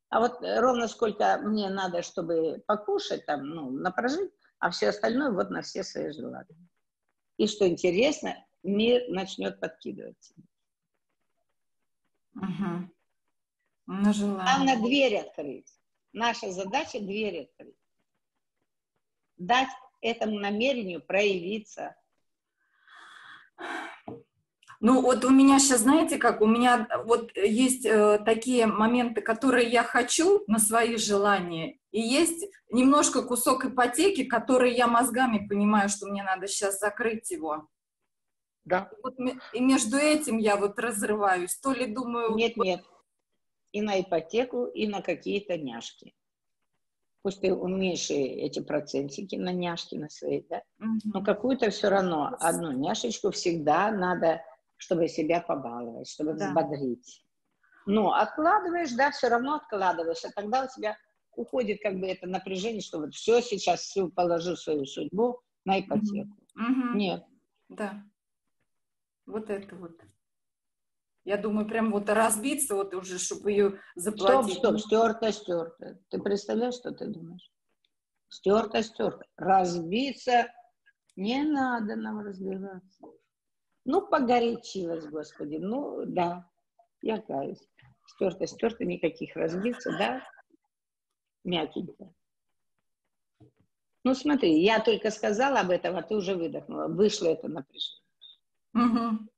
А 0.08 0.18
вот 0.18 0.38
ровно 0.40 0.88
сколько 0.88 1.38
мне 1.38 1.70
надо, 1.70 2.02
чтобы 2.02 2.64
покушать, 2.66 3.24
там, 3.26 3.44
ну, 3.44 3.70
на 3.70 3.92
прожить, 3.92 4.32
а 4.58 4.70
все 4.70 4.88
остальное 4.88 5.30
вот 5.30 5.50
на 5.50 5.62
все 5.62 5.84
свои 5.84 6.10
желания. 6.10 6.68
И 7.36 7.46
что 7.46 7.68
интересно, 7.68 8.34
мир 8.64 9.02
начнет 9.10 9.60
подкидывать. 9.60 10.32
Угу. 12.34 12.95
На 13.86 14.12
Главное 14.12 14.76
дверь 14.76 15.16
открыть. 15.18 15.72
Наша 16.12 16.50
задача 16.50 16.98
дверь 16.98 17.42
открыть. 17.42 17.76
Дать 19.36 19.68
этому 20.00 20.38
намерению 20.38 21.00
проявиться. 21.00 21.94
Ну 24.80 25.00
вот 25.00 25.24
у 25.24 25.30
меня 25.30 25.58
сейчас, 25.58 25.80
знаете 25.80 26.18
как, 26.18 26.42
у 26.42 26.46
меня 26.46 26.86
вот 27.06 27.34
есть 27.36 27.86
э, 27.86 28.18
такие 28.24 28.66
моменты, 28.66 29.22
которые 29.22 29.68
я 29.68 29.82
хочу 29.82 30.44
на 30.48 30.58
свои 30.58 30.96
желания, 30.96 31.78
и 31.92 32.00
есть 32.00 32.46
немножко 32.70 33.22
кусок 33.22 33.64
ипотеки, 33.64 34.24
который 34.24 34.74
я 34.74 34.86
мозгами 34.86 35.46
понимаю, 35.46 35.88
что 35.88 36.06
мне 36.06 36.22
надо 36.22 36.46
сейчас 36.46 36.78
закрыть 36.78 37.30
его. 37.30 37.68
Да. 38.64 38.90
Вот, 39.02 39.14
и 39.54 39.60
между 39.60 39.96
этим 39.96 40.38
я 40.38 40.56
вот 40.56 40.78
разрываюсь. 40.78 41.56
То 41.56 41.72
ли 41.72 41.86
думаю... 41.86 42.34
Нет, 42.34 42.56
вот... 42.56 42.64
нет. 42.64 42.84
И 43.72 43.82
на 43.82 44.00
ипотеку, 44.00 44.66
и 44.66 44.86
на 44.86 45.02
какие-то 45.02 45.58
няшки. 45.58 46.14
Пусть 47.22 47.40
ты 47.40 47.52
уменьши 47.52 48.14
эти 48.14 48.60
процентики 48.60 49.34
на 49.36 49.52
няшки 49.52 49.96
на 49.96 50.08
свои, 50.08 50.42
да? 50.48 50.62
Угу. 50.78 51.00
Но 51.12 51.24
какую-то 51.24 51.70
все 51.70 51.88
равно, 51.88 52.36
одну 52.38 52.72
няшечку 52.72 53.30
всегда 53.32 53.90
надо, 53.90 54.42
чтобы 54.76 55.08
себя 55.08 55.40
побаловать, 55.40 56.08
чтобы 56.08 56.34
да. 56.34 56.48
взбодрить. 56.48 57.24
Но 57.86 58.12
откладываешь, 58.12 58.92
да, 58.92 59.10
все 59.10 59.28
равно 59.28 59.56
откладываешь, 59.56 60.24
а 60.24 60.30
тогда 60.30 60.64
у 60.64 60.68
тебя 60.68 60.96
уходит 61.32 61.80
как 61.82 61.98
бы 61.98 62.06
это 62.06 62.26
напряжение, 62.26 62.80
что 62.80 62.98
вот 62.98 63.14
все 63.14 63.40
сейчас 63.40 63.80
всю 63.80 64.08
положу 64.08 64.56
свою 64.56 64.86
судьбу 64.86 65.40
на 65.64 65.80
ипотеку. 65.80 66.36
Угу. 66.54 66.96
Нет. 66.96 67.24
Да. 67.68 68.02
Вот 69.26 69.50
это 69.50 69.74
вот. 69.76 70.00
Я 71.26 71.36
думаю, 71.36 71.66
прям 71.66 71.90
вот 71.90 72.08
разбиться, 72.08 72.76
вот 72.76 72.94
уже, 72.94 73.18
чтобы 73.18 73.50
ее 73.50 73.80
заплатить. 73.96 74.58
Стоп, 74.58 74.78
стоп, 74.78 74.78
стерто, 74.78 75.32
стерто. 75.32 75.98
Ты 76.08 76.20
представляешь, 76.20 76.74
что 76.74 76.92
ты 76.92 77.08
думаешь? 77.08 77.50
Стерто, 78.28 78.80
стерто. 78.80 79.24
Разбиться 79.36 80.46
не 81.16 81.42
надо 81.42 81.96
нам 81.96 82.20
разбиваться. 82.20 83.06
Ну, 83.84 84.06
погорячилась, 84.06 85.04
Господи. 85.06 85.56
Ну, 85.56 86.04
да, 86.06 86.48
я 87.02 87.20
каюсь. 87.20 87.68
Стерто, 88.06 88.46
стерто, 88.46 88.84
никаких 88.84 89.34
разбиться, 89.34 89.90
да? 89.98 90.22
Мягенько. 91.42 92.14
Ну, 94.04 94.14
смотри, 94.14 94.62
я 94.62 94.78
только 94.78 95.10
сказала 95.10 95.58
об 95.58 95.70
этом, 95.70 95.96
а 95.96 96.02
ты 96.02 96.14
уже 96.14 96.36
выдохнула. 96.36 96.86
Вышло 96.86 97.26
это 97.26 97.48
напряжение. 97.48 98.02
Угу. 98.74 99.28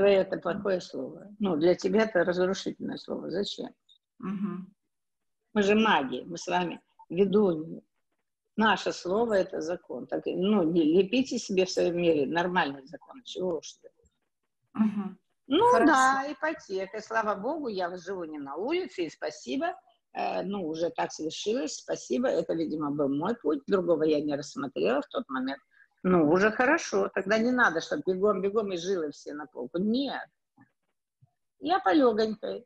Твое 0.00 0.20
это 0.20 0.38
плохое 0.38 0.80
слово. 0.80 1.28
Ну, 1.40 1.56
для 1.56 1.74
тебя 1.74 2.04
это 2.04 2.24
разрушительное 2.24 2.96
слово. 2.96 3.30
Зачем? 3.30 3.68
Угу. 4.20 4.64
Мы 5.52 5.62
же 5.62 5.74
маги, 5.74 6.22
мы 6.26 6.38
с 6.38 6.46
вами 6.46 6.80
ведуньи. 7.10 7.82
Наше 8.56 8.94
слово– 8.94 9.34
это 9.34 9.60
закон. 9.60 10.06
Так, 10.06 10.22
ну, 10.24 10.62
не 10.62 10.84
лепите 10.84 11.38
себе 11.38 11.66
в 11.66 11.70
своем 11.70 11.98
мире 11.98 12.26
нормальный 12.26 12.82
закон. 12.86 13.22
Чего 13.24 13.58
уж 13.58 13.74
ты. 13.74 13.90
Угу. 14.74 15.16
Ну 15.48 15.66
Хорошо. 15.66 15.92
да, 15.92 16.32
ипотека. 16.32 17.02
Слава 17.02 17.34
Богу, 17.34 17.68
я 17.68 17.94
живу 17.98 18.24
не 18.24 18.38
на 18.38 18.56
улице, 18.56 19.04
и 19.04 19.10
спасибо. 19.10 19.78
Э, 20.14 20.40
ну, 20.40 20.66
уже 20.66 20.88
так 20.88 21.12
свершилось, 21.12 21.74
спасибо. 21.74 22.28
Это, 22.28 22.54
видимо, 22.54 22.90
был 22.90 23.10
мой 23.14 23.34
путь. 23.34 23.60
Другого 23.66 24.04
я 24.04 24.22
не 24.22 24.34
рассмотрела 24.34 25.02
в 25.02 25.08
тот 25.08 25.28
момент. 25.28 25.60
Ну, 26.02 26.30
уже 26.30 26.50
хорошо. 26.50 27.10
Тогда 27.14 27.38
не 27.38 27.50
надо, 27.50 27.80
чтобы 27.80 28.02
бегом-бегом 28.06 28.72
и 28.72 28.76
жилы 28.76 29.10
все 29.10 29.34
на 29.34 29.46
полку. 29.46 29.78
Нет. 29.78 30.28
Я 31.58 31.78
полегонькой. 31.78 32.64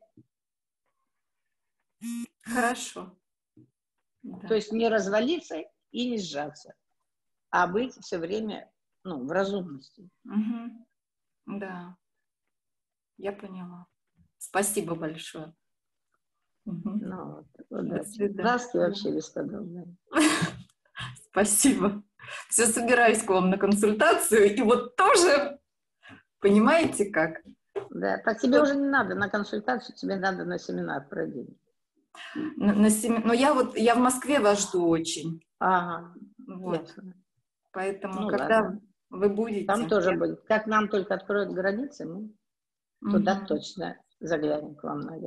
Хорошо. 2.43 3.17
Да. 4.23 4.49
То 4.49 4.55
есть 4.55 4.73
не 4.73 4.89
развалиться 4.89 5.57
и 5.91 6.11
не 6.11 6.19
сжаться, 6.19 6.75
а 7.51 7.67
быть 7.67 7.95
все 8.01 8.19
время 8.19 8.71
ну, 9.03 9.27
в 9.27 9.31
разумности. 9.31 10.09
Угу. 10.25 11.59
Да, 11.59 11.97
я 13.19 13.33
поняла. 13.33 13.87
Спасибо 14.39 14.95
большое. 14.95 15.55
Угу. 16.67 16.91
Ну, 16.91 17.47
вот, 17.71 17.89
да. 17.89 18.03
Здравствуй 18.05 18.87
вообще 18.87 19.15
бесподобное. 19.15 19.95
Спасибо 21.31 22.03
все 22.49 22.67
собираюсь 22.67 23.23
к 23.23 23.29
вам 23.29 23.51
на 23.51 23.59
консультацию, 23.59 24.55
и 24.55 24.61
вот 24.63 24.97
тоже, 24.97 25.59
понимаете 26.41 27.11
как? 27.11 27.43
Да, 27.91 28.19
так 28.19 28.41
тебе 28.41 28.61
уже 28.61 28.77
не 28.77 28.89
надо 28.89 29.15
на 29.15 29.29
консультацию, 29.29 29.97
тебе 29.97 30.17
надо 30.17 30.45
на 30.45 30.59
семинар 30.59 31.07
про 31.09 31.27
деньги. 31.27 31.57
На, 32.57 32.73
на 32.73 32.91
семи... 32.91 33.19
Но 33.25 33.33
я 33.33 33.55
вот, 33.55 33.77
я 33.77 33.95
в 33.95 33.99
Москве 33.99 34.41
вас 34.41 34.69
жду 34.69 34.89
очень. 34.89 35.45
Ага, 35.59 36.15
вот. 36.47 36.89
Ясно. 36.89 37.15
Поэтому, 37.73 38.21
ну, 38.23 38.29
когда 38.29 38.61
ладно. 38.61 38.81
вы 39.11 39.29
будете... 39.29 39.67
Там 39.67 39.89
тоже 39.89 40.11
я... 40.11 40.17
будет. 40.17 40.43
Как 40.47 40.67
нам 40.67 40.89
только 40.89 41.15
откроют 41.15 41.51
границы, 41.53 42.07
мы 42.07 42.31
угу. 43.03 43.11
туда 43.11 43.45
точно 43.47 43.97
заглянем 44.21 44.77
к 44.77 44.85
вам 44.85 45.01
на 45.01 45.19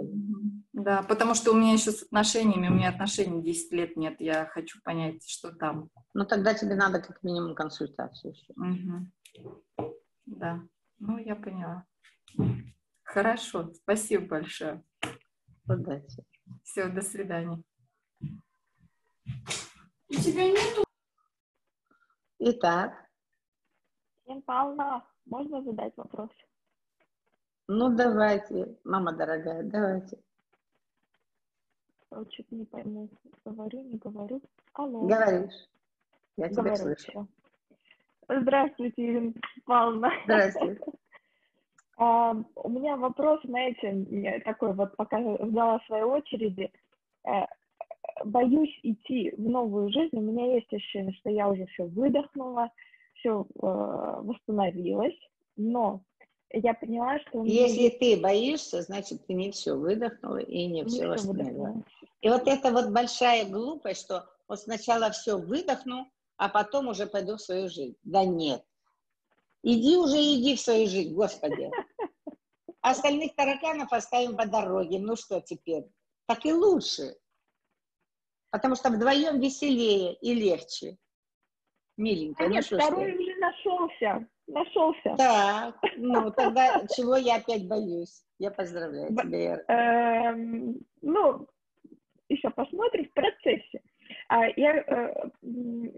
Да, 0.78 1.01
потому 1.01 1.34
что 1.34 1.51
у 1.51 1.55
меня 1.55 1.73
еще 1.73 1.89
с 1.91 2.03
отношениями, 2.03 2.67
у 2.67 2.71
меня 2.71 2.89
отношений 2.89 3.41
10 3.41 3.71
лет 3.71 3.97
нет, 3.97 4.21
я 4.21 4.45
хочу 4.45 4.80
понять, 4.84 5.28
что 5.28 5.51
там. 5.51 5.89
Ну, 6.13 6.23
тогда 6.23 6.53
тебе 6.53 6.75
надо 6.75 7.01
как 7.01 7.23
минимум 7.23 7.55
консультацию 7.55 8.34
еще. 8.36 8.53
Угу. 8.53 9.91
Да, 10.28 10.61
ну, 10.99 11.17
я 11.17 11.36
поняла. 11.36 11.84
Хорошо, 13.01 13.73
спасибо 13.73 14.28
большое. 14.28 14.84
Удачи. 15.67 16.23
Все, 16.61 16.88
до 16.89 17.01
свидания. 17.01 17.59
У 20.09 20.13
тебя 20.13 20.45
нету? 20.45 20.84
Итак. 22.38 23.03
Павловна, 24.45 25.03
можно 25.25 25.63
задать 25.63 25.97
вопрос? 25.97 26.30
Ну, 27.67 27.95
давайте, 27.95 28.78
мама 28.84 29.13
дорогая, 29.13 29.63
давайте. 29.63 30.19
Чуть 32.30 32.51
не 32.51 32.66
пойму, 32.66 33.10
говорю, 33.45 33.82
не 33.84 33.97
говорю. 33.97 34.41
Алло. 34.74 35.01
Говоришь. 35.01 35.53
Я 36.38 36.49
тебя 36.49 36.64
Говорю, 36.64 36.76
слышу. 36.76 37.28
Здравствуйте, 38.30 39.05
Ирина 39.05 39.34
Павловна. 39.66 40.12
Здравствуйте. 40.26 40.82
А, 41.99 42.36
У 42.53 42.70
меня 42.70 42.95
вопрос, 42.95 43.41
знаете, 43.43 44.39
такой 44.45 44.72
вот, 44.74 44.95
пока 44.97 45.20
ждала 45.20 45.80
своей 45.88 46.03
очереди. 46.03 46.72
Э, 47.28 47.45
Боюсь 48.24 48.80
идти 48.84 49.34
в 49.36 49.41
новую 49.41 49.91
жизнь. 49.91 50.16
У 50.16 50.22
меня 50.22 50.53
есть 50.53 50.72
ощущение, 50.72 51.14
что 51.14 51.32
я 51.32 51.49
уже 51.49 51.66
все 51.66 51.86
выдохнула, 51.86 52.70
все 53.16 53.47
восстановилась, 53.55 55.18
но 55.55 56.01
я 56.51 56.73
поняла, 56.73 57.19
что... 57.19 57.41
меня 57.41 57.67
Если 57.67 57.89
ты 57.89 58.19
боишься, 58.19 58.81
значит, 58.81 59.25
ты 59.27 59.33
не 59.33 59.51
все 59.51 59.73
выдохнула 59.73 60.37
и 60.37 60.65
не, 60.65 60.81
Не 60.81 60.85
все 60.85 61.07
восстановила. 61.07 61.83
И 62.21 62.29
вот 62.29 62.47
это 62.47 62.71
вот 62.71 62.89
большая 62.89 63.45
глупость, 63.45 64.01
что 64.01 64.29
вот 64.47 64.59
сначала 64.59 65.11
все 65.11 65.37
выдохну, 65.37 66.09
а 66.37 66.49
потом 66.49 66.87
уже 66.87 67.05
пойду 67.07 67.35
в 67.35 67.41
свою 67.41 67.69
жизнь. 67.69 67.97
Да 68.03 68.23
нет. 68.23 68.63
Иди 69.63 69.97
уже, 69.97 70.17
иди 70.17 70.55
в 70.55 70.61
свою 70.61 70.87
жизнь, 70.87 71.13
Господи. 71.13 71.69
Остальных 72.81 73.35
тараканов 73.35 73.91
оставим 73.91 74.37
по 74.37 74.45
дороге. 74.45 74.99
Ну 74.99 75.15
что 75.15 75.41
теперь? 75.41 75.83
Так 76.25 76.45
и 76.45 76.53
лучше. 76.53 77.17
Потому 78.49 78.75
что 78.75 78.89
вдвоем 78.89 79.39
веселее 79.39 80.13
и 80.15 80.33
легче. 80.33 80.97
Миленькая, 81.97 82.47
А 82.47 82.49
ну 82.49 82.61
что 82.61 82.79
ж 82.79 82.83
второй 82.83 83.13
уже 83.13 83.35
нашелся. 83.39 84.27
Нашелся. 84.47 85.15
Так, 85.17 85.75
ну 85.97 86.31
тогда 86.31 86.85
чего 86.95 87.17
я 87.17 87.35
опять 87.35 87.67
боюсь? 87.67 88.23
Я 88.39 88.51
поздравляю 88.51 89.09
тебя. 89.15 89.61
Эм, 89.67 90.77
ну, 91.01 91.47
еще 92.29 92.49
посмотрим 92.49 93.05
в 93.05 93.13
процессе. 93.13 93.81
А, 94.29 94.45
Я 94.55 94.77
э, 94.77 95.29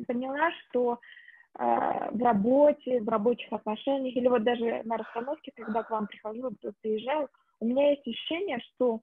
поняла, 0.07 0.51
что 0.51 0.99
э, 1.59 1.63
в 2.11 2.23
работе, 2.23 3.01
в 3.01 3.09
рабочих 3.09 3.51
отношениях, 3.53 4.15
или 4.15 4.27
вот 4.27 4.43
даже 4.43 4.81
на 4.83 4.97
расстановке, 4.97 5.51
когда 5.55 5.83
к 5.83 5.91
вам 5.91 6.07
прихожу, 6.07 6.51
приезжаю, 6.81 7.29
у 7.59 7.65
меня 7.65 7.91
есть 7.91 8.07
ощущение, 8.07 8.59
что 8.59 9.01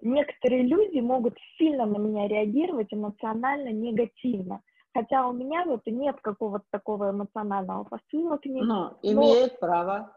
некоторые 0.00 0.62
люди 0.62 1.00
могут 1.00 1.36
сильно 1.58 1.84
на 1.86 1.98
меня 1.98 2.28
реагировать 2.28 2.92
эмоционально 2.92 3.70
негативно. 3.70 4.62
Хотя 4.94 5.26
у 5.26 5.32
меня 5.32 5.64
вот 5.64 5.82
нет 5.86 6.20
какого-то 6.20 6.64
такого 6.70 7.10
эмоционального 7.10 7.84
посыла 7.84 8.36
к 8.36 8.46
ним. 8.46 8.64
Ну, 8.64 8.96
имеет 9.02 9.58
право. 9.58 10.16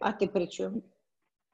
А 0.00 0.12
ты 0.12 0.28
при 0.28 0.46
чем? 0.46 0.82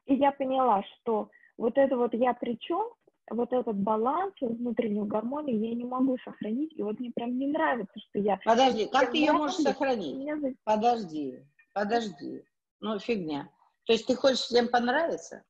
И 0.07 0.15
я 0.15 0.33
поняла, 0.33 0.83
что 0.83 1.31
вот 1.57 1.79
это 1.79 1.97
вот 1.97 2.15
я 2.15 2.35
при 2.35 2.59
чем, 2.59 2.89
вот 3.31 3.53
этот 3.53 3.77
баланс, 3.77 4.35
внутреннюю 4.41 5.05
гармонию 5.07 5.61
я 5.61 5.75
не 5.75 5.85
могу 5.85 6.19
сохранить. 6.19 6.73
И 6.77 6.83
вот 6.83 6.99
мне 6.99 7.13
прям 7.15 7.39
не 7.39 7.47
нравится, 7.47 7.99
что 8.09 8.19
я... 8.19 8.41
Подожди, 8.45 8.87
как 8.87 9.03
Я 9.03 9.11
ты 9.11 9.19
ее 9.19 9.33
можешь 9.33 9.57
сохранить? 9.59 10.17
меня 10.17 10.37
Подожди, 10.65 11.45
подожди. 11.75 12.43
Ну, 12.81 12.99
фигня. 12.99 13.49
То 13.85 13.93
есть 13.93 14.07
ты 14.07 14.17
хочешь 14.17 14.41
всем 14.41 14.69
понравиться? 14.69 15.45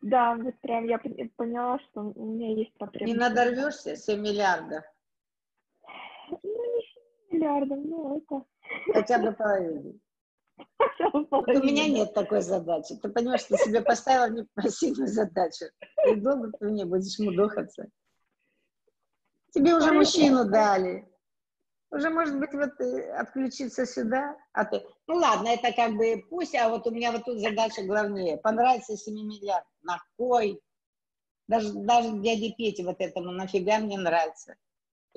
Да, 0.00 0.36
вот 0.36 0.54
прям 0.60 0.84
я 0.86 0.96
пон- 0.96 1.30
поняла, 1.36 1.78
что 1.80 2.00
у 2.14 2.24
меня 2.24 2.50
есть 2.54 2.72
Не 2.72 2.78
потребность. 2.78 3.18
надорвешься 3.18 3.96
7 3.96 4.20
миллиардов, 4.20 4.84
не 4.84 4.84
7 4.84 4.97
миллиардов, 7.38 7.78
ну, 7.84 8.18
это... 8.18 8.44
хотя 8.92 9.18
бы 9.18 9.32
половину. 9.32 9.94
Вот 11.30 11.48
у 11.48 11.62
меня 11.62 11.88
нет 11.88 12.14
такой 12.14 12.42
задачи. 12.42 12.96
Ты 12.96 13.08
понимаешь, 13.08 13.44
ты 13.44 13.56
себе 13.56 13.80
поставила 13.80 14.28
непосильную 14.28 15.08
задачу. 15.08 15.66
И 16.06 16.14
долго 16.16 16.52
ты 16.58 16.66
мне 16.66 16.84
будешь 16.84 17.18
мудохаться. 17.18 17.88
Тебе 19.52 19.76
уже 19.76 19.92
мужчину 19.92 20.44
дали. 20.44 21.08
Уже, 21.90 22.10
может 22.10 22.38
быть, 22.38 22.52
вот 22.52 22.78
э, 22.80 23.12
отключиться 23.12 23.86
сюда, 23.86 24.36
а 24.52 24.66
ты... 24.66 24.84
Ну 25.06 25.14
ладно, 25.14 25.48
это 25.48 25.72
как 25.72 25.96
бы 25.96 26.22
пусть, 26.28 26.54
а 26.54 26.68
вот 26.68 26.86
у 26.86 26.90
меня 26.90 27.12
вот 27.12 27.24
тут 27.24 27.40
задача 27.40 27.82
главнее. 27.82 28.36
Понравится 28.36 28.94
7 28.94 29.14
миллиардов. 29.14 29.72
На 29.82 29.98
кой? 30.18 30.60
Даже, 31.46 31.72
даже 31.72 32.10
дяде 32.18 32.52
Пете 32.52 32.84
вот 32.84 33.00
этому 33.00 33.30
нафига 33.30 33.78
мне 33.78 33.98
нравится. 33.98 34.54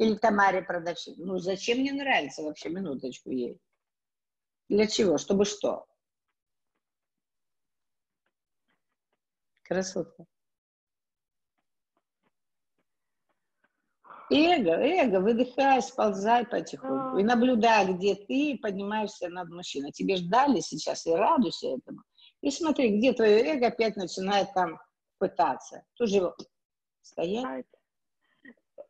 Или 0.01 0.15
Тамаре 0.15 0.63
продавщице. 0.63 1.21
Ну 1.23 1.37
зачем 1.37 1.77
мне 1.77 1.93
нравится 1.93 2.41
вообще, 2.41 2.69
минуточку 2.69 3.29
ей? 3.29 3.59
Для 4.67 4.87
чего? 4.87 5.19
Чтобы 5.19 5.45
что? 5.45 5.85
Красотка. 9.61 10.25
Эго, 14.31 14.71
эго, 14.71 15.19
выдыхай, 15.19 15.83
сползай 15.83 16.47
потихоньку. 16.47 17.19
И 17.19 17.23
наблюдай, 17.23 17.93
где 17.93 18.15
ты 18.15 18.57
поднимаешься 18.59 19.29
над 19.29 19.49
мужчиной. 19.49 19.91
Тебе 19.91 20.15
ждали 20.15 20.61
сейчас 20.61 21.05
и 21.05 21.11
радуйся 21.11 21.67
этому. 21.67 22.01
И 22.41 22.49
смотри, 22.49 22.97
где 22.97 23.13
твое 23.13 23.53
эго 23.53 23.67
опять 23.67 23.97
начинает 23.97 24.51
там 24.55 24.81
пытаться. 25.19 25.83
Тут 25.93 26.09
же 26.09 26.15
его 26.15 26.35
стоять. 27.03 27.67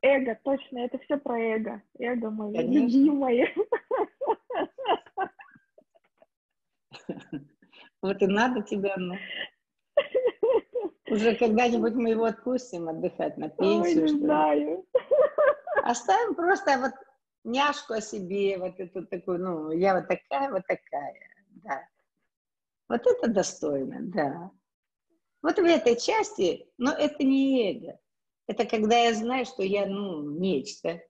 Эго, 0.04 0.40
точно, 0.44 0.80
это 0.80 0.98
все 1.00 1.18
про 1.18 1.40
эго. 1.40 1.82
Эго 2.00 2.30
мое 2.32 2.54
Конечно. 2.56 2.98
любимое. 2.98 3.54
Вот 8.02 8.22
и 8.22 8.28
надо 8.28 8.64
тебе 8.64 8.92
оно. 8.94 9.16
Уже 11.08 11.36
когда-нибудь 11.36 11.94
мы 11.94 12.10
его 12.12 12.26
отпустим 12.26 12.90
отдыхать 12.90 13.38
на 13.38 13.46
Ой, 13.46 13.52
пенсию. 13.58 14.02
не 14.02 14.08
что 14.08 14.16
ли. 14.18 14.24
знаю. 14.24 14.86
Оставим 15.84 16.36
просто 16.36 16.80
вот 16.80 16.94
няшку 17.44 17.94
о 17.94 18.02
себе, 18.02 18.58
вот 18.58 18.80
эту 18.80 19.06
такую, 19.06 19.40
ну, 19.40 19.72
я 19.72 19.96
вот 19.96 20.08
такая, 20.08 20.50
вот 20.52 20.64
такая, 20.68 21.16
да. 21.64 21.88
Вот 22.88 23.06
это 23.06 23.30
достойно, 23.30 23.98
да. 24.02 24.52
Вот 25.44 25.58
в 25.58 25.64
этой 25.64 25.96
части, 25.96 26.68
но 26.78 26.92
это 26.92 27.24
не 27.24 27.72
эго. 27.72 28.00
Это 28.52 28.66
когда 28.66 28.98
я 28.98 29.14
знаю, 29.14 29.46
что 29.46 29.64
я, 29.64 29.86
ну, 29.86 30.30
нечто. 30.38 31.02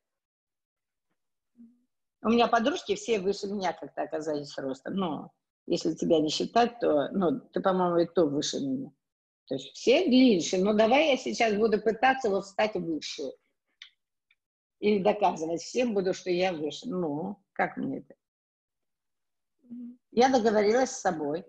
У 2.21 2.29
меня 2.29 2.47
подружки 2.47 2.93
все 2.93 3.19
выше 3.19 3.47
меня 3.47 3.73
как-то 3.73 4.03
оказались 4.03 4.55
ростом. 4.59 4.93
Ну, 4.93 5.31
если 5.65 5.95
тебя 5.95 6.19
не 6.19 6.29
считать, 6.29 6.79
то, 6.79 7.09
ну, 7.09 7.39
ты, 7.39 7.59
по-моему, 7.59 7.97
и 7.97 8.05
то 8.05 8.27
выше 8.27 8.59
меня. 8.59 8.91
То 9.47 9.55
есть 9.55 9.75
все 9.75 10.05
длиннее. 10.05 10.63
Но 10.63 10.73
давай 10.73 11.07
я 11.07 11.17
сейчас 11.17 11.55
буду 11.55 11.81
пытаться 11.81 12.29
вот 12.29 12.45
стать 12.45 12.75
выше. 12.75 13.23
Или 14.77 15.01
доказывать 15.01 15.63
всем 15.63 15.95
буду, 15.95 16.13
что 16.13 16.29
я 16.29 16.53
выше. 16.53 16.87
Ну, 16.87 17.43
как 17.53 17.75
мне 17.75 18.01
это? 18.01 18.13
Я 20.11 20.29
договорилась 20.29 20.91
с 20.91 21.01
собой. 21.01 21.43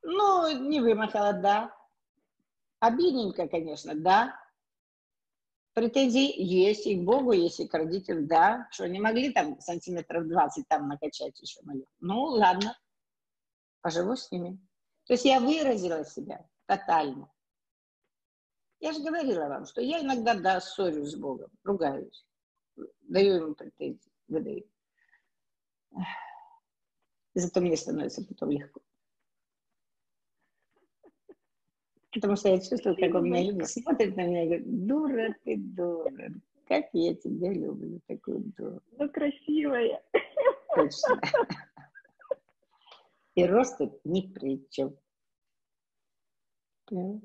Ну, 0.00 0.66
не 0.66 0.80
вымахала, 0.80 1.34
да. 1.34 1.73
Обидненько, 2.84 3.48
конечно, 3.48 3.94
да. 3.94 4.38
Претензии 5.72 6.38
есть 6.38 6.86
и 6.86 6.96
к 6.96 7.02
Богу, 7.02 7.32
есть 7.32 7.58
и 7.58 7.66
к 7.66 7.72
родителям, 7.72 8.26
да. 8.26 8.68
Что, 8.70 8.86
не 8.86 9.00
могли 9.00 9.32
там 9.32 9.58
сантиметров 9.58 10.28
20 10.28 10.68
там 10.68 10.88
накачать 10.88 11.40
еще? 11.40 11.60
Ну, 12.00 12.24
ладно. 12.24 12.78
Поживу 13.80 14.16
с 14.16 14.30
ними. 14.30 14.58
То 15.06 15.14
есть 15.14 15.24
я 15.24 15.40
выразила 15.40 16.04
себя 16.04 16.46
тотально. 16.66 17.32
Я 18.80 18.92
же 18.92 19.00
говорила 19.02 19.48
вам, 19.48 19.64
что 19.64 19.80
я 19.80 20.02
иногда, 20.02 20.34
да, 20.34 20.60
ссорюсь 20.60 21.12
с 21.12 21.16
Богом, 21.16 21.50
ругаюсь, 21.62 22.26
даю 23.00 23.36
ему 23.36 23.54
претензии, 23.54 24.12
выдаю. 24.28 24.70
Зато 27.32 27.62
мне 27.62 27.78
становится 27.78 28.22
потом 28.22 28.50
легко. 28.50 28.82
Потому 32.14 32.36
что 32.36 32.48
я 32.48 32.60
чувствую, 32.60 32.96
как 32.96 33.14
он 33.14 33.28
меня 33.28 33.66
смотрит 33.66 34.16
на 34.16 34.26
меня 34.26 34.44
и 34.44 34.46
говорит, 34.46 34.86
дура 34.86 35.34
ты, 35.44 35.56
дура, 35.56 36.30
как 36.68 36.84
я 36.92 37.14
тебя 37.16 37.52
люблю, 37.52 38.00
такую 38.06 38.40
дуру. 38.56 38.80
Ну, 38.92 39.10
красивая. 39.10 40.00
Точно. 40.76 41.20
И 43.34 43.44
рост 43.44 43.78
тут 43.78 44.00
ни 44.04 44.20
при 44.32 44.64
чем. 44.70 44.96
Ну 46.90 47.20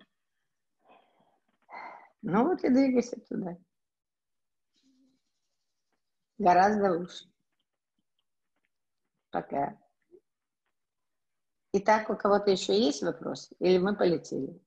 вот 2.21 2.63
и 2.63 2.69
двигайся 2.69 3.19
туда. 3.21 3.57
Гораздо 6.39 6.97
лучше. 6.97 7.29
Пока. 9.29 9.77
Итак, 11.73 12.09
у 12.09 12.15
кого-то 12.15 12.49
еще 12.49 12.73
есть 12.73 13.03
вопрос? 13.03 13.51
Или 13.59 13.77
мы 13.77 13.95
полетели? 13.95 14.59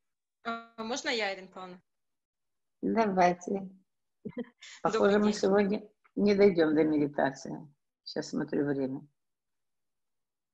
А, 0.45 0.83
можно 0.83 1.09
я, 1.09 1.35
Ирина 1.35 1.49
Павловна? 1.49 1.83
Давайте. 2.83 3.71
Похоже, 4.83 5.19
мы 5.19 5.33
сегодня 5.33 5.89
не 6.17 6.35
дойдем 6.35 6.75
до 6.75 6.85
медитации. 6.85 7.57
Сейчас 8.05 8.31
смотрю 8.31 8.67
время. 8.67 9.07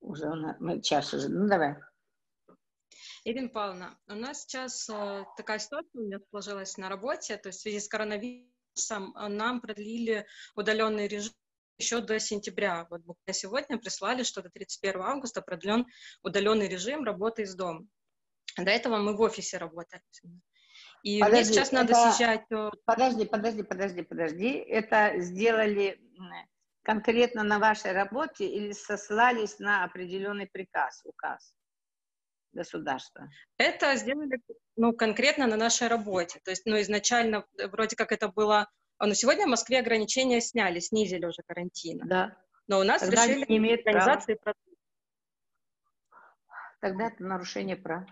Уже 0.01 0.29
у 0.29 0.35
нас, 0.35 0.55
мы 0.59 0.81
час 0.81 1.13
уже. 1.13 1.29
Ну, 1.29 1.47
давай. 1.47 1.75
Ирина 3.25 3.49
Павловна, 3.49 3.99
у 4.07 4.15
нас 4.15 4.43
сейчас 4.43 4.89
э, 4.89 5.25
такая 5.35 5.59
ситуация 5.59 6.01
у 6.01 6.05
меня 6.05 6.19
сложилась 6.29 6.77
на 6.77 6.87
работе, 6.87 7.37
то 7.37 7.49
есть 7.49 7.59
в 7.59 7.61
связи 7.63 7.79
с 7.79 7.87
коронавирусом 7.87 9.15
э, 9.15 9.27
нам 9.27 9.59
продлили 9.59 10.25
удаленный 10.55 11.07
режим 11.07 11.33
еще 11.77 12.01
до 12.01 12.19
сентября. 12.19 12.87
Вот 12.89 13.01
буквально 13.01 13.33
сегодня 13.33 13.77
прислали, 13.77 14.23
что 14.23 14.41
до 14.41 14.49
31 14.49 15.01
августа 15.01 15.41
продлен 15.41 15.85
удаленный 16.21 16.67
режим 16.67 17.03
работы 17.03 17.43
из 17.43 17.55
дома. 17.55 17.87
До 18.57 18.69
этого 18.69 18.97
мы 18.97 19.15
в 19.15 19.21
офисе 19.21 19.57
работали. 19.57 20.03
И 21.03 21.19
подожди, 21.19 21.35
мне 21.35 21.53
сейчас 21.53 21.71
надо 21.71 21.93
это... 21.93 22.11
съезжать. 22.11 22.45
Подожди, 22.85 23.25
подожди, 23.25 23.63
подожди, 23.63 24.01
подожди. 24.01 24.49
Это 24.49 25.19
сделали 25.19 25.99
конкретно 26.83 27.43
на 27.43 27.59
вашей 27.59 27.91
работе 27.91 28.47
или 28.47 28.71
сослались 28.71 29.59
на 29.59 29.83
определенный 29.83 30.47
приказ, 30.47 31.01
указ 31.05 31.53
государства? 32.53 33.29
Это 33.57 33.95
сделали 33.95 34.39
ну, 34.75 34.93
конкретно 34.93 35.47
на 35.47 35.55
нашей 35.55 35.87
работе. 35.87 36.39
То 36.43 36.51
есть 36.51 36.65
ну, 36.65 36.79
изначально 36.81 37.45
э, 37.57 37.67
вроде 37.67 37.95
как 37.95 38.11
это 38.11 38.27
было... 38.27 38.69
А, 38.97 39.05
Но 39.05 39.09
ну, 39.09 39.13
сегодня 39.13 39.45
в 39.45 39.49
Москве 39.49 39.79
ограничения 39.79 40.41
сняли, 40.41 40.79
снизили 40.79 41.25
уже 41.25 41.41
карантин. 41.45 42.01
Да. 42.05 42.35
Но 42.67 42.79
у 42.79 42.83
нас 42.83 43.01
Тогда 43.01 43.25
решили 43.25 43.45
не 43.47 43.57
имеет 43.57 43.87
организации... 43.87 44.35
Права. 44.35 44.57
Тогда 46.81 47.07
это 47.07 47.23
нарушение 47.23 47.75
прав. 47.75 48.09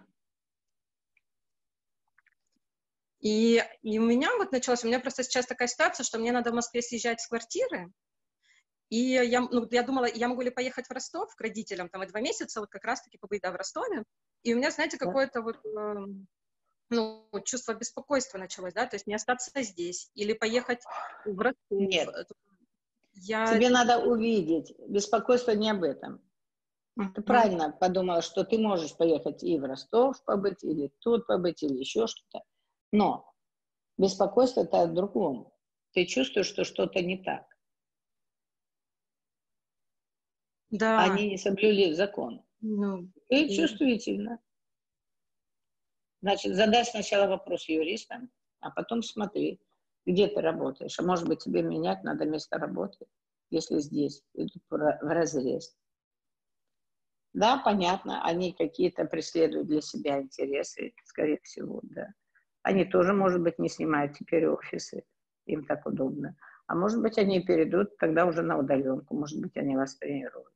И, 3.27 3.61
и 3.81 3.99
у 3.99 4.03
меня 4.03 4.29
вот 4.37 4.53
началось, 4.53 4.85
у 4.85 4.87
меня 4.87 5.01
просто 5.01 5.21
сейчас 5.21 5.45
такая 5.45 5.67
ситуация, 5.67 6.05
что 6.05 6.17
мне 6.17 6.31
надо 6.31 6.51
в 6.51 6.53
Москве 6.53 6.81
съезжать 6.81 7.19
с 7.19 7.27
квартиры, 7.27 7.91
и 8.89 8.99
я, 8.99 9.41
ну, 9.41 9.67
я 9.69 9.83
думала, 9.83 10.05
я 10.05 10.29
могу 10.29 10.43
ли 10.43 10.49
поехать 10.49 10.87
в 10.87 10.91
Ростов 10.91 11.35
к 11.35 11.41
родителям, 11.41 11.89
там, 11.89 12.03
и 12.03 12.07
два 12.07 12.21
месяца 12.21 12.61
вот 12.61 12.69
как 12.69 12.85
раз-таки 12.85 13.17
побыть 13.17 13.41
да, 13.41 13.51
в 13.51 13.57
Ростове. 13.57 14.05
И 14.43 14.53
у 14.53 14.57
меня, 14.57 14.71
знаете, 14.71 14.97
какое-то 14.97 15.41
вот, 15.41 15.57
э, 15.65 16.05
ну, 16.89 17.29
чувство 17.43 17.73
беспокойства 17.73 18.37
началось, 18.37 18.73
да, 18.73 18.85
то 18.85 18.95
есть 18.95 19.07
не 19.07 19.15
остаться 19.15 19.51
здесь 19.61 20.09
или 20.13 20.31
поехать 20.31 20.79
в 21.25 21.37
Ростов. 21.37 21.57
Нет. 21.69 22.07
Я... 23.15 23.53
Тебе 23.53 23.67
надо 23.67 23.99
увидеть. 24.05 24.73
Беспокойство 24.87 25.51
не 25.51 25.69
об 25.69 25.83
этом. 25.83 26.21
Ты 27.13 27.21
правильно 27.21 27.75
подумала, 27.77 28.21
что 28.21 28.45
ты 28.45 28.57
можешь 28.57 28.95
поехать 28.95 29.43
и 29.43 29.59
в 29.59 29.65
Ростов 29.65 30.23
побыть, 30.23 30.63
или 30.63 30.93
тут 30.99 31.27
побыть, 31.27 31.61
или 31.61 31.77
еще 31.77 32.07
что-то. 32.07 32.45
Но 32.91 33.33
беспокойство 33.97 34.61
это 34.61 34.81
о 34.81 34.87
другом. 34.87 35.51
Ты 35.93 36.05
чувствуешь, 36.05 36.47
что 36.47 36.63
что-то 36.63 37.01
не 37.01 37.17
так. 37.23 37.45
Да. 40.69 41.03
Они 41.03 41.29
не 41.29 41.37
соблюли 41.37 41.93
закон. 41.93 42.43
Ну, 42.61 43.11
Ты 43.29 43.45
и... 43.45 43.55
чувствительно. 43.55 44.39
Значит, 46.21 46.55
задай 46.55 46.83
сначала 46.83 47.27
вопрос 47.27 47.69
юристам, 47.69 48.31
а 48.59 48.71
потом 48.71 49.03
смотри, 49.03 49.61
где 50.05 50.27
ты 50.27 50.41
работаешь. 50.41 50.99
А 50.99 51.03
может 51.03 51.27
быть, 51.27 51.43
тебе 51.43 51.61
менять 51.61 52.03
надо 52.03 52.25
место 52.25 52.57
работы, 52.57 53.05
если 53.49 53.79
здесь 53.79 54.23
идут 54.33 54.63
в 54.69 54.75
разрез. 55.01 55.77
Да, 57.33 57.61
понятно, 57.63 58.23
они 58.23 58.51
какие-то 58.51 59.05
преследуют 59.05 59.67
для 59.67 59.81
себя 59.81 60.21
интересы, 60.21 60.93
скорее 61.05 61.39
всего, 61.43 61.81
да. 61.83 62.07
Они 62.67 62.83
тоже, 62.83 63.13
может 63.13 63.41
быть, 63.41 63.59
не 63.59 63.69
снимают 63.69 64.17
теперь 64.17 64.45
офисы, 64.45 65.05
им 65.45 65.63
так 65.63 65.85
удобно. 65.85 66.35
А 66.67 66.75
может 66.75 67.01
быть, 67.01 67.17
они 67.17 67.39
перейдут 67.39 67.97
тогда 67.97 68.25
уже 68.25 68.41
на 68.41 68.57
удаленку, 68.57 69.15
может 69.15 69.39
быть, 69.39 69.55
они 69.55 69.77
вас 69.77 69.95
тренируют. 69.95 70.51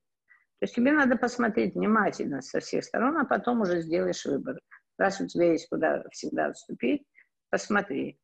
То 0.60 0.66
есть 0.66 0.76
тебе 0.76 0.92
надо 0.92 1.16
посмотреть 1.16 1.74
внимательно 1.74 2.42
со 2.42 2.60
всех 2.60 2.84
сторон, 2.84 3.18
а 3.18 3.24
потом 3.24 3.62
уже 3.62 3.80
сделаешь 3.80 4.26
выбор. 4.26 4.60
Раз 4.98 5.22
у 5.22 5.28
тебя 5.28 5.54
есть 5.54 5.70
куда 5.70 6.04
всегда 6.12 6.48
отступить, 6.48 7.08
посмотри, 7.50 8.20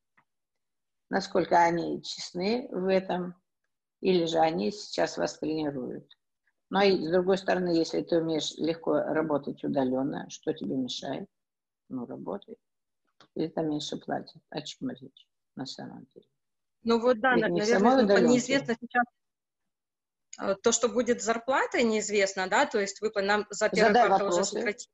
насколько 1.09 1.57
они 1.57 2.03
честны 2.03 2.67
в 2.69 2.88
этом, 2.88 3.35
или 4.01 4.25
же 4.25 4.39
они 4.39 4.71
сейчас 4.71 5.17
вас 5.17 5.39
тренируют. 5.39 6.11
Но 6.69 6.81
и 6.81 7.05
с 7.05 7.09
другой 7.09 7.38
стороны, 7.38 7.69
если 7.69 8.01
ты 8.01 8.21
умеешь 8.21 8.53
легко 8.57 8.99
работать 8.99 9.63
удаленно, 9.63 10.29
что 10.29 10.53
тебе 10.53 10.75
мешает? 10.75 11.29
Ну, 11.88 12.05
работай 12.05 12.57
или 13.38 13.47
там 13.47 13.69
меньше 13.69 13.97
платят? 13.97 14.41
О 14.49 14.61
чем 14.61 14.89
речь 14.89 15.27
на 15.55 15.65
самом 15.65 16.07
деле? 16.13 16.27
Ну 16.83 16.99
вот 16.99 17.19
да, 17.19 17.35
Ведь 17.35 17.49
наверное, 17.49 18.03
ну, 18.03 18.27
неизвестно 18.27 18.75
сейчас 18.79 19.05
э, 20.39 20.55
то, 20.61 20.71
что 20.71 20.89
будет 20.89 21.21
зарплатой, 21.21 21.83
неизвестно, 21.83 22.47
да, 22.47 22.65
то 22.65 22.79
есть 22.79 23.01
выплат 23.01 23.25
нам 23.25 23.45
за 23.49 23.69
первый 23.69 23.93
квартал 23.93 24.27
уже 24.29 24.43
сократили. 24.43 24.91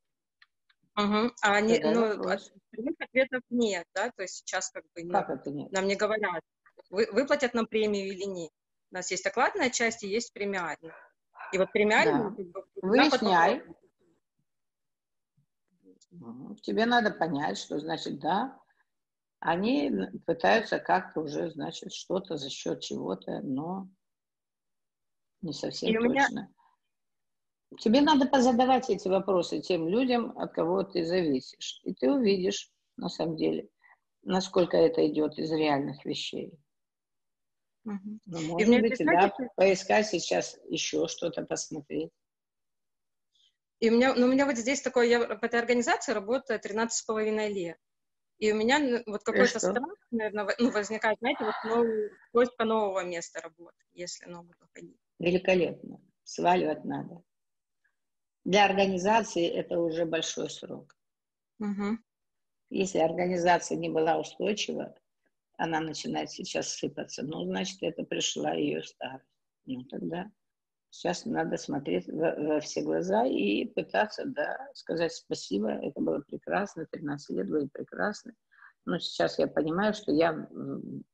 Угу. 0.96 1.32
А 1.42 1.56
они, 1.56 1.80
ну, 1.80 2.22
прямых 2.70 2.96
ответов 3.00 3.42
нет, 3.50 3.86
да, 3.96 4.12
то 4.16 4.22
есть 4.22 4.36
сейчас 4.36 4.70
как 4.70 4.84
бы 4.94 5.10
как 5.10 5.30
это 5.30 5.50
нет? 5.50 5.72
нам 5.72 5.88
не 5.88 5.96
говорят, 5.96 6.42
вы, 6.90 7.08
выплатят 7.12 7.54
нам 7.54 7.66
премию 7.66 8.08
или 8.08 8.26
нет. 8.26 8.52
У 8.92 8.96
нас 8.96 9.10
есть 9.10 9.26
окладная 9.26 9.72
часть 9.72 10.04
и 10.04 10.08
есть 10.08 10.34
премиальная. 10.34 10.94
И 11.52 11.58
вот 11.58 11.72
премиальная... 11.72 12.30
Да. 12.30 12.62
Выясняй. 12.82 13.60
Потом 13.60 13.76
Тебе 16.62 16.86
надо 16.86 17.12
понять, 17.12 17.58
что 17.58 17.80
значит 17.80 18.20
да, 18.20 18.60
они 19.40 19.92
пытаются 20.26 20.80
как-то 20.80 21.22
уже, 21.22 21.50
значит, 21.52 21.92
что-то 21.92 22.38
за 22.38 22.50
счет 22.50 22.82
чего-то, 22.82 23.42
но 23.42 23.90
не 25.42 25.54
совсем 25.54 25.90
И 25.90 25.94
точно. 25.94 26.10
Меня... 26.10 26.50
Тебе 27.80 28.02
надо 28.02 28.28
позадавать 28.28 28.90
эти 28.90 29.08
вопросы 29.08 29.60
тем 29.60 29.88
людям, 29.88 30.38
от 30.38 30.54
кого 30.54 30.84
ты 30.84 31.06
зависишь. 31.06 31.82
И 31.84 31.94
ты 31.94 32.12
увидишь, 32.12 32.72
на 32.98 33.10
самом 33.10 33.36
деле, 33.36 33.68
насколько 34.22 34.78
это 34.78 35.06
идет 35.08 35.38
из 35.38 35.52
реальных 35.52 36.06
вещей. 36.06 36.54
Угу. 37.86 38.20
Ну, 38.26 38.42
может 38.48 38.82
быть, 38.82 38.98
да, 39.00 39.34
поискать 39.56 40.08
сейчас 40.08 40.58
еще 40.70 41.08
что-то 41.08 41.44
посмотреть. 41.44 42.12
И 43.84 43.90
у 43.90 43.96
меня, 43.96 44.16
ну, 44.16 44.28
у 44.28 44.30
меня 44.30 44.46
вот 44.46 44.56
здесь 44.56 44.82
такое, 44.82 45.08
я 45.08 45.20
в 45.20 45.44
этой 45.44 45.60
организации 45.60 46.14
работаю 46.14 46.58
13 46.58 46.98
с 46.98 47.02
половиной 47.02 47.52
лет. 47.52 47.78
И 48.38 48.50
у 48.50 48.56
меня 48.56 48.80
ну, 48.80 49.04
вот 49.06 49.26
какой-то 49.26 49.60
страх, 49.60 49.84
наверное, 50.10 50.48
ну, 50.58 50.72
возникает, 50.72 51.18
знаете, 51.20 51.44
вот 51.44 51.56
новый, 51.66 52.12
поиска 52.32 52.64
нового 52.64 53.04
места 53.04 53.42
работы, 53.42 53.76
если 53.92 54.26
новый 54.28 54.54
выходить. 54.58 54.98
Великолепно. 55.20 56.00
Сваливать 56.24 56.86
надо. 56.86 57.24
Для 58.46 58.64
организации 58.64 59.50
это 59.50 59.78
уже 59.78 60.06
большой 60.06 60.50
срок. 60.50 60.96
Угу. 61.60 61.98
Если 62.70 63.00
организация 63.00 63.76
не 63.76 63.90
была 63.90 64.18
устойчива, 64.18 64.96
она 65.58 65.82
начинает 65.82 66.32
сейчас 66.32 66.70
сыпаться. 66.70 67.22
Ну, 67.24 67.44
значит, 67.44 67.80
это 67.82 68.04
пришла 68.04 68.54
ее 68.54 68.82
старость. 68.82 69.28
Ну, 69.66 69.84
тогда 69.84 70.32
Сейчас 70.94 71.26
надо 71.26 71.58
смотреть 71.58 72.08
во, 72.08 72.36
во 72.36 72.60
все 72.60 72.84
глаза 72.84 73.26
и 73.26 73.66
пытаться, 73.66 74.26
да, 74.28 74.60
сказать 74.76 75.12
спасибо. 75.12 75.70
Это 75.70 76.00
было 76.00 76.20
прекрасно, 76.20 76.86
13 76.86 77.36
лет 77.36 77.50
было 77.50 77.68
прекрасно. 77.74 78.34
Но 78.86 79.00
сейчас 79.00 79.40
я 79.40 79.48
понимаю, 79.48 79.96
что 79.96 80.12
я 80.12 80.48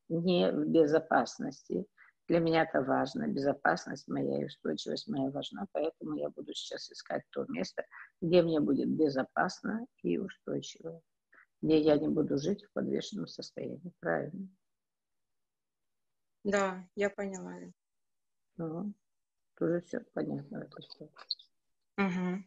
не 0.10 0.52
в 0.52 0.68
безопасности. 0.68 1.86
Для 2.28 2.40
меня 2.40 2.64
это 2.64 2.82
важно. 2.82 3.30
Безопасность 3.30 4.10
моя 4.10 4.42
и 4.42 4.46
устойчивость 4.48 5.08
моя 5.08 5.30
важна. 5.30 5.66
Поэтому 5.72 6.18
я 6.18 6.30
буду 6.30 6.54
сейчас 6.54 6.92
искать 6.92 7.24
то 7.30 7.46
место, 7.48 7.86
где 8.20 8.42
мне 8.42 8.60
будет 8.60 8.90
безопасно 8.90 9.88
и 10.04 10.18
устойчиво. 10.18 11.02
Где 11.62 11.80
я 11.80 11.98
не 11.98 12.10
буду 12.10 12.38
жить 12.38 12.66
в 12.66 12.74
подвешенном 12.74 13.28
состоянии. 13.28 13.94
Правильно? 14.02 14.50
Да, 16.44 16.86
я 16.96 17.10
поняла. 17.10 17.56
Ну. 18.58 18.94
Тоже 19.60 19.82
все 19.82 20.00
понятно. 20.14 20.68
Угу. 21.98 22.44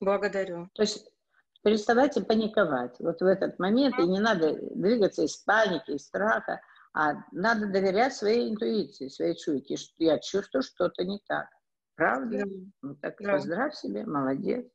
Благодарю. 0.00 0.68
То 0.74 0.82
есть 0.82 1.10
переставайте 1.62 2.22
паниковать. 2.22 2.98
Вот 3.00 3.20
в 3.20 3.24
этот 3.24 3.58
момент, 3.58 3.98
и 3.98 4.06
не 4.06 4.20
надо 4.20 4.54
двигаться 4.74 5.22
из 5.24 5.36
паники, 5.38 5.92
из 5.92 6.06
страха, 6.06 6.60
а 6.92 7.24
надо 7.32 7.66
доверять 7.66 8.14
своей 8.14 8.50
интуиции, 8.50 9.08
своей 9.08 9.36
чуйке. 9.36 9.76
Я 9.96 10.18
чувствую, 10.18 10.62
что-то 10.62 11.04
не 11.04 11.18
так. 11.26 11.48
Правда? 11.94 12.44
Да. 12.44 12.46
Ну 12.82 12.94
так 12.96 13.16
да. 13.20 13.32
поздравь 13.32 13.74
себе, 13.74 14.04
молодец. 14.04 14.66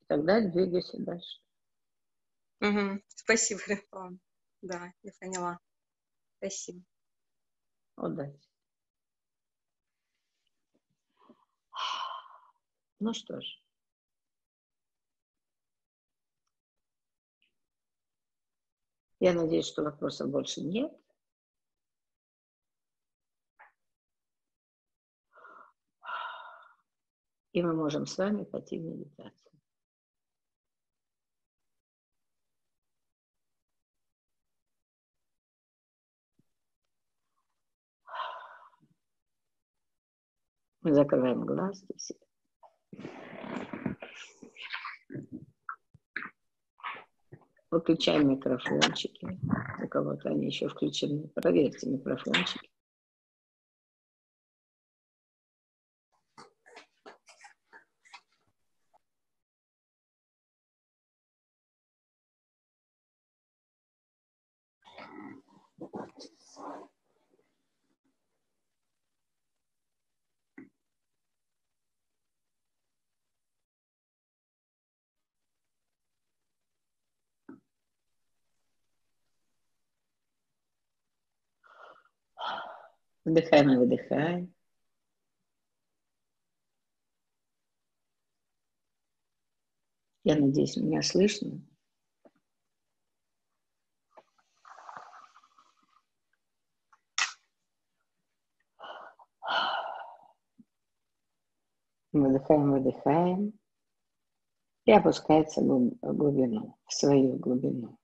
И 0.00 0.04
тогда 0.06 0.40
двигайся 0.40 0.98
дальше. 0.98 1.40
Угу. 2.60 3.00
Спасибо, 3.08 3.60
Рефон. 3.68 4.20
Да, 4.60 4.92
я 5.02 5.12
поняла. 5.18 5.58
Спасибо. 6.38 6.82
Удачи. 7.96 8.45
Ну 13.00 13.12
что 13.12 13.40
ж. 13.40 13.46
Я 19.20 19.32
надеюсь, 19.34 19.66
что 19.66 19.82
вопросов 19.82 20.30
больше 20.30 20.60
нет. 20.60 20.92
И 27.52 27.62
мы 27.62 27.72
можем 27.72 28.06
с 28.06 28.18
вами 28.18 28.44
пойти 28.44 28.78
в 28.78 28.82
медитацию. 28.82 29.52
Мы 40.82 40.94
закрываем 40.94 41.46
глазки 41.46 41.96
все. 41.96 42.25
Выключаем 47.70 48.30
микрофончики. 48.30 49.38
У 49.82 49.88
кого-то 49.88 50.30
они 50.30 50.46
еще 50.46 50.68
включены. 50.68 51.28
Проверьте 51.34 51.88
микрофончики. 51.88 52.70
Вдыхаем 83.26 83.72
и 83.72 83.76
выдыхаем. 83.76 84.54
Я 90.22 90.36
надеюсь, 90.36 90.76
меня 90.76 91.02
слышно. 91.02 91.60
Выдыхаем, 102.12 102.70
выдыхаем. 102.70 103.58
И 104.84 104.92
опускается 104.92 105.62
в 105.62 105.90
глубину, 106.00 106.78
в 106.86 106.92
свою 106.92 107.38
глубину. 107.38 107.98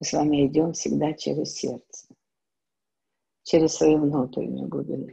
Мы 0.00 0.06
с 0.06 0.12
вами 0.12 0.48
идем 0.48 0.72
всегда 0.72 1.12
через 1.12 1.54
сердце 1.54 2.12
через 3.42 3.74
свою 3.74 3.98
внутреннюю 3.98 4.68
глубину. 4.68 5.08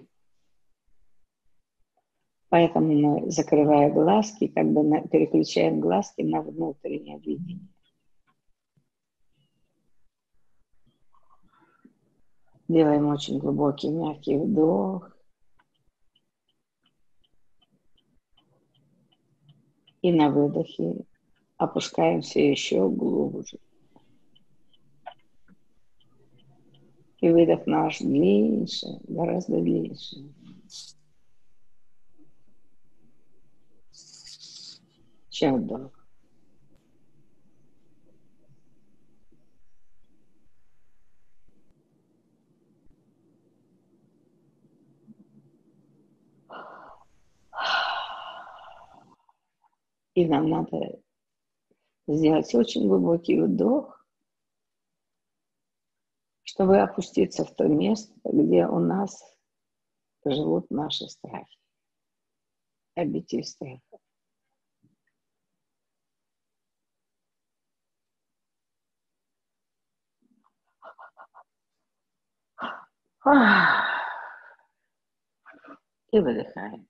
Поэтому 2.50 2.94
мы, 2.94 3.32
закрывая 3.32 3.92
глазки, 3.92 4.48
как 4.48 4.66
бы 4.72 4.84
на, 4.84 5.08
переключаем 5.08 5.80
глазки 5.80 6.22
на 6.22 6.42
внутреннее 6.42 7.20
видение. 7.20 7.68
Делаем 12.68 13.08
очень 13.08 13.40
глубокий, 13.40 13.90
мягкий 13.90 14.38
вдох. 14.38 15.12
И 20.02 20.12
на 20.14 20.30
выдохе 20.30 21.06
опускаемся 21.58 22.40
еще 22.40 22.88
глубже. 22.90 23.60
И 27.22 27.30
выдох 27.30 27.66
наш 27.66 28.00
длиннее, 28.00 28.68
гораздо 29.08 29.60
длиннее. 29.60 29.96
чем 35.40 35.64
вдох. 35.64 35.92
И 50.14 50.26
нам 50.26 50.50
надо 50.50 51.00
сделать 52.08 52.54
очень 52.54 52.90
глубокий 52.90 53.40
вдох 53.40 53.99
чтобы 56.60 56.78
опуститься 56.82 57.46
в 57.46 57.56
то 57.56 57.70
место, 57.70 58.14
где 58.26 58.68
у 58.68 58.80
нас 58.80 59.24
живут 60.26 60.70
наши 60.70 61.08
страхи, 61.08 61.58
обитель 62.96 63.46
страха. 63.46 63.80
И 76.12 76.20
выдыхаем. 76.20 76.89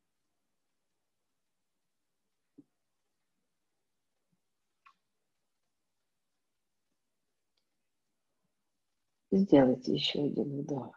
Сделайте 9.31 9.93
еще 9.93 10.23
один 10.23 10.61
вдох. 10.61 10.95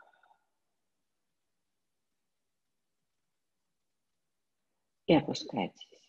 И 5.07 5.15
опускайтесь 5.15 6.09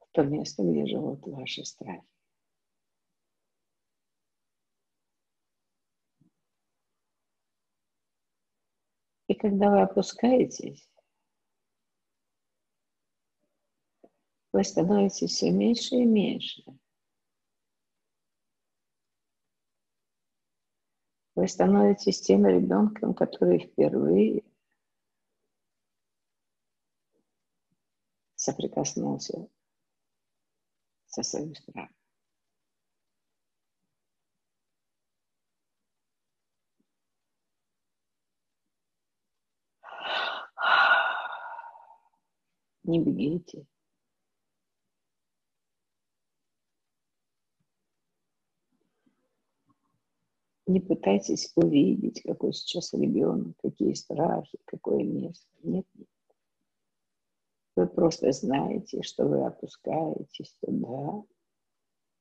в 0.00 0.06
то 0.10 0.24
место, 0.24 0.64
где 0.64 0.84
живут 0.86 1.24
ваши 1.26 1.64
страхи. 1.64 2.02
И 9.28 9.34
когда 9.34 9.70
вы 9.70 9.82
опускаетесь, 9.82 10.90
вы 14.50 14.64
становитесь 14.64 15.30
все 15.30 15.52
меньше 15.52 15.94
и 15.94 16.04
меньше– 16.04 16.64
Вы 21.40 21.48
становитесь 21.48 22.20
тем 22.20 22.44
ребенком, 22.44 23.14
который 23.14 23.60
впервые 23.60 24.44
соприкоснулся 28.34 29.48
со 31.06 31.22
своим 31.22 31.54
страхом. 31.54 31.96
Не 42.82 43.02
бегите. 43.02 43.66
Не 50.70 50.78
пытайтесь 50.78 51.50
увидеть, 51.56 52.22
какой 52.22 52.52
сейчас 52.52 52.92
ребенок, 52.92 53.56
какие 53.60 53.92
страхи, 53.94 54.56
какое 54.66 55.02
место. 55.02 55.48
Нет, 55.64 55.84
нет. 55.96 56.06
Вы 57.74 57.88
просто 57.88 58.30
знаете, 58.30 59.02
что 59.02 59.26
вы 59.26 59.44
опускаетесь 59.44 60.54
туда, 60.64 61.24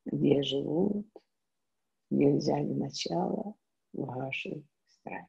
где 0.05 0.41
живут, 0.41 1.05
где 2.09 2.31
взяли 2.31 2.73
начало 2.73 3.53
ваши 3.93 4.63
страхи. 4.87 5.27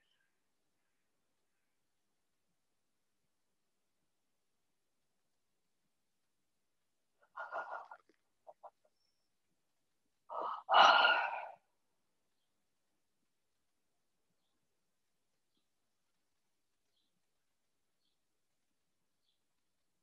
Ah. 10.72 10.96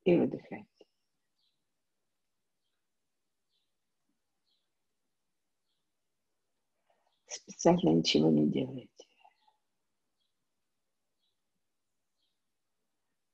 И 0.08 0.16
выдыхайте. 0.16 0.86
Специально 7.26 7.90
ничего 7.90 8.30
не 8.30 8.50
делайте. 8.50 9.06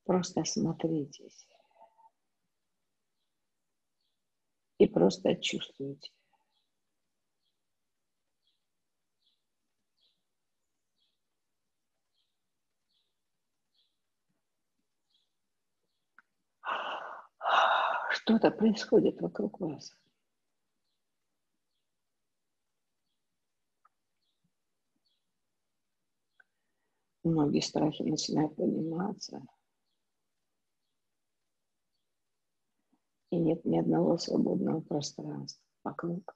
Просто 0.05 0.41
осмотритесь. 0.41 1.47
И 4.79 4.89
просто 4.89 5.37
чувствуйте. 5.37 6.14
Что-то 18.27 18.51
происходит 18.51 19.21
вокруг 19.21 19.61
вас. 19.61 19.95
Многие 27.23 27.61
страхи 27.61 28.01
начинают 28.03 28.57
подниматься. 28.57 29.43
И 33.29 33.37
нет 33.37 33.63
ни 33.67 33.77
одного 33.79 34.17
свободного 34.17 34.81
пространства 34.81 35.63
вокруг. 35.83 36.35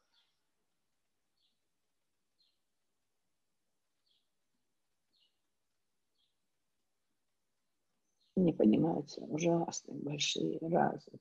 Не 8.36 8.52
поднимаются 8.52 9.22
ужасные, 9.22 9.98
большие, 9.98 10.58
разные 10.60 11.18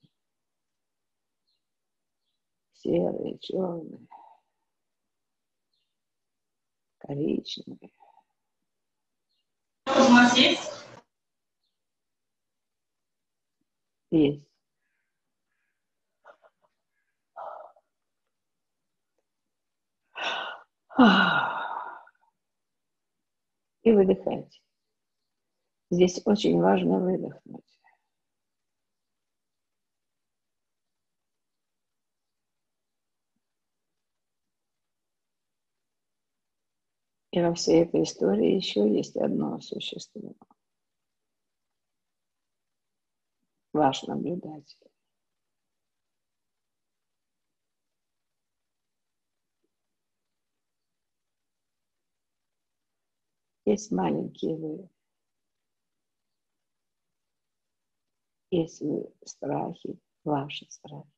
серые, 2.77 3.37
черные, 3.39 4.07
коричневые. 6.99 7.91
У 9.87 10.11
вас 10.11 10.37
есть? 10.37 10.71
Есть. 14.11 14.47
И 23.83 23.91
выдыхайте. 23.91 24.59
Здесь 25.89 26.21
очень 26.25 26.59
важно 26.59 26.99
выдохнуть. 26.99 27.76
И 37.37 37.39
во 37.39 37.53
всей 37.53 37.83
этой 37.83 38.01
истории 38.01 38.55
еще 38.55 38.91
есть 38.91 39.15
одно 39.15 39.59
существо. 39.59 40.33
Ваш 43.73 44.01
наблюдатель. 44.07 44.89
Есть 53.65 53.91
маленькие 53.91 54.57
вы. 54.57 54.89
Есть 58.49 58.81
вы 58.81 59.13
страхи, 59.23 59.99
ваши 60.23 60.65
страхи. 60.71 61.16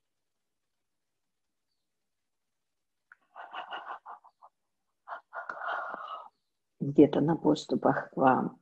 Где-то 6.79 7.21
на 7.21 7.35
подступах 7.35 8.11
к 8.11 8.17
вам 8.17 8.59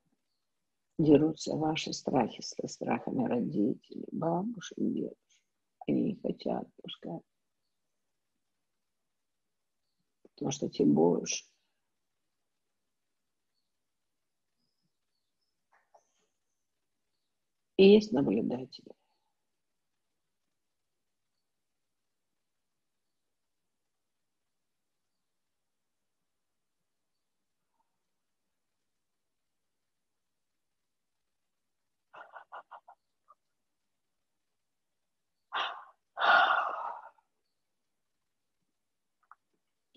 дерутся 0.97 1.55
ваши 1.55 1.93
страхи 1.93 2.41
со 2.41 2.67
страхами 2.67 3.25
родителей, 3.25 4.07
бабушек, 4.11 4.77
дедушек. 4.77 5.17
Они 5.87 6.03
не 6.03 6.15
хотят 6.15 6.67
пускать. 6.81 7.21
Потому 10.23 10.51
что 10.51 10.69
тебе 10.69 10.87
больше. 10.91 11.45
И 17.77 17.93
есть 17.93 18.11
наблюдатели. 18.11 18.91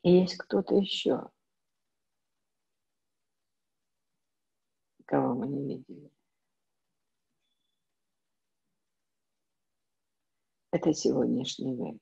И 0.02 0.10
есть 0.12 0.36
кто-то 0.36 0.74
еще, 0.76 1.30
кого 5.04 5.34
мы 5.34 5.48
не 5.48 5.76
видели. 5.76 6.10
Это 10.72 10.94
сегодняшний 10.94 11.74
вы. 11.74 11.98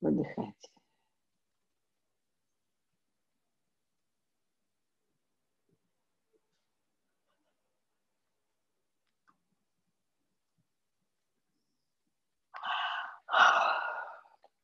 Выдыхайте. 0.00 0.69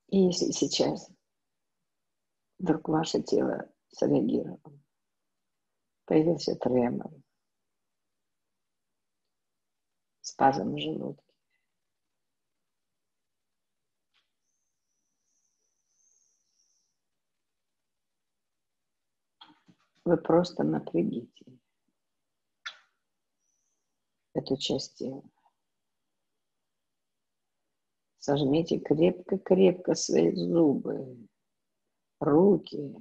И 0.08 0.18
если 0.18 0.52
сейчас 0.52 1.10
вдруг 2.58 2.88
ваше 2.88 3.22
тело 3.22 3.70
среагировало, 3.88 4.60
появился 6.04 6.54
тремор, 6.56 7.12
спазм 10.20 10.74
в 10.74 10.80
желудке, 10.80 11.34
вы 20.04 20.16
просто 20.16 20.62
напрягите 20.62 21.44
эту 24.34 24.56
часть 24.56 24.98
тела. 24.98 25.22
Сожмите 28.26 28.80
крепко-крепко 28.80 29.94
свои 29.94 30.34
зубы, 30.34 31.28
руки. 32.18 32.92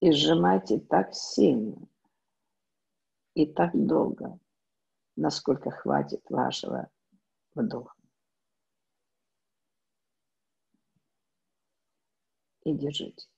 И 0.00 0.10
сжимайте 0.10 0.80
так 0.80 1.12
сильно 1.12 1.86
и 3.34 3.44
так 3.44 3.72
долго, 3.74 4.38
насколько 5.16 5.70
хватит 5.70 6.22
вашего 6.30 6.88
вдоха. 7.54 7.94
И 12.62 12.72
держите. 12.72 13.33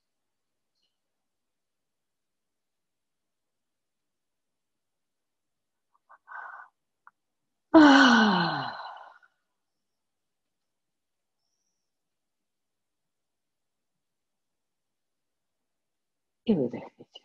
И 16.47 16.55
выдохните. 16.55 17.21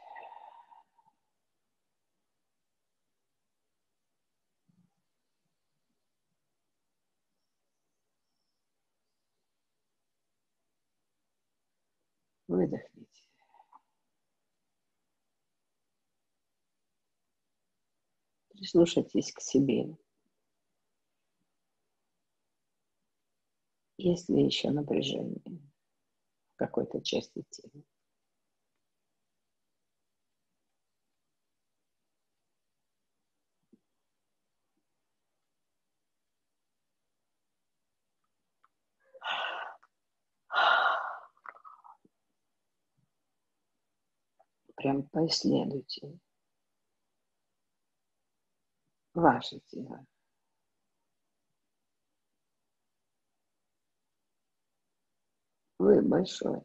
Выдохните. 12.48 13.24
Прислушайтесь 18.50 19.32
к 19.32 19.40
себе. 19.42 19.98
Есть 24.04 24.30
ли 24.30 24.44
еще 24.44 24.72
напряжение 24.72 25.44
в 25.46 26.56
какой-то 26.56 27.04
части 27.04 27.44
тела? 27.52 27.84
Прям 44.76 45.04
поисследуйте 45.04 46.18
ваше 49.14 49.60
тело. 49.68 50.06
Вы 55.82 56.00
большой. 56.04 56.62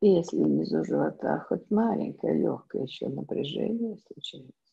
Если 0.00 0.38
внизу 0.38 0.82
живота 0.82 1.40
хоть 1.40 1.70
маленькое, 1.70 2.38
легкое 2.40 2.84
еще 2.84 3.08
напряжение 3.10 3.98
случается, 3.98 4.72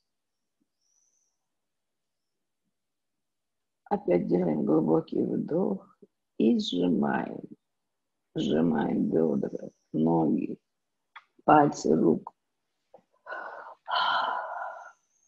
опять 3.90 4.30
делаем 4.30 4.64
глубокий 4.64 5.22
вдох 5.22 5.98
и 6.38 6.58
сжимаем. 6.60 7.42
Сжимаем 8.36 9.10
бедра, 9.10 9.68
ноги, 9.92 10.58
пальцы 11.44 11.94
рук 11.94 12.34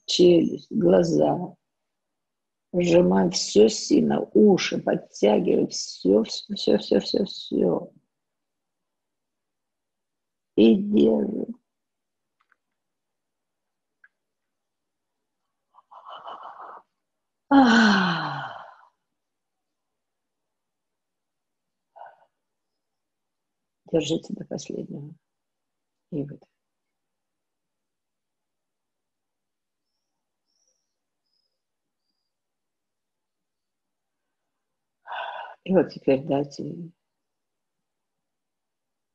челюсть, 0.05 0.71
глаза. 0.71 1.55
Сжимай 2.73 3.29
все 3.29 3.69
сильно, 3.69 4.21
уши 4.33 4.77
подтягивай, 4.77 5.67
все, 5.67 6.23
все, 6.23 6.53
все, 6.55 6.77
все, 6.77 6.99
все, 6.99 7.23
все. 7.25 7.91
И 10.55 10.75
держи. 10.75 11.45
Держите 23.91 24.33
до 24.33 24.45
последнего. 24.45 25.13
И 26.11 26.23
выдох. 26.23 26.54
И 35.65 35.73
вот 35.73 35.89
теперь 35.89 36.23
дайте 36.23 36.91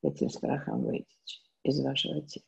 этим 0.03 0.29
страхам 0.29 0.83
выйти 0.83 1.07
из 1.63 1.81
вашего 1.81 2.21
тела. 2.23 2.45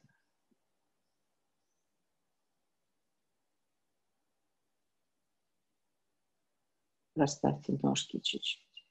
Расставьте 7.15 7.79
ножки 7.83 8.19
чуть-чуть. 8.19 8.87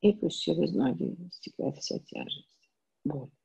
И 0.00 0.12
пусть 0.12 0.42
через 0.42 0.72
ноги 0.72 1.16
стекает 1.32 1.78
вся 1.78 1.98
тяжесть, 2.00 2.70
боль. 3.04 3.37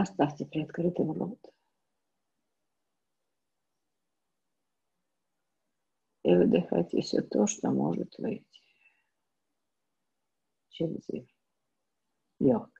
Оставьте 0.00 0.46
приоткрытым 0.46 1.10
рот. 1.10 1.40
И 6.22 6.36
выдыхайте 6.36 7.00
все 7.00 7.20
то, 7.20 7.48
что 7.48 7.70
может 7.72 8.16
выйти 8.18 8.60
через 10.68 11.08
их 11.08 11.26
легкое. 12.38 12.77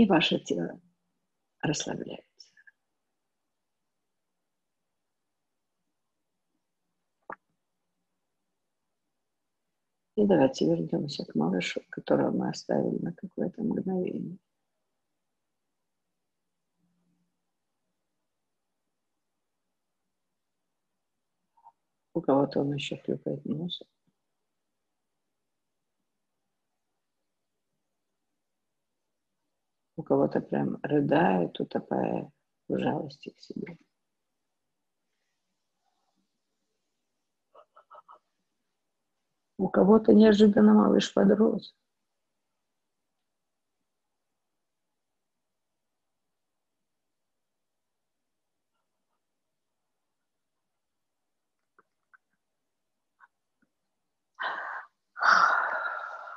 И 0.00 0.06
ваше 0.06 0.38
тело 0.38 0.80
расслабляется. 1.60 2.24
И 10.16 10.26
давайте 10.26 10.64
вернемся 10.64 11.26
к 11.26 11.34
малышу, 11.34 11.82
которого 11.90 12.30
мы 12.30 12.48
оставили 12.48 12.98
на 13.02 13.12
какое-то 13.12 13.62
мгновение. 13.62 14.38
У 22.14 22.22
кого-то 22.22 22.60
он 22.60 22.72
еще 22.72 22.96
хлюпает 22.96 23.44
носом. 23.44 23.86
У 30.00 30.02
кого-то 30.02 30.40
прям 30.40 30.78
рыдает, 30.82 31.60
утопая 31.60 32.32
в 32.68 32.78
жалости 32.78 33.34
к 33.36 33.38
себе. 33.38 33.76
У 39.58 39.68
кого-то 39.68 40.14
неожиданно 40.14 40.72
малыш 40.72 41.12
подрос. 41.12 41.74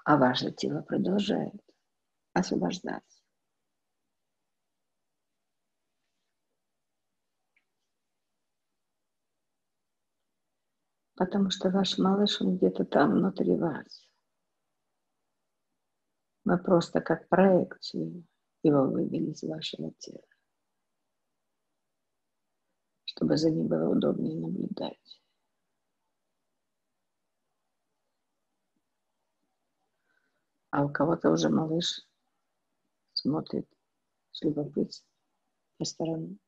А 0.06 0.18
ваше 0.18 0.52
тело 0.52 0.82
продолжает 0.82 1.54
освобождаться. 2.34 3.23
Потому 11.16 11.50
что 11.50 11.70
ваш 11.70 11.98
малыш, 11.98 12.42
он 12.42 12.58
где-то 12.58 12.86
там 12.86 13.12
внутри 13.12 13.56
вас. 13.56 14.08
Мы 16.44 16.58
просто 16.58 17.02
как 17.02 17.30
проекцию 17.30 18.26
его 18.64 18.84
вывели 18.84 19.32
из 19.32 19.44
вашего 19.44 19.92
тела, 19.94 20.26
чтобы 23.06 23.38
за 23.38 23.50
ним 23.50 23.68
было 23.68 23.90
удобнее 23.90 24.40
наблюдать. 24.40 25.22
А 30.72 30.84
у 30.84 30.90
кого-то 30.92 31.30
уже 31.30 31.50
малыш 31.50 32.02
смотрит 33.14 33.70
с 34.32 34.42
любопытством 34.42 35.08
по 35.78 35.86
сторонам 35.86 36.40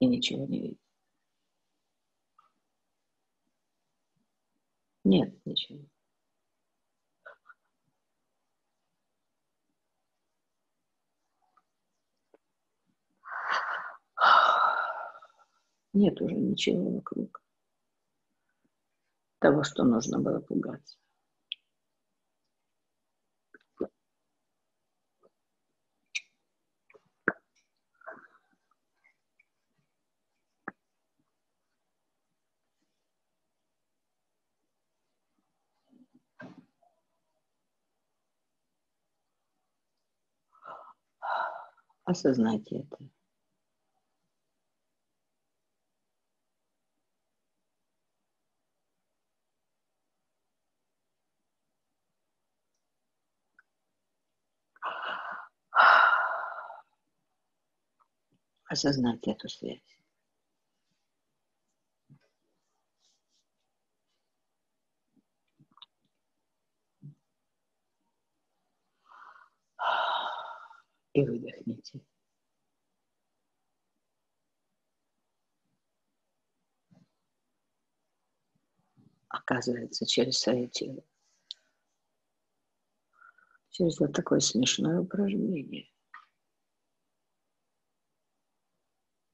и 0.00 0.06
ничего 0.06 0.46
не 0.46 0.60
видит. 0.60 0.89
Нет, 5.10 5.34
ничего. 5.44 5.80
Нет 15.92 16.20
уже 16.20 16.36
ничего 16.36 16.90
вокруг 16.90 17.42
того, 19.40 19.64
что 19.64 19.82
нужно 19.82 20.20
было 20.20 20.38
пугаться. 20.38 20.99
Осознайте 42.10 42.80
это. 42.80 42.98
осознать 58.66 59.26
эту 59.26 59.48
связь. 59.48 59.99
И 71.20 71.26
выдохните. 71.26 72.00
Оказывается, 79.28 80.06
через 80.06 80.38
свое 80.38 80.66
тело. 80.68 81.04
Через 83.70 84.00
вот 84.00 84.12
такое 84.12 84.40
смешное 84.40 85.00
упражнение– 85.00 85.88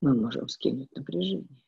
мы 0.01 0.15
можем 0.15 0.49
скинуть 0.49 0.95
напряжение. 0.95 1.61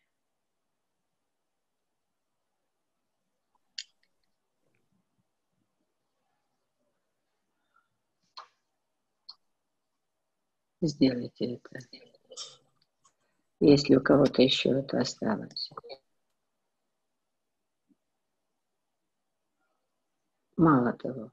Сделайте 10.81 11.55
это. 11.55 11.79
Если 13.61 13.97
у 13.97 14.01
кого-то 14.01 14.43
еще 14.43 14.71
это 14.71 15.01
осталось. 15.01 15.71
Мало 20.57 20.93
того, 20.93 21.33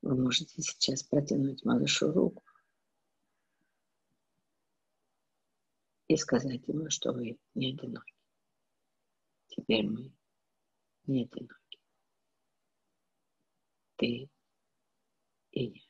вы 0.00 0.22
можете 0.22 0.62
сейчас 0.62 1.02
протянуть 1.02 1.64
малышу 1.64 2.10
руку 2.12 2.42
и 6.08 6.16
сказать 6.16 6.66
ему, 6.68 6.88
что 6.90 7.12
вы 7.12 7.38
не 7.54 7.72
одиноки. 7.72 8.14
Теперь 9.48 9.86
мы 9.86 10.12
не 11.06 11.24
одиноки. 11.24 11.80
Ты 13.96 14.30
и 15.50 15.64
я. 15.64 15.85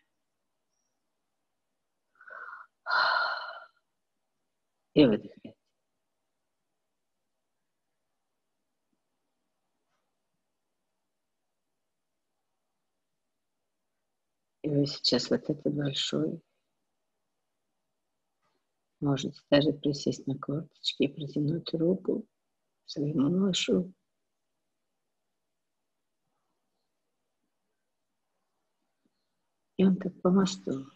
И 4.97 5.05
выдыхайте. 5.05 5.55
И 14.63 14.69
вы 14.71 14.87
сейчас 14.87 15.29
вот 15.29 15.51
этот 15.51 15.75
большой 15.75 16.41
Можете 19.01 19.39
даже 19.51 19.75
присесть 19.75 20.27
на 20.27 20.39
корточки 20.39 21.03
и 21.03 21.09
протянуть 21.09 21.75
руку 21.75 22.27
своему 22.87 23.29
малышу. 23.29 23.93
И 29.77 29.85
он 29.85 29.97
так 29.97 30.19
по 30.23 30.31
мосту 30.31 30.87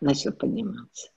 начал 0.00 0.32
подниматься. 0.32 1.10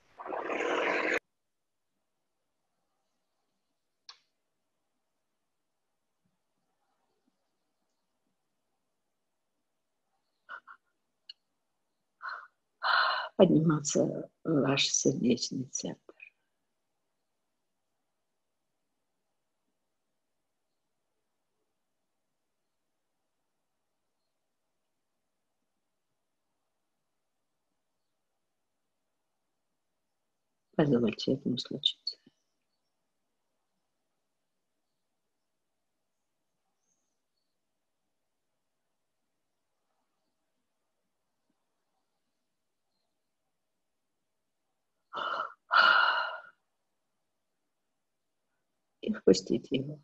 Подниматься 13.36 14.30
ваш 14.44 14.88
сердечный 14.88 15.66
центр. 15.72 16.14
Позвольте 30.76 31.34
этому 31.34 31.58
случиться. 31.58 32.18
И 49.24 49.32
впустите 49.32 49.76
его. 49.78 50.00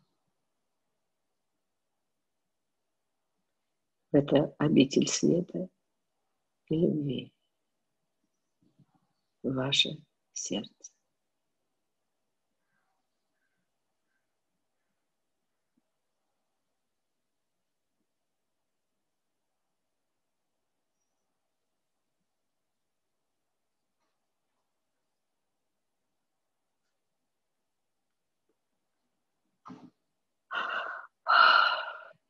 В 4.12 4.16
это 4.16 4.54
обитель 4.58 5.06
света 5.06 5.68
и 6.68 6.74
любви, 6.74 7.32
ваше 9.42 9.90
сердце. 10.32 10.89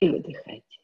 И 0.01 0.09
выдыхайте. 0.09 0.81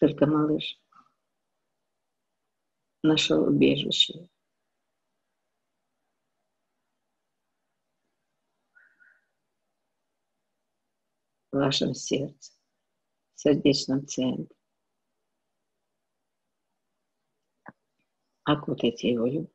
Только 0.00 0.26
малыш 0.26 0.80
нашел 3.02 3.44
убежище. 3.44 4.28
В 11.50 11.56
вашем 11.56 11.94
сердце, 11.94 12.52
в 13.34 13.40
сердечном 13.40 14.06
центре. 14.06 14.57
Окутайте 18.52 19.10
его. 19.10 19.46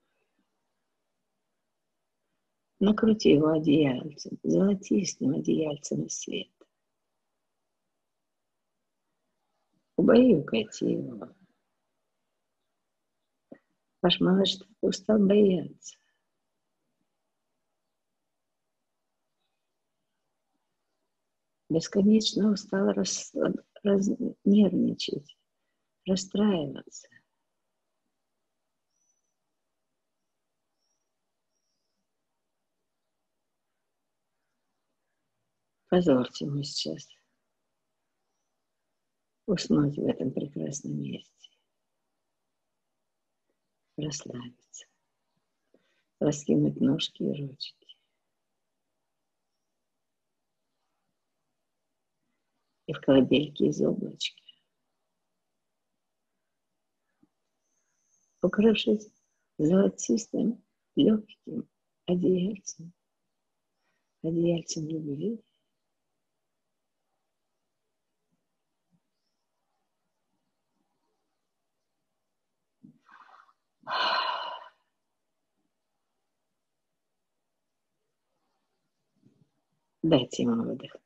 Накрути 2.79 3.31
его 3.31 3.47
одеяльцем, 3.47 4.37
золотистым 4.43 5.35
одеяльцем 5.35 6.09
света. 6.09 6.65
Убаюкайте 9.95 10.91
его. 10.91 11.29
Ваш 14.01 14.19
малыш 14.19 14.57
устал 14.81 15.17
бояться. 15.17 15.97
Бесконечно 21.69 22.51
устал 22.51 22.87
рас, 22.89 23.33
раз, 23.81 24.09
нервничать, 24.43 25.35
расстраиваться. 26.05 27.07
Позвольте 35.93 36.45
ему 36.45 36.63
сейчас. 36.63 37.07
Уснуть 39.45 39.95
в 39.95 40.07
этом 40.07 40.31
прекрасном 40.31 40.99
месте, 40.99 41.51
расслабиться, 43.97 44.87
раскинуть 46.19 46.81
ножки 46.81 47.21
и 47.21 47.39
ручки. 47.39 47.95
И 52.87 52.93
в 52.93 52.99
колыбельке 52.99 53.67
из 53.67 53.79
облачки, 53.79 54.55
укрывшись 58.41 59.11
золотистым, 59.59 60.65
легким 60.95 61.69
одеяльцем, 62.07 62.93
одеяльцем 64.23 64.87
любви. 64.87 65.39
Дайте 80.01 80.43
ему 80.43 80.63
выдохнуть. 80.63 81.03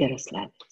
и 0.00 0.06
расслабиться. 0.06 0.69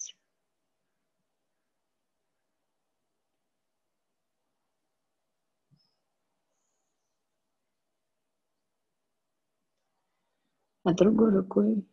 А 10.89 10.93
другой 10.95 11.29
рукой 11.29 11.87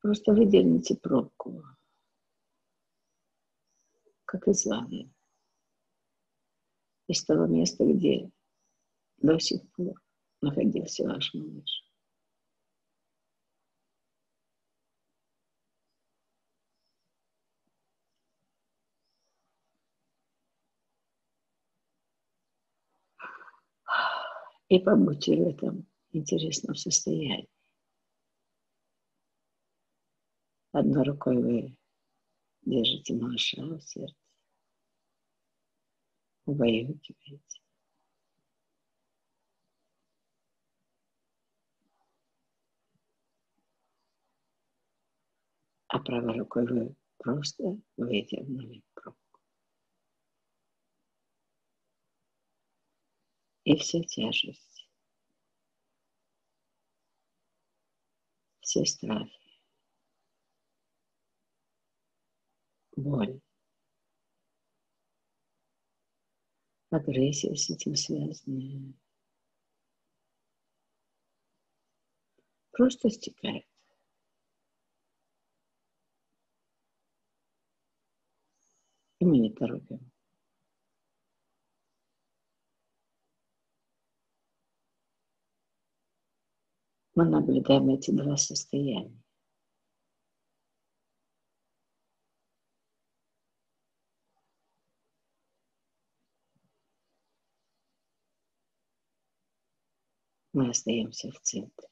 просто 0.00 0.32
выдерните 0.32 0.96
пробку, 0.96 1.62
как 4.24 4.48
из 4.48 4.64
ванны, 4.64 5.12
из 7.08 7.22
того 7.26 7.44
места, 7.44 7.84
где 7.84 8.30
до 9.18 9.38
сих 9.38 9.70
пор 9.72 10.00
находился 10.40 11.04
ваш 11.04 11.34
малыш. 11.34 11.84
и 24.70 24.78
побудьте 24.78 25.36
в 25.36 25.48
этом 25.48 25.87
интересном 26.12 26.74
состоянии. 26.74 27.48
Одной 30.72 31.04
рукой 31.04 31.36
вы 31.36 31.76
держите 32.62 33.14
малыша 33.14 33.62
в 33.62 33.80
сердце, 33.80 34.14
убаюкиваете. 36.44 37.62
А 45.88 45.98
правой 46.00 46.38
рукой 46.38 46.66
вы 46.66 46.96
просто 47.16 47.80
выдернули 47.96 48.82
пробку. 48.94 49.28
и 53.68 53.76
вся 53.76 54.02
тяжесть, 54.02 54.67
все 58.68 58.84
страхи, 58.84 59.32
боль, 62.96 63.40
агрессия 66.90 67.56
с 67.56 67.70
этим 67.70 67.96
связанная, 67.96 68.92
просто 72.72 73.08
стекает. 73.08 73.64
И 79.20 79.24
мы 79.24 79.38
не 79.38 79.50
торопим. 79.50 80.12
Мы 87.18 87.24
наблюдаем 87.24 87.88
эти 87.90 88.12
два 88.12 88.36
состояния. 88.36 89.20
Мы 100.52 100.70
остаемся 100.70 101.32
в 101.32 101.40
центре. 101.40 101.88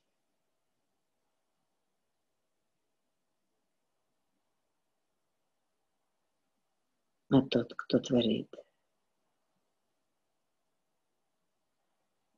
А 7.31 7.43
тот, 7.43 7.75
кто 7.75 7.99
творит, 7.99 8.55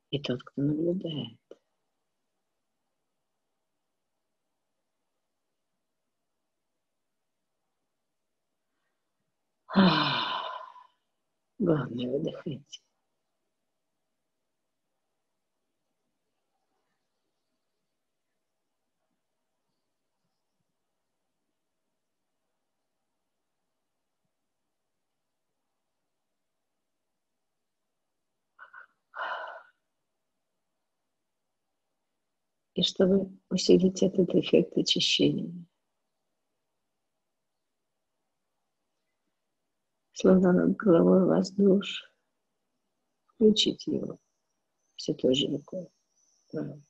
и 0.09 0.19
тот, 0.19 0.41
кто 0.41 0.63
наблюдает. 0.63 1.38
Главное, 11.59 12.09
выдыхайте. 12.09 12.79
И 32.75 32.81
чтобы 32.81 33.29
усилить 33.49 34.01
этот 34.01 34.33
эффект 34.35 34.77
очищения, 34.77 35.65
словно 40.19 40.51
над 40.51 40.75
головой 40.75 41.23
у 41.23 41.27
вас 41.27 41.51
душ. 41.51 42.11
Включите 43.27 43.95
его 43.95 44.19
все 44.95 45.13
той 45.13 45.33
же 45.33 45.47
рукой 45.47 45.87
правой. 46.51 46.83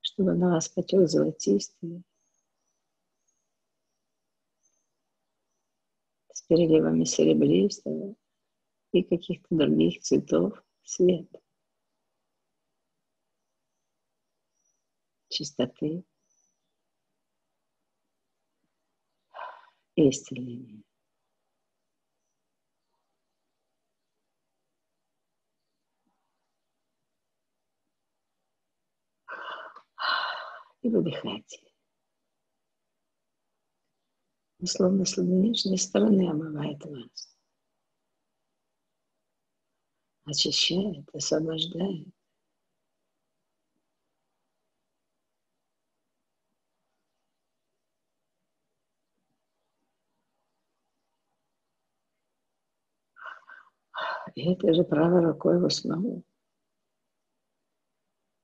Чтобы 0.00 0.34
на 0.34 0.50
вас 0.50 0.68
потек 0.68 1.08
золотистый, 1.08 2.02
с 6.32 6.42
переливами 6.48 7.04
серебристого 7.04 8.16
и 8.90 9.04
каких-то 9.04 9.54
других 9.54 10.02
цветов 10.02 10.64
свет. 10.82 11.28
Чистоты. 15.28 16.04
И 19.96 20.08
исцеление. 20.08 20.82
И 30.82 30.88
выдыхайте. 30.88 31.60
Условно 34.58 35.04
с 35.04 35.16
внешней 35.16 35.78
стороны 35.78 36.28
омывает 36.28 36.84
вас. 36.84 37.36
Очищает, 40.24 41.08
освобождает. 41.12 42.08
И 54.34 54.52
этой 54.52 54.74
же 54.74 54.84
правой 54.84 55.24
рукой 55.24 55.58
вы 55.60 55.70
снова 55.70 56.22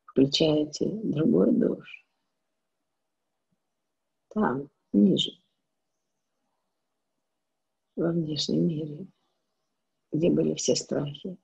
включаете 0.05 0.91
другой 1.05 1.53
душ. 1.53 2.05
Там, 4.29 4.69
ниже, 4.93 5.31
во 7.97 8.11
внешнем 8.11 8.67
мире, 8.67 9.07
где 10.13 10.31
были 10.31 10.55
все 10.55 10.75
страхи, 10.75 11.39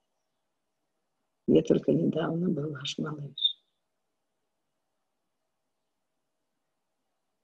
где 1.47 1.63
только 1.63 1.93
недавно 1.93 2.49
был 2.49 2.73
ваш 2.73 2.99
малыш. 2.99 3.63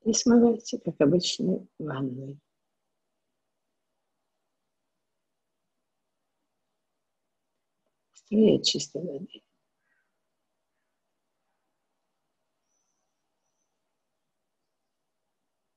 И 0.04 0.12
смывайте, 0.12 0.78
как 0.78 1.00
обычно, 1.00 1.66
ванной 1.78 2.40
Струя 8.30 8.62
чистой 8.62 9.02
воды. 9.02 9.42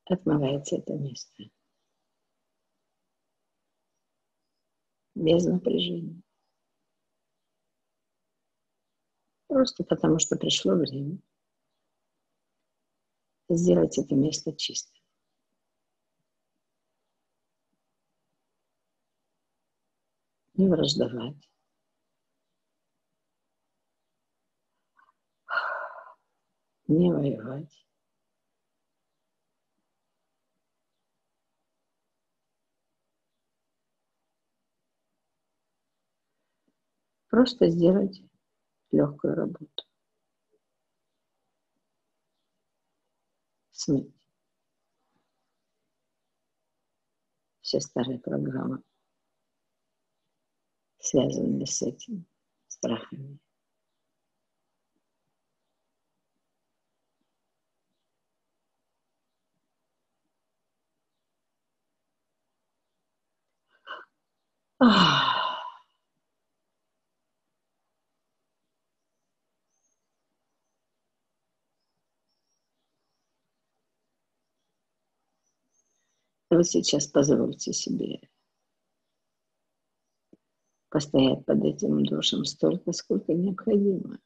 Отмывается 0.05 0.75
это 0.75 0.93
место. 0.93 1.45
Без 5.15 5.45
напряжения. 5.45 6.21
Просто 9.47 9.83
потому, 9.83 10.19
что 10.19 10.35
пришло 10.35 10.75
время 10.75 11.17
сделать 13.49 13.97
это 13.97 14.13
место 14.13 14.55
чистым. 14.55 15.01
Не 20.53 20.67
враждовать. 20.67 21.52
Не 26.87 27.11
воевать. 27.11 27.85
Просто 37.29 37.67
сделать 37.69 38.21
легкую 38.91 39.35
работу. 39.35 39.83
Смыть 43.71 44.13
все 47.63 47.79
старые 47.79 48.19
программы, 48.19 48.83
связанные 50.99 51.65
с 51.65 51.81
этим 51.81 52.25
страхами. 52.67 53.39
Вы 76.49 76.63
сейчас 76.65 77.07
позвольте 77.07 77.71
себе 77.71 78.19
постоять 80.89 81.45
под 81.45 81.63
этим 81.63 82.03
душем 82.03 82.43
столько, 82.43 82.91
сколько 82.91 83.33
необходимо. 83.33 84.19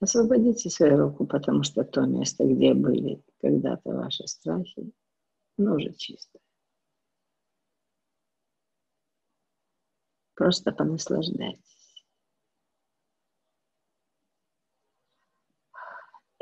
Освободите 0.00 0.70
свою 0.70 0.96
руку, 0.96 1.26
потому 1.26 1.62
что 1.62 1.84
то 1.84 2.06
место, 2.06 2.44
где 2.44 2.72
были 2.72 3.22
когда-то 3.42 3.90
ваши 3.90 4.26
страхи, 4.26 4.92
ну 5.56 5.74
уже 5.74 5.92
чисто. 5.94 6.38
Просто 10.34 10.72
понаслаждайтесь. 10.72 11.76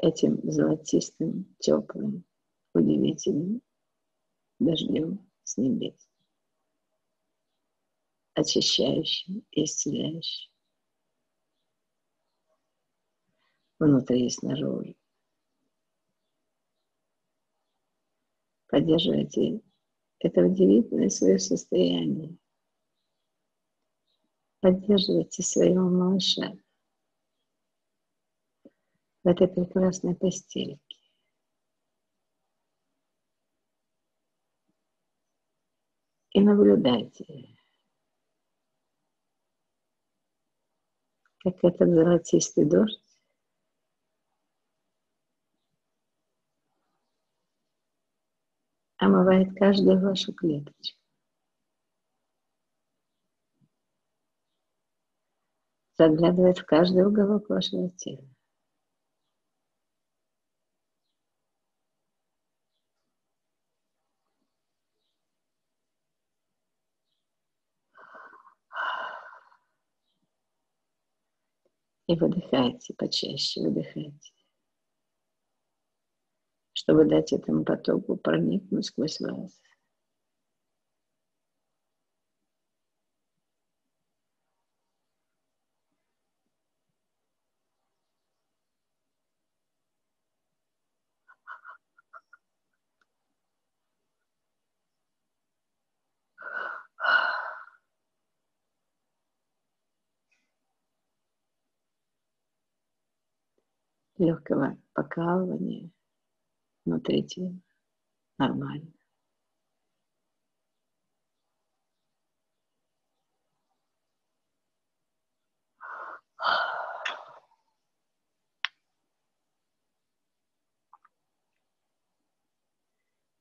этим 0.05 0.39
золотистым, 0.43 1.57
теплым, 1.59 2.25
удивительным 2.75 3.63
дождем 4.59 5.27
с 5.45 5.57
небес, 5.57 6.09
очищающим 8.35 9.47
и 9.51 9.65
исцеляющим 9.65 10.53
внутри 13.79 14.27
и 14.27 14.31
снаружи. 14.31 14.95
Поддерживайте 18.69 19.61
это 20.19 20.41
удивительное 20.41 21.11
свое 21.11 21.39
состояние. 21.39 22.37
Поддерживайте 24.61 25.43
своего 25.43 25.89
малыша 25.91 26.57
в 29.23 29.29
этой 29.29 29.49
прекрасной 29.49 30.17
постельке. 30.17 30.81
И 36.31 36.41
наблюдайте, 36.41 37.57
как 41.39 41.63
этот 41.63 41.91
золотистый 41.91 42.65
дождь 42.65 43.04
омывает 48.99 49.55
каждую 49.59 50.01
вашу 50.01 50.33
клеточку. 50.33 50.99
Заглядывает 55.97 56.59
в 56.59 56.65
каждый 56.65 57.07
уголок 57.07 57.49
вашего 57.49 57.89
тела. 57.91 58.29
И 72.07 72.17
выдыхайте 72.17 72.93
почаще, 72.95 73.63
выдыхайте. 73.63 74.33
Чтобы 76.85 77.07
дать 77.07 77.33
этому 77.33 77.65
потоку 77.65 78.17
проникнуть 78.17 78.85
сквозь 78.85 79.19
вас. 79.19 79.59
легкого 104.17 104.79
покалывания 104.93 105.91
внутри 106.85 107.23
тела. 107.25 107.55
Нормально. 108.39 108.93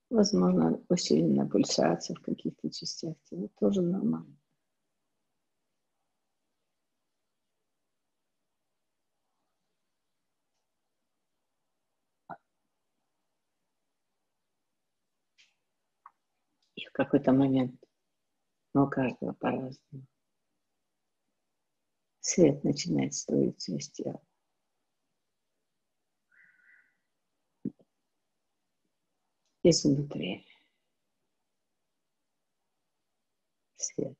Возможно, 0.09 0.79
усиленная 0.89 1.45
пульсация 1.45 2.15
в 2.15 2.21
каких-то 2.21 2.69
частях 2.69 3.15
тела 3.29 3.49
тоже 3.59 3.81
нормально. 3.81 4.37
в 16.75 16.82
какой-то 16.93 17.33
момент, 17.33 17.83
но 18.73 18.85
у 18.85 18.89
каждого 18.89 19.33
по-разному. 19.33 20.07
Свет 22.21 22.63
начинает 22.63 23.13
струиться 23.13 23.75
из 23.75 23.91
тела. 23.91 24.21
Изнутри. 29.63 30.45
Свет. 33.75 34.17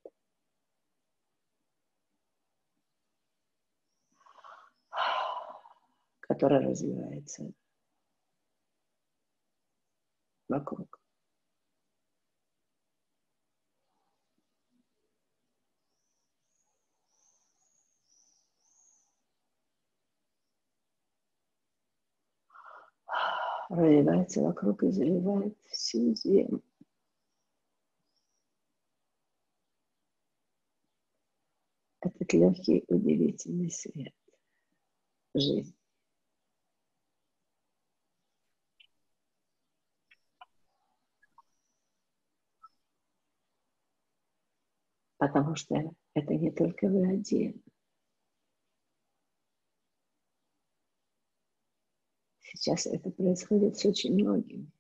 который 6.20 6.66
развивается 6.66 7.52
вокруг. 10.48 11.03
разливается 23.70 24.42
вокруг 24.42 24.84
и 24.84 24.92
заливает 24.92 25.58
всю 25.70 26.14
землю. 26.16 26.62
Этот 32.02 32.34
легкий, 32.34 32.84
удивительный 32.90 33.72
свет. 33.72 34.14
Жизнь. 35.34 35.76
Потому 45.18 45.56
что 45.56 45.76
это 46.14 46.36
не 46.36 46.52
только 46.52 46.88
вы 46.88 47.08
один. 47.08 47.63
Сейчас 52.54 52.86
это 52.86 53.10
происходит 53.10 53.78
с 53.78 53.86
очень 53.86 54.14
многими. 54.14 54.72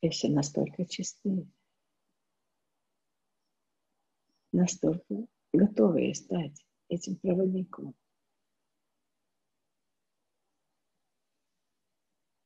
И 0.00 0.08
все 0.08 0.28
настолько 0.30 0.84
чистые, 0.84 1.46
настолько 4.50 5.26
готовые 5.52 6.14
стать 6.14 6.64
этим 6.88 7.16
проводником. 7.16 7.94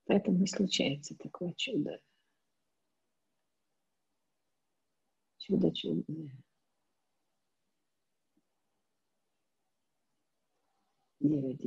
Поэтому 0.05 0.43
и 0.43 0.47
случается 0.47 1.17
такое 1.17 1.55
чудо. 1.57 2.01
Чудо 5.47 5.71
чудное. 5.73 6.31
Делает. 11.21 11.61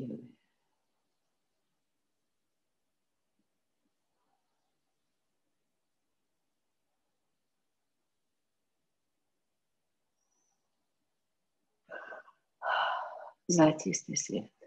Золотистый 13.47 14.17
свет. 14.17 14.58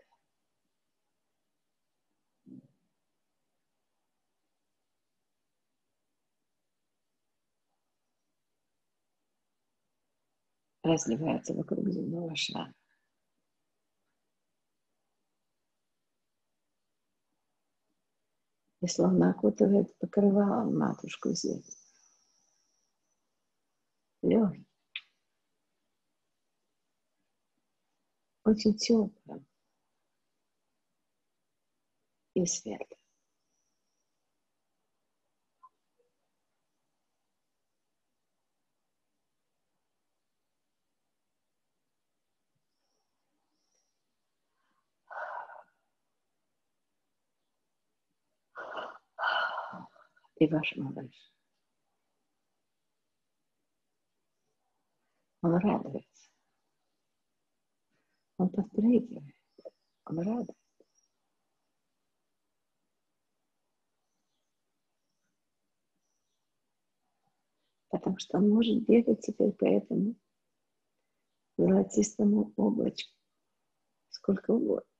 Разливается 10.83 11.55
вокруг 11.55 11.89
земного 11.89 12.35
шара. 12.37 12.73
И 18.81 18.87
словно 18.89 19.31
окутывает 19.31 19.97
покрывалом 19.99 20.77
матушку 20.77 21.31
землю. 21.31 21.63
Легкий. 24.23 24.67
Очень 28.45 28.77
теплым 28.77 29.47
и 32.35 32.45
светлым. 32.45 33.02
И 50.43 50.47
ваш 50.49 50.69
малыш. 50.77 51.17
Он 55.43 55.55
радуется. 55.55 56.31
Он 58.39 58.49
подпрыгивает. 58.49 59.37
Он 60.07 60.19
радуется. 60.19 60.55
Потому 67.91 68.19
что 68.19 68.39
он 68.39 68.49
может 68.49 68.85
бегать 68.87 69.21
теперь 69.21 69.53
по 69.53 69.65
этому 69.65 70.17
золотистому 71.57 72.53
облачку 72.57 73.13
сколько 74.09 74.53
угодно. 74.53 74.92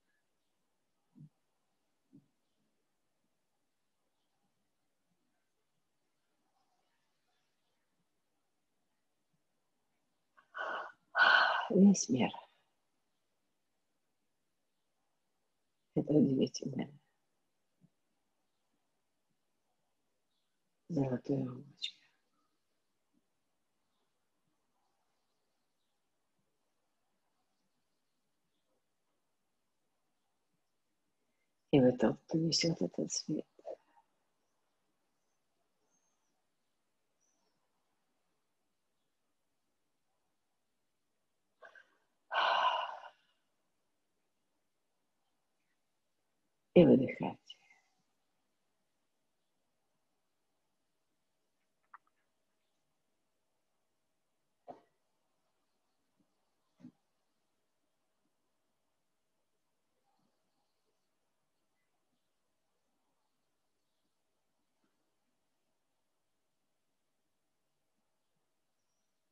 Весь 11.69 12.09
мир. 12.09 12.29
Это 15.95 16.13
удивительно. 16.13 16.89
Золотое 20.89 21.49
облачко. 21.49 22.03
И 31.71 31.79
вы 31.79 31.91
тот, 31.97 32.19
кто 32.25 32.37
несет 32.37 32.79
этот 32.81 33.11
свет. 33.11 33.52
И 46.75 46.85
выдыхать. 46.85 47.37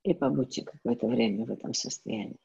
И 0.04 0.14
побудьте 0.14 0.64
какое-то 0.64 1.08
время 1.08 1.46
в 1.46 1.52
этом 1.52 1.74
состоянии. 1.74 2.38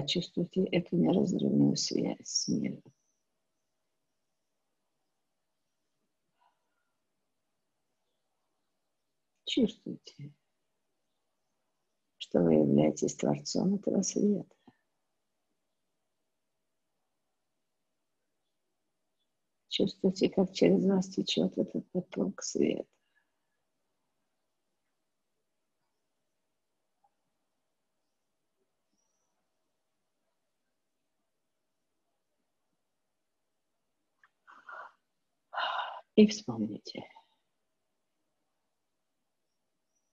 Почувствуйте 0.00 0.64
эту 0.64 0.96
неразрывную 0.96 1.76
связь 1.76 2.16
с 2.22 2.48
миром. 2.48 2.82
Чувствуйте, 9.44 10.32
что 12.16 12.40
вы 12.40 12.54
являетесь 12.54 13.14
Творцом 13.16 13.74
этого 13.74 14.00
света. 14.00 14.56
Чувствуйте, 19.68 20.30
как 20.30 20.54
через 20.54 20.82
вас 20.86 21.10
течет 21.10 21.58
этот 21.58 21.86
поток 21.90 22.42
света. 22.42 22.99
И 36.20 36.26
вспомните, 36.26 37.02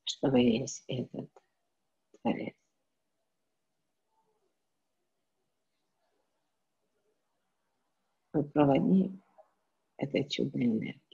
что 0.06 0.30
вы 0.30 0.40
есть 0.40 0.86
этот 0.88 1.30
Творец. 2.22 2.56
Вы 8.32 8.44
проводник 8.46 9.22
этой 9.98 10.30
чудной 10.30 10.68
энергии. 10.68 11.07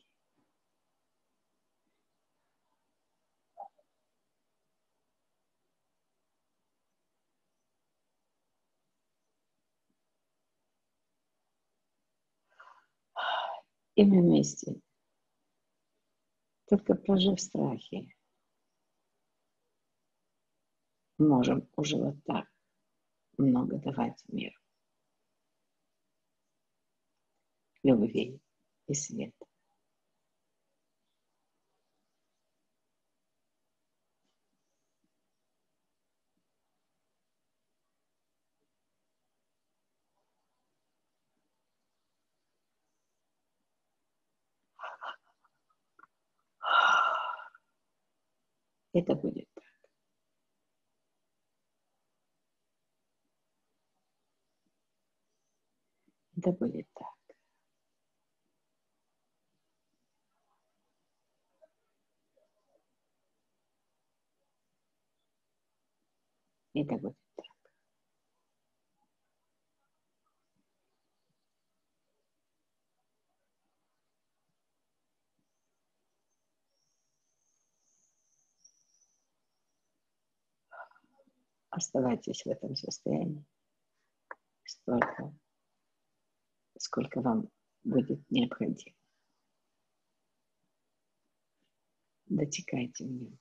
И 13.95 14.03
мы 14.03 14.22
вместе, 14.22 14.82
только 16.68 16.95
прожив 16.95 17.40
страхи, 17.40 18.11
можем 21.20 21.70
уже 21.76 21.98
вот 21.98 22.24
так 22.24 22.48
много 23.38 23.78
давать 23.78 24.24
миру. 24.28 24.57
Любви 27.84 28.40
и 28.88 28.94
света. 28.94 29.45
Это 48.94 49.15
будет 49.15 49.48
так. 49.56 49.64
Это 56.38 56.52
будет 56.52 56.88
так. 56.94 57.07
Это 66.74 66.98
будет 66.98 67.23
Оставайтесь 81.76 82.44
в 82.44 82.48
этом 82.50 82.76
состоянии 82.76 83.44
столько, 84.64 85.34
сколько 86.78 87.20
вам 87.20 87.50
будет 87.84 88.30
необходимо. 88.30 88.95
Дотекайте 92.28 93.06
в 93.06 93.08
нем. 93.08 93.40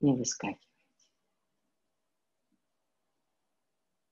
Не 0.00 0.16
выскакивайте. 0.16 0.66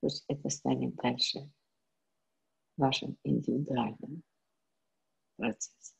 Пусть 0.01 0.27
это 0.29 0.51
станет 0.51 0.95
дальше 0.97 1.51
вашим 2.77 3.17
индивидуальным 3.25 4.23
процессом. 5.37 5.96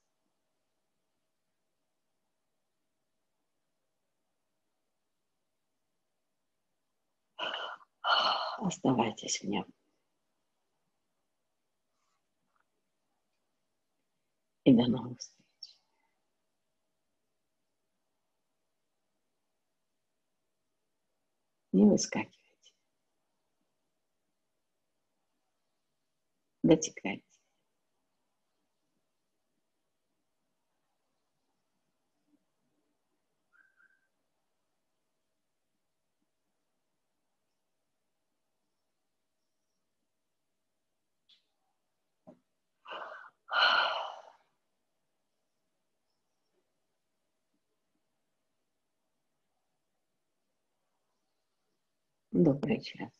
Оставайтесь 8.59 9.41
в 9.41 9.45
нем. 9.45 9.67
И 14.65 14.75
до 14.75 14.87
новых 14.89 15.19
встреч. 15.19 15.77
Не 21.73 21.85
выскакивайте. 21.85 22.73
Дотекайте. 26.63 27.26
Добрый 52.33 52.81
час. 52.83 53.16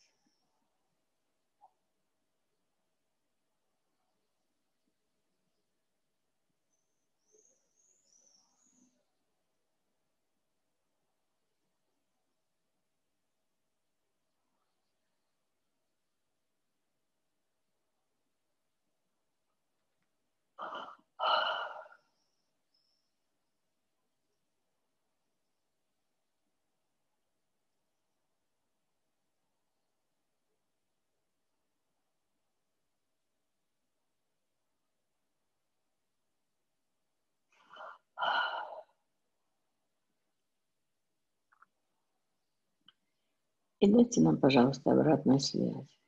И 43.79 43.87
дайте 43.87 44.21
нам, 44.21 44.39
пожалуйста, 44.39 44.91
обратную 44.91 45.39
связь. 45.39 45.99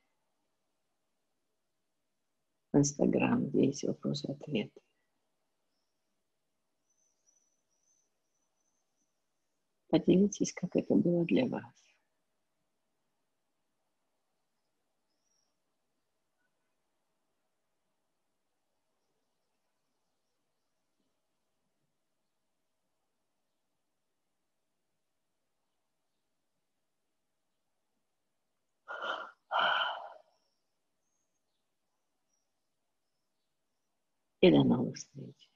В 2.71 2.77
Инстаграм, 2.77 3.47
где 3.47 3.65
есть 3.67 3.83
вопросы-ответы. 3.83 4.81
Поделитесь, 9.89 10.53
как 10.53 10.75
это 10.75 10.95
было 10.95 11.25
для 11.25 11.47
вас. 11.47 11.88
И 34.41 34.51
до 34.51 34.63
новых 34.63 34.95
встреч. 34.95 35.48